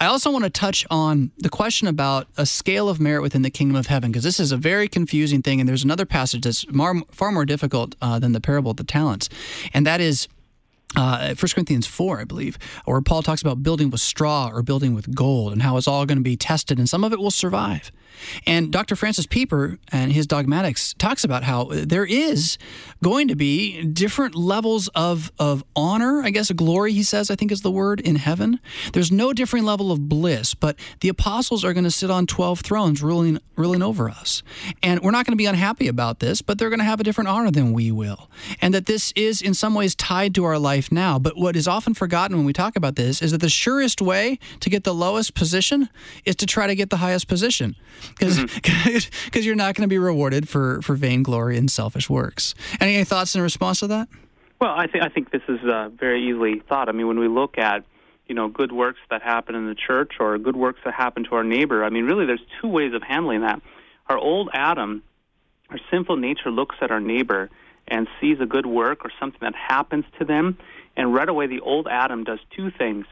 I 0.01 0.07
also 0.07 0.29
want 0.29 0.43
to 0.43 0.49
touch 0.49 0.85
on 0.91 1.31
the 1.37 1.47
question 1.47 1.87
about 1.87 2.27
a 2.35 2.45
scale 2.45 2.89
of 2.89 2.99
merit 2.99 3.21
within 3.21 3.43
the 3.43 3.49
kingdom 3.49 3.77
of 3.77 3.87
heaven, 3.87 4.11
because 4.11 4.25
this 4.25 4.41
is 4.41 4.51
a 4.51 4.57
very 4.57 4.89
confusing 4.89 5.41
thing. 5.41 5.61
And 5.61 5.69
there's 5.69 5.85
another 5.85 6.05
passage 6.05 6.41
that's 6.41 6.65
far, 6.65 6.95
far 7.11 7.31
more 7.31 7.45
difficult 7.45 7.95
uh, 8.01 8.19
than 8.19 8.33
the 8.33 8.41
parable 8.41 8.71
of 8.71 8.75
the 8.75 8.83
talents, 8.83 9.29
and 9.73 9.87
that 9.87 10.01
is 10.01 10.27
uh, 10.97 11.33
1 11.33 11.35
Corinthians 11.53 11.87
4, 11.87 12.19
I 12.19 12.23
believe, 12.25 12.57
where 12.83 12.99
Paul 12.99 13.23
talks 13.23 13.41
about 13.41 13.63
building 13.63 13.89
with 13.89 14.01
straw 14.01 14.49
or 14.51 14.61
building 14.63 14.95
with 14.95 15.15
gold 15.15 15.53
and 15.53 15.61
how 15.61 15.77
it's 15.77 15.87
all 15.87 16.05
going 16.05 16.17
to 16.17 16.23
be 16.23 16.35
tested 16.35 16.77
and 16.77 16.89
some 16.89 17.05
of 17.05 17.13
it 17.13 17.19
will 17.19 17.31
survive. 17.31 17.89
And 18.45 18.71
Dr. 18.71 18.95
Francis 18.95 19.25
Pieper 19.25 19.79
and 19.91 20.11
his 20.11 20.27
dogmatics 20.27 20.93
talks 20.93 21.23
about 21.23 21.43
how 21.43 21.65
there 21.65 22.05
is 22.05 22.57
going 23.03 23.27
to 23.27 23.35
be 23.35 23.83
different 23.83 24.35
levels 24.35 24.87
of, 24.89 25.31
of 25.39 25.63
honor, 25.75 26.21
I 26.23 26.29
guess, 26.29 26.51
glory, 26.51 26.93
he 26.93 27.03
says, 27.03 27.31
I 27.31 27.35
think 27.35 27.51
is 27.51 27.61
the 27.61 27.71
word, 27.71 27.99
in 28.01 28.17
heaven. 28.17 28.59
There's 28.93 29.11
no 29.11 29.33
different 29.33 29.65
level 29.65 29.91
of 29.91 30.09
bliss, 30.09 30.53
but 30.53 30.77
the 31.01 31.09
apostles 31.09 31.63
are 31.63 31.73
going 31.73 31.83
to 31.83 31.91
sit 31.91 32.11
on 32.11 32.27
12 32.27 32.61
thrones 32.61 33.01
ruling, 33.01 33.39
ruling 33.55 33.81
over 33.81 34.09
us. 34.09 34.43
And 34.83 35.01
we're 35.01 35.11
not 35.11 35.25
going 35.25 35.33
to 35.33 35.37
be 35.37 35.45
unhappy 35.45 35.87
about 35.87 36.19
this, 36.19 36.41
but 36.41 36.57
they're 36.57 36.69
going 36.69 36.79
to 36.79 36.85
have 36.85 36.99
a 36.99 37.03
different 37.03 37.29
honor 37.29 37.51
than 37.51 37.73
we 37.73 37.91
will. 37.91 38.29
And 38.61 38.73
that 38.73 38.85
this 38.85 39.13
is 39.15 39.41
in 39.41 39.53
some 39.53 39.73
ways 39.73 39.95
tied 39.95 40.35
to 40.35 40.45
our 40.45 40.59
life 40.59 40.91
now. 40.91 41.19
But 41.19 41.37
what 41.37 41.55
is 41.55 41.67
often 41.67 41.93
forgotten 41.93 42.37
when 42.37 42.45
we 42.45 42.53
talk 42.53 42.75
about 42.75 42.95
this 42.95 43.21
is 43.21 43.31
that 43.31 43.41
the 43.41 43.49
surest 43.49 44.01
way 44.01 44.39
to 44.59 44.69
get 44.69 44.83
the 44.83 44.93
lowest 44.93 45.33
position 45.33 45.89
is 46.25 46.35
to 46.37 46.45
try 46.45 46.67
to 46.67 46.75
get 46.75 46.89
the 46.89 46.97
highest 46.97 47.27
position 47.27 47.75
because 48.09 48.37
mm-hmm. 48.37 49.39
you're 49.41 49.55
not 49.55 49.75
going 49.75 49.83
to 49.83 49.89
be 49.89 49.97
rewarded 49.97 50.47
for 50.47 50.81
for 50.81 50.95
vainglory 50.95 51.57
and 51.57 51.69
selfish 51.69 52.09
works. 52.09 52.55
Any, 52.79 52.95
any 52.95 53.03
thoughts 53.03 53.35
in 53.35 53.41
response 53.41 53.79
to 53.79 53.87
that? 53.87 54.07
Well, 54.59 54.73
I 54.75 54.87
think 54.87 55.03
I 55.03 55.09
think 55.09 55.31
this 55.31 55.41
is 55.47 55.59
uh, 55.63 55.89
very 55.89 56.27
easily 56.27 56.61
thought. 56.67 56.89
I 56.89 56.91
mean, 56.91 57.07
when 57.07 57.19
we 57.19 57.27
look 57.27 57.57
at 57.57 57.85
you 58.27 58.35
know 58.35 58.49
good 58.49 58.71
works 58.71 58.99
that 59.09 59.21
happen 59.21 59.55
in 59.55 59.67
the 59.67 59.75
church 59.75 60.13
or 60.19 60.37
good 60.37 60.57
works 60.57 60.81
that 60.83 60.93
happen 60.93 61.23
to 61.25 61.35
our 61.35 61.43
neighbor, 61.43 61.83
I 61.83 61.89
mean, 61.89 62.05
really, 62.05 62.25
there's 62.25 62.43
two 62.61 62.67
ways 62.67 62.93
of 62.93 63.01
handling 63.01 63.41
that. 63.41 63.61
Our 64.07 64.17
old 64.17 64.49
Adam, 64.53 65.03
our 65.69 65.79
sinful 65.89 66.17
nature, 66.17 66.51
looks 66.51 66.75
at 66.81 66.91
our 66.91 66.99
neighbor 66.99 67.49
and 67.87 68.07
sees 68.19 68.39
a 68.41 68.45
good 68.45 68.65
work 68.65 69.05
or 69.05 69.11
something 69.19 69.39
that 69.41 69.55
happens 69.55 70.05
to 70.19 70.25
them, 70.25 70.57
and 70.97 71.13
right 71.13 71.29
away 71.29 71.47
the 71.47 71.61
old 71.61 71.87
Adam 71.89 72.25
does 72.25 72.39
two 72.55 72.69
things. 72.69 73.05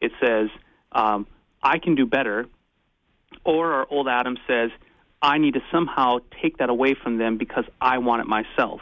It 0.00 0.12
says, 0.20 0.48
um, 0.92 1.26
"I 1.62 1.78
can 1.78 1.96
do 1.96 2.06
better," 2.06 2.46
Or 3.44 3.72
our 3.72 3.86
old 3.90 4.08
Adam 4.08 4.36
says, 4.46 4.70
I 5.20 5.38
need 5.38 5.54
to 5.54 5.60
somehow 5.72 6.18
take 6.42 6.58
that 6.58 6.68
away 6.68 6.94
from 6.94 7.18
them 7.18 7.38
because 7.38 7.64
I 7.80 7.98
want 7.98 8.20
it 8.20 8.26
myself. 8.26 8.80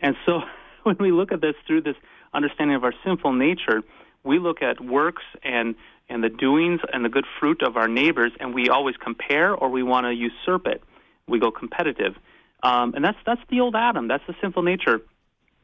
And 0.00 0.16
so 0.26 0.40
when 0.82 0.96
we 0.98 1.12
look 1.12 1.32
at 1.32 1.40
this 1.40 1.54
through 1.66 1.82
this 1.82 1.96
understanding 2.34 2.76
of 2.76 2.84
our 2.84 2.94
sinful 3.04 3.32
nature, 3.32 3.82
we 4.24 4.38
look 4.38 4.62
at 4.62 4.80
works 4.80 5.22
and 5.42 5.74
and 6.10 6.24
the 6.24 6.30
doings 6.30 6.80
and 6.90 7.04
the 7.04 7.10
good 7.10 7.26
fruit 7.38 7.62
of 7.62 7.76
our 7.76 7.86
neighbors, 7.86 8.32
and 8.40 8.54
we 8.54 8.70
always 8.70 8.96
compare 8.96 9.54
or 9.54 9.68
we 9.68 9.82
want 9.82 10.06
to 10.06 10.14
usurp 10.14 10.66
it. 10.66 10.82
We 11.26 11.38
go 11.38 11.50
competitive, 11.50 12.16
um, 12.62 12.94
and 12.94 13.04
that's 13.04 13.18
that's 13.26 13.40
the 13.50 13.60
old 13.60 13.76
Adam. 13.76 14.08
That's 14.08 14.24
the 14.26 14.34
sinful 14.40 14.62
nature. 14.62 15.00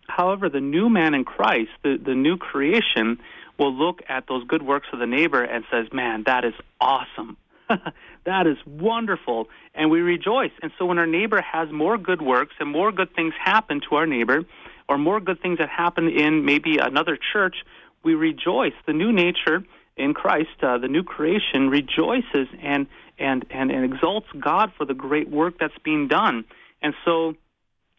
However, 0.07 0.51
the 0.51 0.61
new 0.61 0.91
man 0.91 1.15
in 1.15 1.25
Christ, 1.25 1.71
the 1.83 1.97
the 1.97 2.15
new 2.15 2.37
creation, 2.37 3.19
will 3.59 3.73
look 3.73 4.03
at 4.09 4.27
those 4.29 4.45
good 4.45 4.63
works 4.63 4.89
of 4.93 4.99
the 4.99 5.07
neighbor 5.07 5.43
and 5.43 5.65
says, 5.71 5.87
"Man, 5.93 6.25
that 6.27 6.45
is 6.45 6.55
awesome. 6.81 7.39
that 8.25 8.47
is 8.47 8.57
wonderful. 8.67 9.49
And 9.75 9.91
we 9.91 10.01
rejoice. 10.01 10.53
And 10.63 10.73
so 10.79 10.87
when 10.87 10.99
our 10.99 11.07
neighbor 11.07 11.41
has 11.41 11.71
more 11.71 11.99
good 11.99 12.23
works 12.23 12.55
and 12.61 12.71
more 12.71 12.93
good 12.93 13.15
things 13.15 13.35
happen 13.43 13.81
to 13.89 13.97
our 13.97 14.07
neighbor, 14.07 14.45
or 14.89 14.99
more 14.99 15.21
good 15.21 15.41
things 15.41 15.59
that 15.59 15.69
happen 15.69 16.09
in 16.09 16.45
maybe 16.45 16.79
another 16.79 17.17
church, 17.33 17.57
we 18.03 18.15
rejoice. 18.15 18.75
The 18.87 18.93
new 18.93 19.13
nature 19.13 19.65
in 19.97 20.13
Christ, 20.15 20.63
uh, 20.63 20.79
the 20.79 20.89
new 20.89 21.03
creation, 21.03 21.71
rejoices 21.71 22.49
and 22.63 22.87
and, 23.17 23.47
and, 23.51 23.71
and 23.71 23.85
exalts 23.85 24.27
God 24.41 24.73
for 24.77 24.85
the 24.85 24.95
great 24.95 25.31
work 25.31 25.55
that's 25.61 25.79
being 25.85 26.09
done. 26.09 26.45
And 26.83 26.95
so 27.05 27.37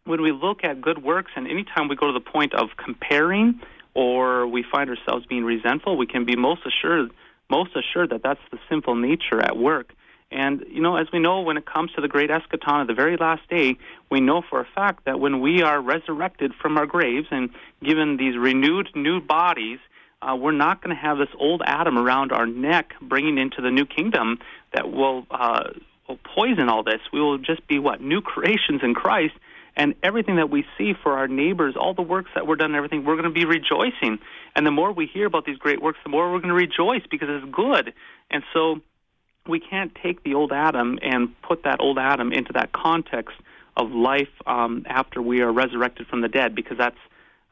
when 0.04 0.22
we 0.22 0.34
look 0.34 0.66
at 0.66 0.82
good 0.82 1.02
works, 1.02 1.32
and 1.38 1.48
anytime 1.48 1.88
we 1.88 1.96
go 1.96 2.08
to 2.08 2.14
the 2.14 2.20
point 2.20 2.54
of 2.54 2.70
comparing 2.76 3.62
or 3.94 4.46
we 4.46 4.62
find 4.70 4.90
ourselves 4.90 5.26
being 5.26 5.46
resentful, 5.46 5.96
we 5.96 6.06
can 6.06 6.26
be 6.26 6.36
most 6.36 6.62
assured, 6.66 7.12
most 7.50 7.72
assured 7.76 8.10
that 8.10 8.24
that's 8.24 8.40
the 8.52 8.60
sinful 8.70 8.96
nature 8.96 9.42
at 9.42 9.58
work. 9.58 9.94
And, 10.32 10.66
you 10.70 10.82
know, 10.82 10.98
as 10.98 11.08
we 11.14 11.20
know, 11.20 11.42
when 11.42 11.56
it 11.56 11.66
comes 11.66 11.92
to 11.94 12.02
the 12.02 12.08
great 12.08 12.30
eschaton, 12.30 12.82
of 12.82 12.88
the 12.88 12.94
very 12.94 13.16
last 13.16 13.48
day, 13.50 13.78
we 14.10 14.20
know 14.20 14.42
for 14.42 14.60
a 14.60 14.66
fact 14.66 15.06
that 15.06 15.20
when 15.20 15.40
we 15.40 15.62
are 15.62 15.80
resurrected 15.80 16.54
from 16.62 16.78
our 16.78 16.86
graves 16.86 17.28
and 17.32 17.52
given 17.84 18.18
these 18.18 18.36
renewed 18.36 18.90
new 18.96 19.22
bodies, 19.22 19.80
uh, 20.22 20.36
we're 20.36 20.52
not 20.52 20.82
going 20.82 20.96
to 20.96 21.02
have 21.02 21.18
this 21.18 21.30
old 21.40 21.62
Adam 21.66 21.98
around 21.98 22.32
our 22.32 22.48
neck 22.48 22.94
bringing 23.02 23.38
into 23.38 23.62
the 23.62 23.70
new 23.70 23.86
kingdom 23.86 24.40
that 24.74 24.92
will, 24.92 25.28
uh, 25.30 25.70
will 26.10 26.20
poison 26.36 26.70
all 26.70 26.84
this. 26.84 27.02
We 27.14 27.22
will 27.22 27.38
just 27.38 27.66
be 27.68 27.78
what? 27.78 28.02
New 28.02 28.22
creations 28.34 28.82
in 28.82 28.96
Christ. 28.96 29.36
And 29.78 29.96
everything 30.02 30.38
that 30.38 30.50
we 30.50 30.66
see 30.78 30.94
for 30.94 31.18
our 31.18 31.28
neighbors, 31.28 31.76
all 31.78 31.94
the 31.94 32.02
works 32.02 32.32
that 32.36 32.48
were 32.48 32.56
done 32.56 32.68
and 32.68 32.76
everything, 32.76 33.04
we're 33.04 33.16
going 33.16 33.26
to 33.26 33.30
be 33.30 33.46
rejoicing. 33.46 34.20
And 34.56 34.66
the 34.66 34.72
more 34.72 34.92
we 34.92 35.06
hear 35.06 35.26
about 35.26 35.46
these 35.46 35.58
great 35.58 35.82
works, 35.82 36.00
the 36.04 36.10
more 36.10 36.32
we're 36.32 36.40
going 36.40 36.50
to 36.50 36.54
rejoice 36.54 37.04
because 37.10 37.28
it's 37.30 37.52
good. 37.52 37.94
And 38.32 38.44
so 38.54 38.82
we 39.48 39.60
can't 39.60 39.94
take 40.02 40.24
the 40.24 40.34
old 40.34 40.52
Adam 40.52 40.98
and 41.02 41.40
put 41.42 41.64
that 41.64 41.82
old 41.82 42.00
Adam 42.00 42.32
into 42.32 42.54
that 42.54 42.72
context 42.72 43.36
of 43.78 43.92
life 43.92 44.30
um, 44.48 44.86
after 44.88 45.22
we 45.22 45.42
are 45.42 45.52
resurrected 45.52 46.08
from 46.08 46.22
the 46.22 46.30
dead 46.30 46.56
because 46.56 46.78
that's 46.78 46.98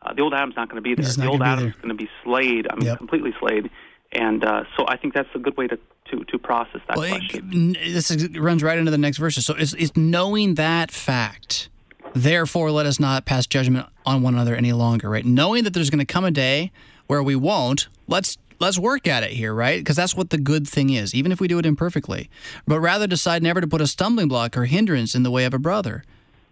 uh, 0.01 0.13
the 0.13 0.21
old 0.21 0.33
Adam's 0.33 0.55
not 0.55 0.69
going 0.69 0.81
to 0.81 0.81
be 0.81 0.95
there. 0.95 1.05
The 1.05 1.27
old 1.27 1.41
Adam's 1.41 1.75
going 1.75 1.89
to 1.89 1.93
be 1.95 2.09
slayed. 2.23 2.67
I 2.69 2.75
mean, 2.75 2.85
yep. 2.85 2.97
completely 2.97 3.33
slayed. 3.39 3.69
And 4.11 4.43
uh, 4.43 4.63
so 4.77 4.85
I 4.87 4.97
think 4.97 5.13
that's 5.13 5.29
a 5.33 5.39
good 5.39 5.57
way 5.57 5.67
to, 5.67 5.77
to, 6.11 6.23
to 6.25 6.37
process 6.37 6.81
that 6.87 6.97
well, 6.97 7.09
question. 7.09 7.75
It, 7.79 7.93
this 7.93 8.11
is, 8.11 8.37
runs 8.37 8.63
right 8.63 8.77
into 8.77 8.91
the 8.91 8.97
next 8.97 9.17
verse. 9.17 9.35
So 9.35 9.55
it's, 9.55 9.73
it's 9.73 9.95
knowing 9.95 10.55
that 10.55 10.91
fact. 10.91 11.69
Therefore, 12.13 12.71
let 12.71 12.85
us 12.85 12.99
not 12.99 13.25
pass 13.25 13.47
judgment 13.47 13.87
on 14.05 14.21
one 14.21 14.35
another 14.35 14.55
any 14.55 14.71
longer, 14.71 15.09
right? 15.09 15.25
Knowing 15.25 15.63
that 15.63 15.73
there's 15.73 15.89
going 15.89 16.05
to 16.05 16.05
come 16.05 16.25
a 16.25 16.31
day 16.31 16.71
where 17.07 17.23
we 17.23 17.35
won't, 17.35 17.87
let's 18.07 18.37
let's 18.59 18.77
work 18.79 19.07
at 19.07 19.23
it 19.23 19.31
here, 19.31 19.53
right? 19.53 19.79
Because 19.79 19.95
that's 19.95 20.15
what 20.15 20.29
the 20.29 20.37
good 20.37 20.67
thing 20.67 20.89
is, 20.91 21.13
even 21.13 21.31
if 21.31 21.41
we 21.41 21.47
do 21.47 21.59
it 21.59 21.65
imperfectly. 21.65 22.29
But 22.67 22.79
rather 22.79 23.07
decide 23.07 23.43
never 23.43 23.61
to 23.61 23.67
put 23.67 23.81
a 23.81 23.87
stumbling 23.87 24.27
block 24.27 24.55
or 24.55 24.65
hindrance 24.65 25.15
in 25.15 25.23
the 25.23 25.31
way 25.31 25.45
of 25.45 25.53
a 25.53 25.59
brother. 25.59 26.03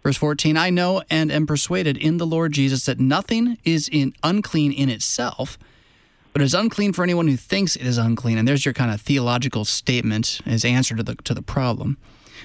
Verse 0.02 0.16
14, 0.16 0.56
I 0.56 0.70
know 0.70 1.02
and 1.08 1.30
am 1.30 1.46
persuaded 1.46 1.96
in 1.96 2.16
the 2.16 2.26
Lord 2.26 2.52
Jesus 2.52 2.84
that 2.86 2.98
nothing 2.98 3.56
is 3.64 3.88
in 3.90 4.14
unclean 4.24 4.72
in 4.72 4.88
itself, 4.88 5.58
but 6.32 6.42
is 6.42 6.54
unclean 6.54 6.92
for 6.92 7.04
anyone 7.04 7.28
who 7.28 7.36
thinks 7.36 7.76
it 7.76 7.86
is 7.86 7.98
unclean. 7.98 8.36
And 8.36 8.48
there's 8.48 8.64
your 8.64 8.74
kind 8.74 8.90
of 8.90 9.00
theological 9.00 9.64
statement, 9.64 10.40
as 10.44 10.64
answer 10.64 10.96
to 10.96 11.04
the 11.04 11.14
to 11.16 11.34
the 11.34 11.42
problem. 11.42 11.98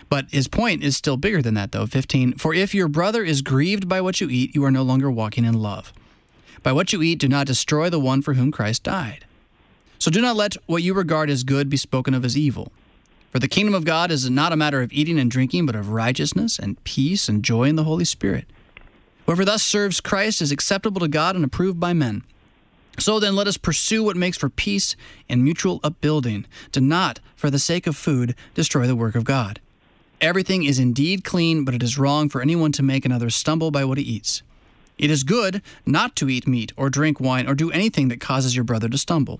But 0.09 0.29
his 0.31 0.47
point 0.47 0.83
is 0.83 0.97
still 0.97 1.17
bigger 1.17 1.41
than 1.41 1.53
that, 1.55 1.71
though. 1.71 1.85
15, 1.85 2.33
for 2.33 2.53
if 2.53 2.73
your 2.73 2.87
brother 2.87 3.23
is 3.23 3.41
grieved 3.41 3.87
by 3.87 4.01
what 4.01 4.21
you 4.21 4.29
eat, 4.29 4.55
you 4.55 4.63
are 4.63 4.71
no 4.71 4.83
longer 4.83 5.09
walking 5.11 5.45
in 5.45 5.53
love. 5.53 5.93
By 6.63 6.71
what 6.71 6.91
you 6.93 7.01
eat, 7.01 7.19
do 7.19 7.27
not 7.27 7.47
destroy 7.47 7.89
the 7.89 7.99
one 7.99 8.21
for 8.21 8.33
whom 8.33 8.51
Christ 8.51 8.83
died. 8.83 9.25
So 9.99 10.11
do 10.11 10.21
not 10.21 10.35
let 10.35 10.55
what 10.65 10.83
you 10.83 10.93
regard 10.93 11.29
as 11.29 11.43
good 11.43 11.69
be 11.69 11.77
spoken 11.77 12.13
of 12.13 12.23
as 12.23 12.37
evil. 12.37 12.71
For 13.31 13.39
the 13.39 13.47
kingdom 13.47 13.73
of 13.73 13.85
God 13.85 14.11
is 14.11 14.29
not 14.29 14.53
a 14.53 14.57
matter 14.57 14.81
of 14.81 14.91
eating 14.93 15.19
and 15.19 15.29
drinking, 15.29 15.65
but 15.65 15.75
of 15.75 15.89
righteousness 15.89 16.57
and 16.57 16.81
peace 16.83 17.27
and 17.27 17.43
joy 17.43 17.63
in 17.65 17.75
the 17.75 17.83
Holy 17.83 18.05
Spirit. 18.05 18.45
Whoever 19.25 19.43
thus 19.43 19.63
serves 19.63 19.99
Christ 19.99 20.41
is 20.41 20.51
acceptable 20.51 21.01
to 21.01 21.07
God 21.07 21.35
and 21.35 21.43
approved 21.43 21.79
by 21.79 21.93
men. 21.93 22.23
So 22.99 23.19
then, 23.19 23.35
let 23.35 23.47
us 23.47 23.57
pursue 23.57 24.03
what 24.03 24.17
makes 24.17 24.37
for 24.37 24.49
peace 24.49 24.95
and 25.29 25.43
mutual 25.43 25.79
upbuilding. 25.83 26.45
Do 26.71 26.81
not, 26.81 27.19
for 27.35 27.51
the 27.51 27.59
sake 27.59 27.85
of 27.85 27.95
food, 27.95 28.33
destroy 28.55 28.87
the 28.87 28.95
work 28.95 29.13
of 29.13 29.23
God. 29.23 29.59
Everything 30.19 30.63
is 30.63 30.79
indeed 30.79 31.23
clean, 31.23 31.63
but 31.63 31.75
it 31.75 31.83
is 31.83 31.97
wrong 31.97 32.27
for 32.27 32.41
anyone 32.41 32.71
to 32.71 32.83
make 32.83 33.05
another 33.05 33.29
stumble 33.29 33.69
by 33.69 33.85
what 33.85 33.99
he 33.99 34.03
eats. 34.03 34.41
It 34.97 35.11
is 35.11 35.23
good 35.23 35.61
not 35.85 36.15
to 36.15 36.29
eat 36.29 36.47
meat 36.47 36.73
or 36.75 36.89
drink 36.89 37.19
wine 37.19 37.47
or 37.47 37.53
do 37.53 37.69
anything 37.71 38.07
that 38.07 38.19
causes 38.19 38.55
your 38.55 38.63
brother 38.63 38.89
to 38.89 38.97
stumble. 38.97 39.39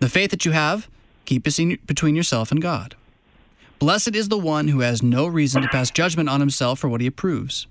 The 0.00 0.10
faith 0.10 0.30
that 0.30 0.44
you 0.44 0.52
have, 0.52 0.88
keep 1.24 1.46
it 1.46 1.86
between 1.86 2.14
yourself 2.14 2.52
and 2.52 2.60
God. 2.60 2.94
Blessed 3.78 4.14
is 4.14 4.28
the 4.28 4.38
one 4.38 4.68
who 4.68 4.80
has 4.80 5.02
no 5.02 5.26
reason 5.26 5.62
to 5.62 5.68
pass 5.68 5.90
judgment 5.90 6.28
on 6.28 6.40
himself 6.40 6.78
for 6.78 6.88
what 6.88 7.00
he 7.00 7.06
approves. 7.06 7.66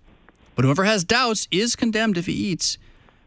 But 0.55 0.65
whoever 0.65 0.83
has 0.83 1.03
doubts 1.03 1.47
is 1.51 1.75
condemned 1.75 2.17
if 2.17 2.25
he 2.25 2.33
eats, 2.33 2.77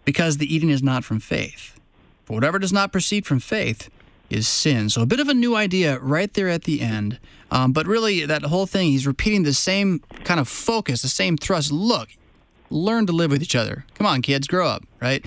because 0.04 0.36
the 0.36 0.52
eating 0.52 0.70
is 0.70 0.82
not 0.82 1.04
from 1.04 1.20
faith. 1.20 1.78
For 2.24 2.34
whatever 2.34 2.58
does 2.58 2.72
not 2.72 2.92
proceed 2.92 3.26
from 3.26 3.38
faith 3.38 3.90
is 4.28 4.48
sin. 4.48 4.90
So 4.90 5.02
a 5.02 5.06
bit 5.06 5.20
of 5.20 5.28
a 5.28 5.34
new 5.34 5.54
idea 5.54 5.98
right 6.00 6.32
there 6.34 6.48
at 6.48 6.64
the 6.64 6.80
end. 6.80 7.18
Um, 7.54 7.72
but 7.72 7.86
really, 7.86 8.26
that 8.26 8.42
whole 8.42 8.66
thing, 8.66 8.90
he's 8.90 9.06
repeating 9.06 9.44
the 9.44 9.54
same 9.54 10.00
kind 10.24 10.40
of 10.40 10.48
focus, 10.48 11.02
the 11.02 11.08
same 11.08 11.36
thrust. 11.36 11.70
Look, 11.70 12.08
learn 12.68 13.06
to 13.06 13.12
live 13.12 13.30
with 13.30 13.42
each 13.42 13.54
other. 13.54 13.86
Come 13.94 14.08
on, 14.08 14.22
kids, 14.22 14.48
grow 14.48 14.66
up, 14.66 14.82
right? 15.00 15.24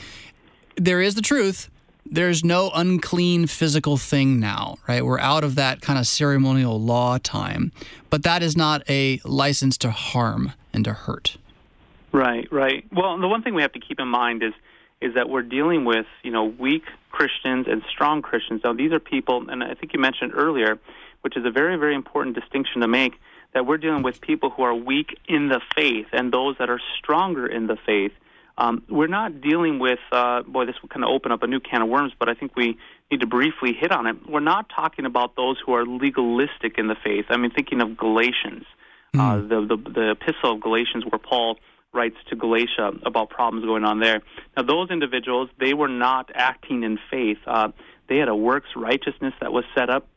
There 0.76 1.02
is 1.02 1.16
the 1.16 1.22
truth, 1.22 1.70
there's 2.06 2.44
no 2.44 2.70
unclean 2.76 3.48
physical 3.48 3.96
thing 3.96 4.42
now, 4.42 4.76
right? 4.90 5.06
We're 5.06 5.20
out 5.20 5.46
of 5.46 5.56
that 5.56 5.80
kind 5.80 5.98
of 5.98 6.06
ceremonial 6.06 6.80
law 6.82 7.18
time. 7.18 7.72
But 8.10 8.24
that 8.24 8.44
is 8.44 8.58
not 8.58 8.84
a 8.90 9.22
license 9.24 9.78
to 9.80 9.92
harm 9.92 10.52
and 10.74 10.84
to 10.84 10.94
hurt. 10.94 11.38
Right, 12.12 12.52
right. 12.52 12.86
Well, 12.92 13.18
the 13.18 13.28
one 13.28 13.42
thing 13.42 13.54
we 13.54 13.62
have 13.62 13.74
to 13.74 13.80
keep 13.80 14.00
in 14.00 14.08
mind 14.08 14.44
is 14.44 14.54
is 15.00 15.14
that 15.14 15.30
we're 15.30 15.44
dealing 15.44 15.86
with, 15.86 16.08
you 16.24 16.32
know, 16.32 16.46
weak 16.46 16.84
Christians 17.12 17.68
and 17.70 17.84
strong 17.88 18.24
Christians. 18.24 18.62
Now, 18.64 18.74
these 18.74 18.92
are 18.92 19.00
people, 19.00 19.48
and 19.48 19.64
I 19.64 19.76
think 19.76 19.94
you 19.94 20.00
mentioned 20.00 20.32
earlier, 20.34 20.80
which 21.22 21.38
is 21.38 21.46
a 21.46 21.52
very, 21.52 21.78
very 21.78 21.96
important 21.96 22.36
distinction 22.36 22.82
to 22.82 22.88
make, 22.88 23.14
that 23.54 23.66
we're 23.66 23.78
dealing 23.78 24.04
with 24.04 24.22
people 24.22 24.50
who 24.50 24.64
are 24.64 24.76
weak 24.76 25.18
in 25.28 25.50
the 25.50 25.62
faith 25.76 26.08
and 26.12 26.32
those 26.32 26.56
that 26.60 26.70
are 26.70 26.80
stronger 27.00 27.48
in 27.48 27.68
the 27.68 27.78
faith. 27.86 28.12
Um, 28.58 28.84
we're 28.90 29.08
not 29.08 29.42
dealing 29.42 29.78
with, 29.78 30.00
uh, 30.12 30.42
boy, 30.42 30.66
this 30.66 30.76
will 30.82 30.90
kind 30.90 31.04
of 31.04 31.12
open 31.12 31.32
up 31.32 31.44
a 31.44 31.48
new 31.48 31.60
can 31.60 31.84
of 31.84 31.90
worms, 31.90 32.14
but 32.18 32.28
I 32.28 32.34
think 32.34 32.56
we 32.56 32.78
need 33.12 33.20
to 33.22 33.28
briefly 33.28 33.74
hit 33.74 33.92
on 33.92 34.08
it. 34.08 34.16
We're 34.28 34.40
not 34.40 34.68
talking 34.76 35.06
about 35.06 35.36
those 35.36 35.58
who 35.64 35.74
are 35.74 35.86
legalistic 35.86 36.78
in 36.78 36.88
the 36.88 36.96
faith. 37.04 37.26
I 37.30 37.38
mean, 37.38 37.52
thinking 37.52 37.82
of 37.82 37.96
Galatians, 37.96 38.66
mm. 39.16 39.20
uh, 39.20 39.42
hmm. 39.42 39.48
the, 39.48 39.76
the, 39.76 39.92
the 39.92 40.12
epistle 40.12 40.54
of 40.54 40.60
Galatians, 40.60 41.06
where 41.06 41.20
Paul 41.20 41.60
writes 41.94 42.18
to 42.30 42.36
Galatia 42.36 42.94
about 43.06 43.30
problems 43.30 43.66
going 43.66 43.84
on 43.84 44.00
there. 44.00 44.22
Now, 44.56 44.64
those 44.64 44.90
individuals, 44.90 45.50
they 45.60 45.74
were 45.74 45.88
not 45.88 46.32
acting 46.34 46.84
in 46.84 46.98
faith. 47.12 47.38
Uh, 47.46 47.70
they 48.10 48.18
had 48.18 48.28
a 48.28 48.36
works 48.36 48.70
righteousness 48.76 49.34
that 49.40 49.54
was 49.54 49.66
set 49.76 49.90
up 49.90 50.08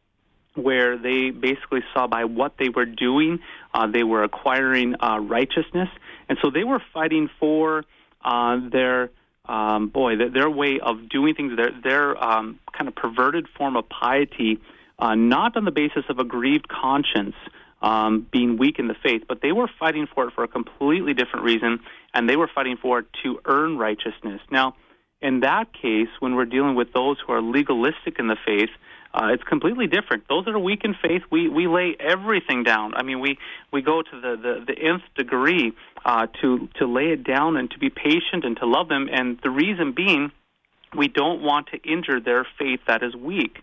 where 0.61 0.97
they 0.97 1.31
basically 1.31 1.81
saw 1.93 2.07
by 2.07 2.25
what 2.25 2.55
they 2.59 2.69
were 2.69 2.87
doing, 2.87 3.41
uh, 3.75 3.87
they 3.87 4.03
were 4.03 4.23
acquiring 4.23 4.95
uh, 5.01 5.19
righteousness. 5.21 5.89
And 6.29 6.39
so 6.43 6.51
they 6.51 6.65
were 6.65 6.83
fighting 6.93 7.29
for 7.39 7.85
uh, 8.25 8.61
their 8.71 9.11
um, 9.47 9.89
boy, 9.89 10.17
their, 10.17 10.31
their 10.31 10.51
way 10.51 10.79
of 10.81 11.09
doing 11.09 11.35
things, 11.35 11.57
their, 11.57 11.73
their 11.83 12.23
um, 12.23 12.61
kind 12.73 12.89
of 12.89 12.95
perverted 12.95 13.49
form 13.57 13.77
of 13.77 13.89
piety, 13.89 14.61
uh, 14.99 15.15
not 15.15 15.57
on 15.57 15.65
the 15.65 15.71
basis 15.71 16.05
of 16.09 16.19
a 16.19 16.25
grieved 16.25 16.69
conscience, 16.69 17.35
um, 17.83 18.27
being 18.31 18.59
weak 18.59 18.79
in 18.79 18.89
the 18.89 18.95
faith, 19.03 19.23
but 19.27 19.41
they 19.41 19.53
were 19.53 19.69
fighting 19.79 20.07
for 20.15 20.29
it 20.29 20.35
for 20.35 20.45
a 20.45 20.49
completely 20.49 21.15
different 21.15 21.45
reason, 21.45 21.81
and 22.13 22.29
they 22.29 22.37
were 22.37 22.51
fighting 22.55 22.77
for 22.77 23.01
it 23.01 23.07
to 23.23 23.41
earn 23.47 23.79
righteousness. 23.79 24.41
Now, 24.51 24.77
in 25.23 25.41
that 25.41 25.73
case, 25.73 26.09
when 26.19 26.35
we're 26.35 26.45
dealing 26.47 26.75
with 26.75 26.93
those 26.93 27.17
who 27.27 27.33
are 27.33 27.43
legalistic 27.43 28.19
in 28.19 28.29
the 28.29 28.37
faith, 28.47 28.71
uh, 29.13 29.31
it's 29.33 29.43
completely 29.43 29.87
different. 29.87 30.29
Those 30.29 30.45
that 30.45 30.55
are 30.55 30.59
weak 30.59 30.83
in 30.85 30.95
faith, 30.95 31.23
we, 31.31 31.49
we 31.49 31.67
lay 31.67 31.97
everything 31.99 32.63
down. 32.63 32.95
I 32.95 33.03
mean, 33.03 33.21
we, 33.21 33.39
we 33.73 33.83
go 33.83 34.03
to 34.03 34.21
the, 34.21 34.37
the, 34.37 34.65
the 34.73 34.79
nth 34.81 35.03
degree 35.17 35.73
uh, 36.05 36.27
to, 36.41 36.69
to 36.77 36.87
lay 36.87 37.09
it 37.13 37.25
down 37.25 37.57
and 37.57 37.71
to 37.73 37.79
be 37.79 37.91
patient 37.91 38.45
and 38.45 38.57
to 38.59 38.67
love 38.67 38.89
them. 38.89 39.09
And 39.11 39.39
the 39.43 39.51
reason 39.51 39.93
being, 39.93 40.31
we 40.97 41.09
don't 41.09 41.43
want 41.43 41.69
to 41.69 41.79
injure 41.79 42.21
their 42.21 42.47
faith 42.59 42.81
that 42.87 43.03
is 43.03 43.15
weak. 43.17 43.59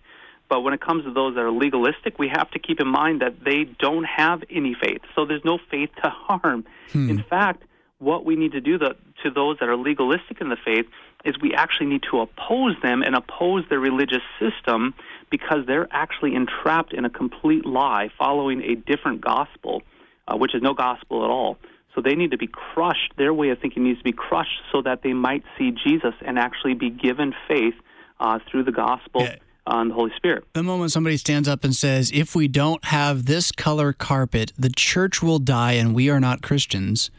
But 0.49 0.61
when 0.61 0.73
it 0.73 0.81
comes 0.81 1.03
to 1.05 1.13
those 1.13 1.35
that 1.35 1.41
are 1.41 1.51
legalistic, 1.51 2.19
we 2.19 2.29
have 2.29 2.49
to 2.51 2.59
keep 2.59 2.79
in 2.79 2.87
mind 2.87 3.21
that 3.21 3.43
they 3.43 3.63
don't 3.63 4.05
have 4.05 4.43
any 4.49 4.75
faith. 4.79 5.01
So 5.15 5.25
there's 5.25 5.43
no 5.43 5.59
faith 5.71 5.89
to 6.03 6.09
harm. 6.09 6.65
Hmm. 6.91 7.09
In 7.09 7.23
fact, 7.23 7.63
what 7.99 8.25
we 8.25 8.35
need 8.35 8.51
to 8.51 8.61
do 8.61 8.77
the, 8.77 8.95
to 9.23 9.31
those 9.31 9.57
that 9.59 9.69
are 9.69 9.75
legalistic 9.75 10.39
in 10.39 10.49
the 10.49 10.57
faith 10.63 10.85
is 11.25 11.35
we 11.41 11.53
actually 11.53 11.87
need 11.87 12.03
to 12.11 12.19
oppose 12.19 12.75
them 12.81 13.01
and 13.01 13.15
oppose 13.15 13.65
their 13.69 13.79
religious 13.79 14.21
system 14.39 14.93
because 15.29 15.65
they're 15.65 15.87
actually 15.91 16.35
entrapped 16.35 16.93
in 16.93 17.05
a 17.05 17.09
complete 17.09 17.65
lie 17.65 18.09
following 18.17 18.61
a 18.61 18.75
different 18.75 19.21
gospel, 19.21 19.81
uh, 20.27 20.37
which 20.37 20.55
is 20.55 20.61
no 20.61 20.73
gospel 20.73 21.23
at 21.23 21.29
all. 21.29 21.57
So 21.95 22.01
they 22.01 22.15
need 22.15 22.31
to 22.31 22.37
be 22.37 22.47
crushed. 22.47 23.13
Their 23.17 23.33
way 23.33 23.49
of 23.49 23.59
thinking 23.59 23.83
needs 23.83 23.97
to 23.99 24.03
be 24.03 24.11
crushed 24.11 24.61
so 24.71 24.81
that 24.83 25.01
they 25.01 25.13
might 25.13 25.43
see 25.57 25.71
Jesus 25.71 26.13
and 26.21 26.37
actually 26.37 26.75
be 26.75 26.89
given 26.89 27.33
faith 27.47 27.73
uh, 28.19 28.39
through 28.49 28.63
the 28.63 28.71
gospel. 28.71 29.23
Yeah 29.23 29.37
on 29.67 29.89
the 29.89 29.93
Holy 29.93 30.11
Spirit. 30.15 30.45
The 30.53 30.63
moment 30.63 30.91
somebody 30.91 31.17
stands 31.17 31.47
up 31.47 31.63
and 31.63 31.75
says, 31.75 32.09
if 32.13 32.35
we 32.35 32.47
don't 32.47 32.83
have 32.85 33.25
this 33.25 33.51
color 33.51 33.93
carpet, 33.93 34.53
the 34.57 34.69
church 34.69 35.21
will 35.21 35.39
die 35.39 35.73
and 35.73 35.93
we 35.93 36.09
are 36.09 36.19
not 36.19 36.41
Christians, 36.41 37.11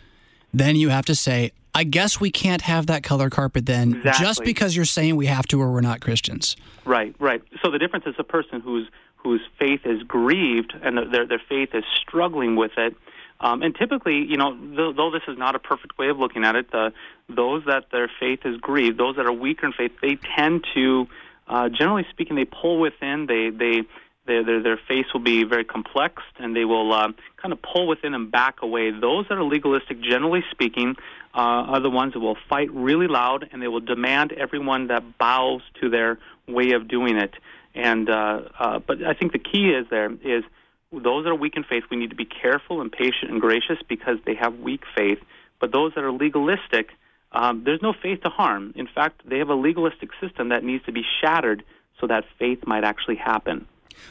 then 0.53 0.77
you 0.77 0.89
have 0.89 1.05
to 1.07 1.15
say, 1.15 1.53
I 1.75 1.85
guess 1.85 2.21
we 2.21 2.31
can't 2.31 2.63
have 2.63 2.87
that 2.87 3.03
color 3.03 3.31
carpet 3.31 3.67
then 3.67 3.95
exactly. 3.97 4.25
just 4.25 4.45
because 4.45 4.75
you're 4.75 4.85
saying 4.85 5.17
we 5.17 5.27
have 5.27 5.47
to 5.49 5.61
or 5.61 5.71
we're 5.71 5.81
not 5.81 6.01
Christians. 6.01 6.57
Right, 6.85 7.15
right. 7.19 7.43
So 7.63 7.71
the 7.71 7.79
difference 7.79 8.07
is 8.07 8.15
a 8.19 8.25
person 8.25 8.61
who's 8.61 8.89
whose 9.17 9.41
faith 9.59 9.81
is 9.85 10.03
grieved 10.05 10.75
and 10.83 11.13
their 11.13 11.27
their 11.27 11.43
faith 11.49 11.71
is 11.75 11.85
struggling 12.01 12.57
with 12.57 12.73
it. 12.77 12.97
Um, 13.41 13.63
and 13.63 13.75
typically, 13.75 14.25
you 14.25 14.37
know, 14.37 14.59
though, 14.75 14.93
though, 14.93 15.11
this 15.11 15.23
is 15.29 15.39
not 15.39 15.55
a 15.55 15.61
perfect 15.61 15.97
way 15.99 16.09
of 16.09 16.19
looking 16.19 16.45
at 16.45 16.57
it, 16.57 16.67
uh, 16.75 16.91
those 17.29 17.63
that 17.67 17.85
their 17.93 18.11
faith 18.19 18.41
is 18.45 18.57
grieved, 18.57 18.99
those 18.99 19.15
that 19.17 19.27
are 19.27 19.33
weaker 19.33 19.67
in 19.67 19.73
faith, 19.73 19.93
they 20.03 20.19
tend 20.37 20.67
to, 20.75 21.07
uh, 21.47 21.69
generally 21.69 22.05
speaking, 22.11 22.35
they 22.35 22.45
pull 22.45 22.81
within. 22.81 23.27
They 23.27 23.51
they 23.51 23.83
their 24.29 24.45
their, 24.45 24.63
their 24.63 24.77
face 24.77 25.07
will 25.13 25.21
be 25.21 25.43
very 25.43 25.65
complex, 25.65 26.23
and 26.39 26.55
they 26.55 26.65
will 26.65 26.93
uh, 26.93 27.09
kind 27.37 27.53
of 27.53 27.61
pull 27.61 27.89
within 27.89 28.15
and 28.15 28.31
back 28.31 28.63
away. 28.63 28.93
Those 28.93 29.27
that 29.29 29.39
are 29.39 29.43
legalistic, 29.43 30.01
generally 30.01 30.45
speaking, 30.53 30.95
uh, 31.35 31.73
are 31.73 31.81
the 31.81 31.91
ones 31.91 32.13
that 32.13 32.21
will 32.21 32.39
fight 32.49 32.71
really 32.73 33.09
loud, 33.09 33.49
and 33.51 33.61
they 33.61 33.69
will 33.69 33.81
demand 33.81 34.33
everyone 34.33 34.87
that 34.89 35.19
bows 35.19 35.63
to 35.81 35.91
their 35.91 36.19
way 36.47 36.73
of 36.73 36.87
doing 36.87 37.17
it. 37.17 37.35
And 37.75 38.09
uh, 38.09 38.41
uh, 38.59 38.79
but 38.79 39.03
I 39.03 39.15
think 39.15 39.33
the 39.33 39.39
key 39.41 39.71
is 39.71 39.87
there 39.91 40.13
is 40.13 40.45
those 40.93 41.25
that 41.25 41.31
are 41.31 41.35
weak 41.35 41.57
in 41.57 41.65
faith, 41.65 41.85
we 41.91 41.97
need 41.97 42.11
to 42.11 42.17
be 42.17 42.25
careful 42.25 42.81
and 42.81 42.91
patient 42.91 43.31
and 43.31 43.41
gracious 43.41 43.79
because 43.89 44.17
they 44.25 44.35
have 44.35 44.59
weak 44.59 44.83
faith. 44.97 45.19
But 45.61 45.73
those 45.73 45.93
that 45.95 46.05
are 46.05 46.13
legalistic, 46.13 46.91
um, 47.33 47.63
there's 47.65 47.83
no 47.83 47.93
faith 47.93 48.23
to 48.23 48.31
harm. 48.31 48.73
In 48.77 48.87
fact, 48.87 49.21
they 49.29 49.39
have 49.39 49.51
a 49.51 49.55
legalistic 49.55 50.11
system 50.21 50.49
that 50.49 50.65
needs 50.65 50.85
to 50.87 50.93
be 50.93 51.03
shattered 51.21 51.63
so 52.01 52.07
that 52.07 52.25
faith 52.39 52.67
might 52.67 52.85
actually 52.85 53.17
happen. 53.17 53.67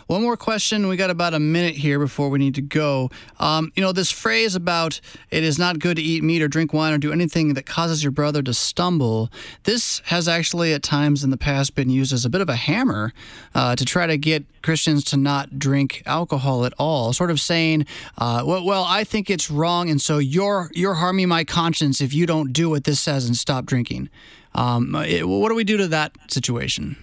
One 0.07 0.21
more 0.21 0.37
question. 0.37 0.87
We 0.87 0.97
got 0.97 1.09
about 1.09 1.33
a 1.33 1.39
minute 1.39 1.75
here 1.75 1.99
before 1.99 2.29
we 2.29 2.39
need 2.39 2.55
to 2.55 2.61
go. 2.61 3.09
Um, 3.39 3.71
you 3.75 3.81
know, 3.83 3.91
this 3.91 4.11
phrase 4.11 4.55
about 4.55 5.01
it 5.31 5.43
is 5.43 5.59
not 5.59 5.79
good 5.79 5.97
to 5.97 6.03
eat 6.03 6.23
meat 6.23 6.41
or 6.41 6.47
drink 6.47 6.73
wine 6.73 6.93
or 6.93 6.97
do 6.97 7.11
anything 7.11 7.53
that 7.55 7.65
causes 7.65 8.03
your 8.03 8.11
brother 8.11 8.41
to 8.43 8.53
stumble. 8.53 9.29
This 9.63 10.01
has 10.05 10.27
actually, 10.27 10.73
at 10.73 10.83
times 10.83 11.23
in 11.23 11.29
the 11.29 11.37
past, 11.37 11.75
been 11.75 11.89
used 11.89 12.13
as 12.13 12.25
a 12.25 12.29
bit 12.29 12.41
of 12.41 12.49
a 12.49 12.55
hammer 12.55 13.13
uh, 13.53 13.75
to 13.75 13.85
try 13.85 14.07
to 14.07 14.17
get 14.17 14.45
Christians 14.61 15.03
to 15.05 15.17
not 15.17 15.59
drink 15.59 16.03
alcohol 16.05 16.65
at 16.65 16.73
all. 16.77 17.13
Sort 17.13 17.31
of 17.31 17.39
saying, 17.39 17.85
uh, 18.17 18.43
well, 18.45 18.65
well, 18.65 18.83
I 18.83 19.03
think 19.03 19.29
it's 19.29 19.49
wrong, 19.49 19.89
and 19.89 20.01
so 20.01 20.17
you're 20.17 20.69
you're 20.73 20.95
harming 20.95 21.29
my 21.29 21.43
conscience 21.43 22.01
if 22.01 22.13
you 22.13 22.25
don't 22.25 22.53
do 22.53 22.69
what 22.69 22.83
this 22.83 22.99
says 22.99 23.25
and 23.27 23.35
stop 23.35 23.65
drinking. 23.65 24.09
Um, 24.55 24.95
it, 24.95 25.27
what 25.27 25.49
do 25.49 25.55
we 25.55 25.63
do 25.63 25.77
to 25.77 25.87
that 25.87 26.13
situation? 26.29 26.97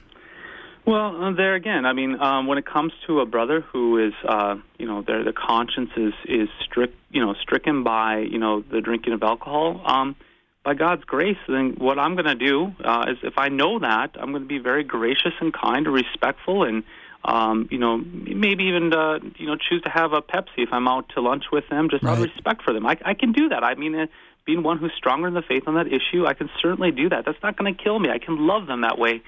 Well, 0.86 1.24
uh, 1.24 1.32
there 1.32 1.54
again, 1.54 1.86
I 1.86 1.94
mean, 1.94 2.20
um, 2.20 2.46
when 2.46 2.58
it 2.58 2.66
comes 2.66 2.92
to 3.06 3.20
a 3.20 3.26
brother 3.26 3.62
who 3.62 4.06
is, 4.06 4.12
uh, 4.28 4.56
you 4.78 4.86
know, 4.86 5.00
their 5.00 5.24
the 5.24 5.32
conscience 5.32 5.90
is 5.96 6.12
is 6.26 6.48
strict, 6.62 6.94
you 7.10 7.24
know, 7.24 7.34
stricken 7.40 7.84
by, 7.84 8.18
you 8.18 8.38
know, 8.38 8.60
the 8.60 8.80
drinking 8.82 9.14
of 9.14 9.22
alcohol. 9.22 9.80
Um, 9.84 10.14
by 10.62 10.74
God's 10.74 11.04
grace, 11.04 11.36
then 11.46 11.74
what 11.76 11.98
I'm 11.98 12.14
going 12.14 12.26
to 12.26 12.34
do 12.34 12.74
uh, 12.82 13.06
is, 13.08 13.18
if 13.22 13.34
I 13.36 13.48
know 13.48 13.78
that, 13.80 14.12
I'm 14.18 14.30
going 14.30 14.42
to 14.42 14.48
be 14.48 14.58
very 14.58 14.82
gracious 14.82 15.32
and 15.40 15.52
kind 15.52 15.86
and 15.86 15.94
respectful, 15.94 16.64
and 16.64 16.84
um, 17.24 17.68
you 17.70 17.78
know, 17.78 17.96
maybe 17.98 18.64
even 18.64 18.92
uh, 18.92 19.20
you 19.36 19.46
know, 19.46 19.56
choose 19.56 19.82
to 19.82 19.90
have 19.90 20.12
a 20.12 20.20
Pepsi 20.20 20.58
if 20.58 20.70
I'm 20.72 20.88
out 20.88 21.08
to 21.14 21.22
lunch 21.22 21.44
with 21.50 21.64
them, 21.70 21.88
just 21.90 22.02
right. 22.02 22.12
out 22.12 22.18
of 22.18 22.24
respect 22.24 22.62
for 22.62 22.74
them. 22.74 22.86
I, 22.86 22.98
I 23.04 23.14
can 23.14 23.32
do 23.32 23.48
that. 23.48 23.64
I 23.64 23.74
mean. 23.74 23.94
Uh, 23.94 24.06
being 24.46 24.62
one 24.62 24.76
who's 24.76 24.92
stronger 24.94 25.26
in 25.26 25.32
the 25.32 25.40
faith 25.40 25.62
on 25.66 25.74
that 25.76 25.86
issue, 25.86 26.26
I 26.26 26.34
can 26.34 26.50
certainly 26.60 26.90
do 26.90 27.08
that. 27.08 27.24
That's 27.24 27.42
not 27.42 27.56
going 27.56 27.74
to 27.74 27.82
kill 27.82 27.98
me. 27.98 28.10
I 28.10 28.18
can 28.18 28.46
love 28.46 28.66
them 28.66 28.82
that 28.82 28.98
way. 28.98 29.22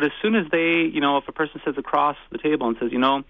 But 0.00 0.06
as 0.06 0.12
soon 0.22 0.34
as 0.34 0.46
they, 0.50 0.88
you 0.90 1.02
know, 1.02 1.18
if 1.18 1.28
a 1.28 1.32
person 1.32 1.60
sits 1.62 1.76
across 1.76 2.16
the 2.32 2.38
table 2.38 2.66
and 2.68 2.76
says, 2.80 2.90
you 2.90 2.98
know, 2.98 3.22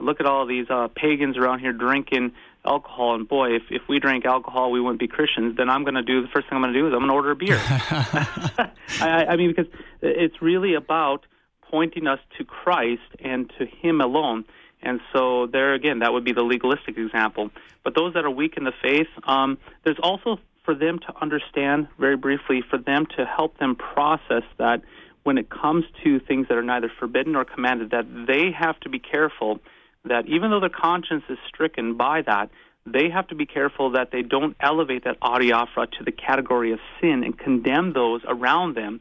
look 0.00 0.18
at 0.18 0.26
all 0.26 0.44
these 0.44 0.66
uh, 0.68 0.88
pagans 0.88 1.36
around 1.36 1.60
here 1.60 1.72
drinking 1.72 2.32
alcohol, 2.64 3.14
and 3.14 3.28
boy, 3.28 3.54
if 3.54 3.62
if 3.70 3.82
we 3.88 4.00
drank 4.00 4.24
alcohol, 4.24 4.72
we 4.72 4.80
wouldn't 4.80 4.98
be 4.98 5.06
Christians. 5.06 5.56
Then 5.56 5.70
I'm 5.70 5.84
going 5.84 5.94
to 5.94 6.02
do 6.02 6.22
the 6.22 6.26
first 6.34 6.48
thing 6.48 6.56
I'm 6.56 6.62
going 6.62 6.74
to 6.74 6.80
do 6.80 6.88
is 6.88 6.92
I'm 6.92 6.98
going 6.98 7.10
to 7.10 7.14
order 7.14 7.30
a 7.30 7.36
beer. 7.36 7.60
I, 9.00 9.26
I 9.28 9.36
mean, 9.36 9.54
because 9.54 9.72
it's 10.02 10.42
really 10.42 10.74
about 10.74 11.26
pointing 11.70 12.08
us 12.08 12.18
to 12.38 12.44
Christ 12.44 13.02
and 13.20 13.48
to 13.60 13.64
Him 13.64 14.00
alone. 14.00 14.46
And 14.82 14.98
so 15.12 15.46
there 15.46 15.74
again, 15.74 16.00
that 16.00 16.12
would 16.12 16.24
be 16.24 16.32
the 16.32 16.42
legalistic 16.42 16.98
example. 16.98 17.50
But 17.84 17.94
those 17.94 18.14
that 18.14 18.24
are 18.24 18.30
weak 18.30 18.54
in 18.56 18.64
the 18.64 18.74
faith, 18.82 19.06
um, 19.28 19.58
there's 19.84 20.00
also 20.02 20.40
for 20.64 20.74
them 20.74 20.98
to 20.98 21.14
understand 21.22 21.86
very 22.00 22.16
briefly, 22.16 22.64
for 22.68 22.78
them 22.78 23.06
to 23.16 23.24
help 23.24 23.58
them 23.58 23.76
process 23.76 24.42
that 24.58 24.82
when 25.26 25.38
it 25.38 25.50
comes 25.50 25.84
to 26.04 26.20
things 26.20 26.46
that 26.48 26.56
are 26.56 26.62
neither 26.62 26.88
forbidden 27.00 27.32
nor 27.32 27.44
commanded, 27.44 27.90
that 27.90 28.06
they 28.28 28.52
have 28.52 28.78
to 28.78 28.88
be 28.88 29.00
careful 29.00 29.58
that 30.04 30.24
even 30.28 30.50
though 30.50 30.60
their 30.60 30.68
conscience 30.68 31.24
is 31.28 31.36
stricken 31.48 31.96
by 31.96 32.22
that, 32.22 32.48
they 32.86 33.10
have 33.10 33.26
to 33.26 33.34
be 33.34 33.44
careful 33.44 33.90
that 33.90 34.12
they 34.12 34.22
don't 34.22 34.56
elevate 34.60 35.02
that 35.02 35.18
adiaphora 35.18 35.90
to 35.98 36.04
the 36.04 36.12
category 36.12 36.70
of 36.70 36.78
sin 37.00 37.24
and 37.24 37.36
condemn 37.36 37.92
those 37.92 38.20
around 38.28 38.76
them 38.76 39.00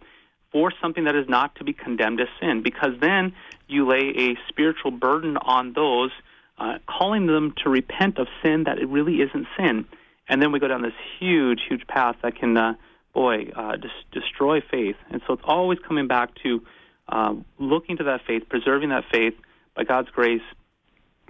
for 0.51 0.73
something 0.81 1.03
that 1.03 1.15
is 1.15 1.29
not 1.29 1.53
to 1.57 1.63
be 1.63 1.73
condemned 1.73 2.19
as 2.19 2.27
sin, 2.41 2.63
because 2.63 2.93
then 2.99 3.31
you 3.67 3.87
lay 3.87 4.11
a 4.17 4.35
spiritual 4.49 4.89
burden 4.89 5.37
on 5.37 5.73
those, 5.73 6.09
uh, 6.57 6.79
calling 6.87 7.27
them 7.27 7.53
to 7.63 7.69
repent 7.69 8.17
of 8.17 8.27
sin 8.41 8.63
that 8.63 8.79
it 8.79 8.87
really 8.87 9.21
isn't 9.21 9.45
sin. 9.55 9.85
And 10.27 10.41
then 10.41 10.51
we 10.51 10.59
go 10.59 10.67
down 10.67 10.81
this 10.81 10.99
huge, 11.19 11.61
huge 11.69 11.85
path 11.85 12.15
that 12.23 12.35
can 12.35 12.57
uh, 12.57 12.73
boy, 13.15 13.49
uh, 13.55 13.77
dis- 13.77 13.91
destroy 14.11 14.61
faith. 14.61 14.97
And 15.09 15.21
so 15.25 15.33
it's 15.33 15.43
always 15.45 15.79
coming 15.79 16.05
back 16.05 16.35
to 16.43 16.61
uh, 17.09 17.33
looking 17.57 17.97
to 17.97 18.03
that 18.03 18.21
faith, 18.27 18.43
preserving 18.49 18.89
that 18.89 19.05
faith 19.11 19.33
by 19.75 19.85
God's 19.85 20.09
grace, 20.09 20.43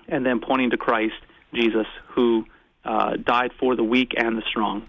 and 0.09 0.25
then 0.25 0.41
pointing 0.41 0.71
to 0.71 0.77
Christ, 0.77 1.15
Jesus, 1.53 1.87
who 2.07 2.45
uh, 2.83 3.15
died 3.15 3.51
for 3.57 3.75
the 3.75 3.83
weak 3.83 4.13
and 4.17 4.37
the 4.37 4.43
strong. 4.49 4.85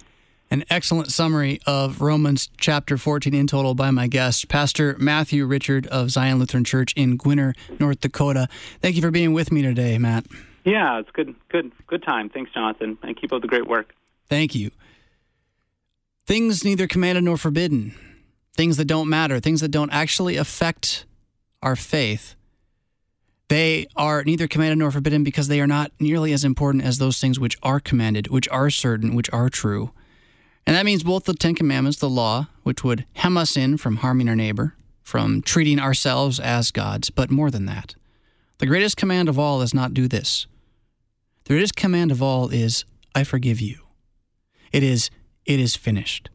An 0.51 0.64
excellent 0.70 1.11
summary 1.11 1.61
of 1.66 2.01
Romans 2.01 2.49
chapter 2.57 2.97
14 2.97 3.34
in 3.34 3.47
total 3.47 3.74
by 3.74 3.90
my 3.90 4.07
guest, 4.07 4.49
Pastor 4.49 4.97
Matthew 4.99 5.44
Richard 5.44 5.88
of 5.88 6.11
Zion 6.11 6.38
Lutheran 6.38 6.64
Church 6.64 6.92
in 6.97 7.18
Gwinner, 7.18 7.55
North 7.80 8.01
Dakota. 8.01 8.49
Thank 8.80 8.94
you 8.94 9.03
for 9.03 9.11
being 9.11 9.32
with 9.32 9.51
me 9.51 9.62
today, 9.62 9.99
Matt. 9.99 10.26
Yeah, 10.64 11.01
it's 11.01 11.11
good, 11.11 11.34
good, 11.49 11.72
good 11.88 12.03
time. 12.03 12.28
Thanks, 12.28 12.53
Jonathan, 12.53 12.97
and 13.03 13.20
keep 13.20 13.32
up 13.32 13.42
the 13.42 13.49
great 13.49 13.66
work. 13.66 13.92
Thank 14.28 14.55
you. 14.55 14.70
Things 16.26 16.64
neither 16.64 16.88
commanded 16.88 17.22
nor 17.22 17.36
forbidden, 17.36 17.94
things 18.56 18.76
that 18.78 18.86
don't 18.86 19.08
matter, 19.08 19.38
things 19.38 19.60
that 19.60 19.70
don't 19.70 19.92
actually 19.92 20.36
affect 20.36 21.06
our 21.62 21.76
faith. 21.76 22.34
They 23.48 23.86
are 23.94 24.24
neither 24.24 24.48
commanded 24.48 24.78
nor 24.78 24.90
forbidden 24.90 25.22
because 25.22 25.46
they 25.46 25.60
are 25.60 25.68
not 25.68 25.92
nearly 26.00 26.32
as 26.32 26.44
important 26.44 26.82
as 26.82 26.98
those 26.98 27.20
things 27.20 27.38
which 27.38 27.56
are 27.62 27.78
commanded, 27.78 28.26
which 28.26 28.48
are 28.48 28.70
certain, 28.70 29.14
which 29.14 29.30
are 29.32 29.48
true. 29.48 29.92
And 30.66 30.74
that 30.74 30.84
means 30.84 31.04
both 31.04 31.24
the 31.24 31.34
Ten 31.34 31.54
Commandments, 31.54 31.98
the 31.98 32.10
law, 32.10 32.48
which 32.64 32.82
would 32.82 33.06
hem 33.14 33.36
us 33.36 33.56
in 33.56 33.76
from 33.76 33.96
harming 33.96 34.28
our 34.28 34.34
neighbor, 34.34 34.74
from 35.04 35.42
treating 35.42 35.78
ourselves 35.78 36.40
as 36.40 36.72
gods, 36.72 37.08
but 37.08 37.30
more 37.30 37.52
than 37.52 37.66
that. 37.66 37.94
The 38.58 38.66
greatest 38.66 38.96
command 38.96 39.28
of 39.28 39.38
all 39.38 39.62
is 39.62 39.72
not 39.72 39.94
do 39.94 40.08
this. 40.08 40.48
The 41.44 41.54
greatest 41.54 41.76
command 41.76 42.10
of 42.10 42.20
all 42.20 42.48
is, 42.48 42.84
I 43.14 43.22
forgive 43.22 43.60
you. 43.60 43.78
It 44.72 44.82
is, 44.82 45.08
it 45.47 45.61
is 45.61 45.76
finished. 45.76 46.28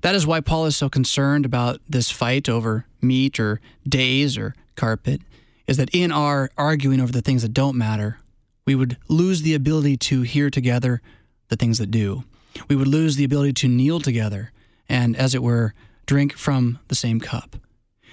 That 0.00 0.14
is 0.14 0.26
why 0.26 0.40
Paul 0.40 0.66
is 0.66 0.76
so 0.76 0.88
concerned 0.88 1.44
about 1.44 1.80
this 1.88 2.10
fight 2.10 2.48
over 2.48 2.86
meat 3.00 3.38
or 3.38 3.60
days 3.86 4.38
or 4.38 4.54
carpet, 4.74 5.20
is 5.66 5.76
that 5.76 5.90
in 5.94 6.10
our 6.10 6.50
arguing 6.56 7.00
over 7.00 7.12
the 7.12 7.20
things 7.20 7.42
that 7.42 7.54
don't 7.54 7.76
matter, 7.76 8.18
we 8.66 8.74
would 8.74 8.96
lose 9.08 9.42
the 9.42 9.54
ability 9.54 9.96
to 9.96 10.22
hear 10.22 10.50
together 10.50 11.02
the 11.48 11.56
things 11.56 11.78
that 11.78 11.90
do. 11.90 12.24
We 12.68 12.76
would 12.76 12.88
lose 12.88 13.16
the 13.16 13.24
ability 13.24 13.52
to 13.54 13.68
kneel 13.68 14.00
together 14.00 14.52
and, 14.88 15.16
as 15.16 15.34
it 15.34 15.42
were, 15.42 15.74
drink 16.06 16.32
from 16.32 16.78
the 16.88 16.94
same 16.94 17.20
cup. 17.20 17.56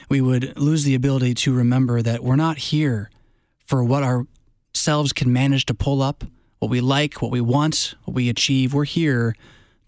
We 0.09 0.21
would 0.21 0.57
lose 0.57 0.83
the 0.83 0.95
ability 0.95 1.33
to 1.35 1.53
remember 1.53 2.01
that 2.01 2.23
we're 2.23 2.35
not 2.35 2.57
here 2.57 3.09
for 3.65 3.83
what 3.83 4.03
ourselves 4.03 5.13
can 5.13 5.31
manage 5.31 5.65
to 5.67 5.73
pull 5.73 6.01
up, 6.01 6.23
what 6.59 6.71
we 6.71 6.81
like, 6.81 7.21
what 7.21 7.31
we 7.31 7.41
want, 7.41 7.95
what 8.05 8.15
we 8.15 8.29
achieve. 8.29 8.73
We're 8.73 8.85
here 8.85 9.35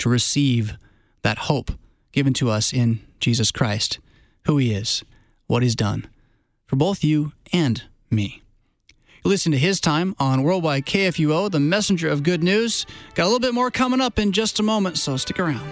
to 0.01 0.09
receive 0.09 0.77
that 1.23 1.37
hope 1.39 1.71
given 2.11 2.33
to 2.33 2.49
us 2.49 2.73
in 2.73 2.99
Jesus 3.19 3.51
Christ, 3.51 3.99
who 4.45 4.57
He 4.57 4.73
is, 4.73 5.03
what 5.47 5.63
He's 5.63 5.75
done 5.75 6.07
for 6.71 6.77
both 6.77 7.03
you 7.03 7.33
and 7.51 7.83
me. 8.09 8.41
You 9.25 9.29
listen 9.29 9.51
to 9.51 9.57
his 9.57 9.81
time 9.81 10.15
on 10.19 10.41
Worldwide 10.41 10.85
KFUO, 10.85 11.51
the 11.51 11.59
messenger 11.59 12.07
of 12.07 12.23
good 12.23 12.41
news. 12.41 12.85
Got 13.13 13.23
a 13.23 13.25
little 13.25 13.41
bit 13.41 13.53
more 13.53 13.69
coming 13.69 13.99
up 13.99 14.17
in 14.17 14.31
just 14.31 14.57
a 14.57 14.63
moment, 14.63 14.97
so 14.97 15.17
stick 15.17 15.37
around. 15.37 15.69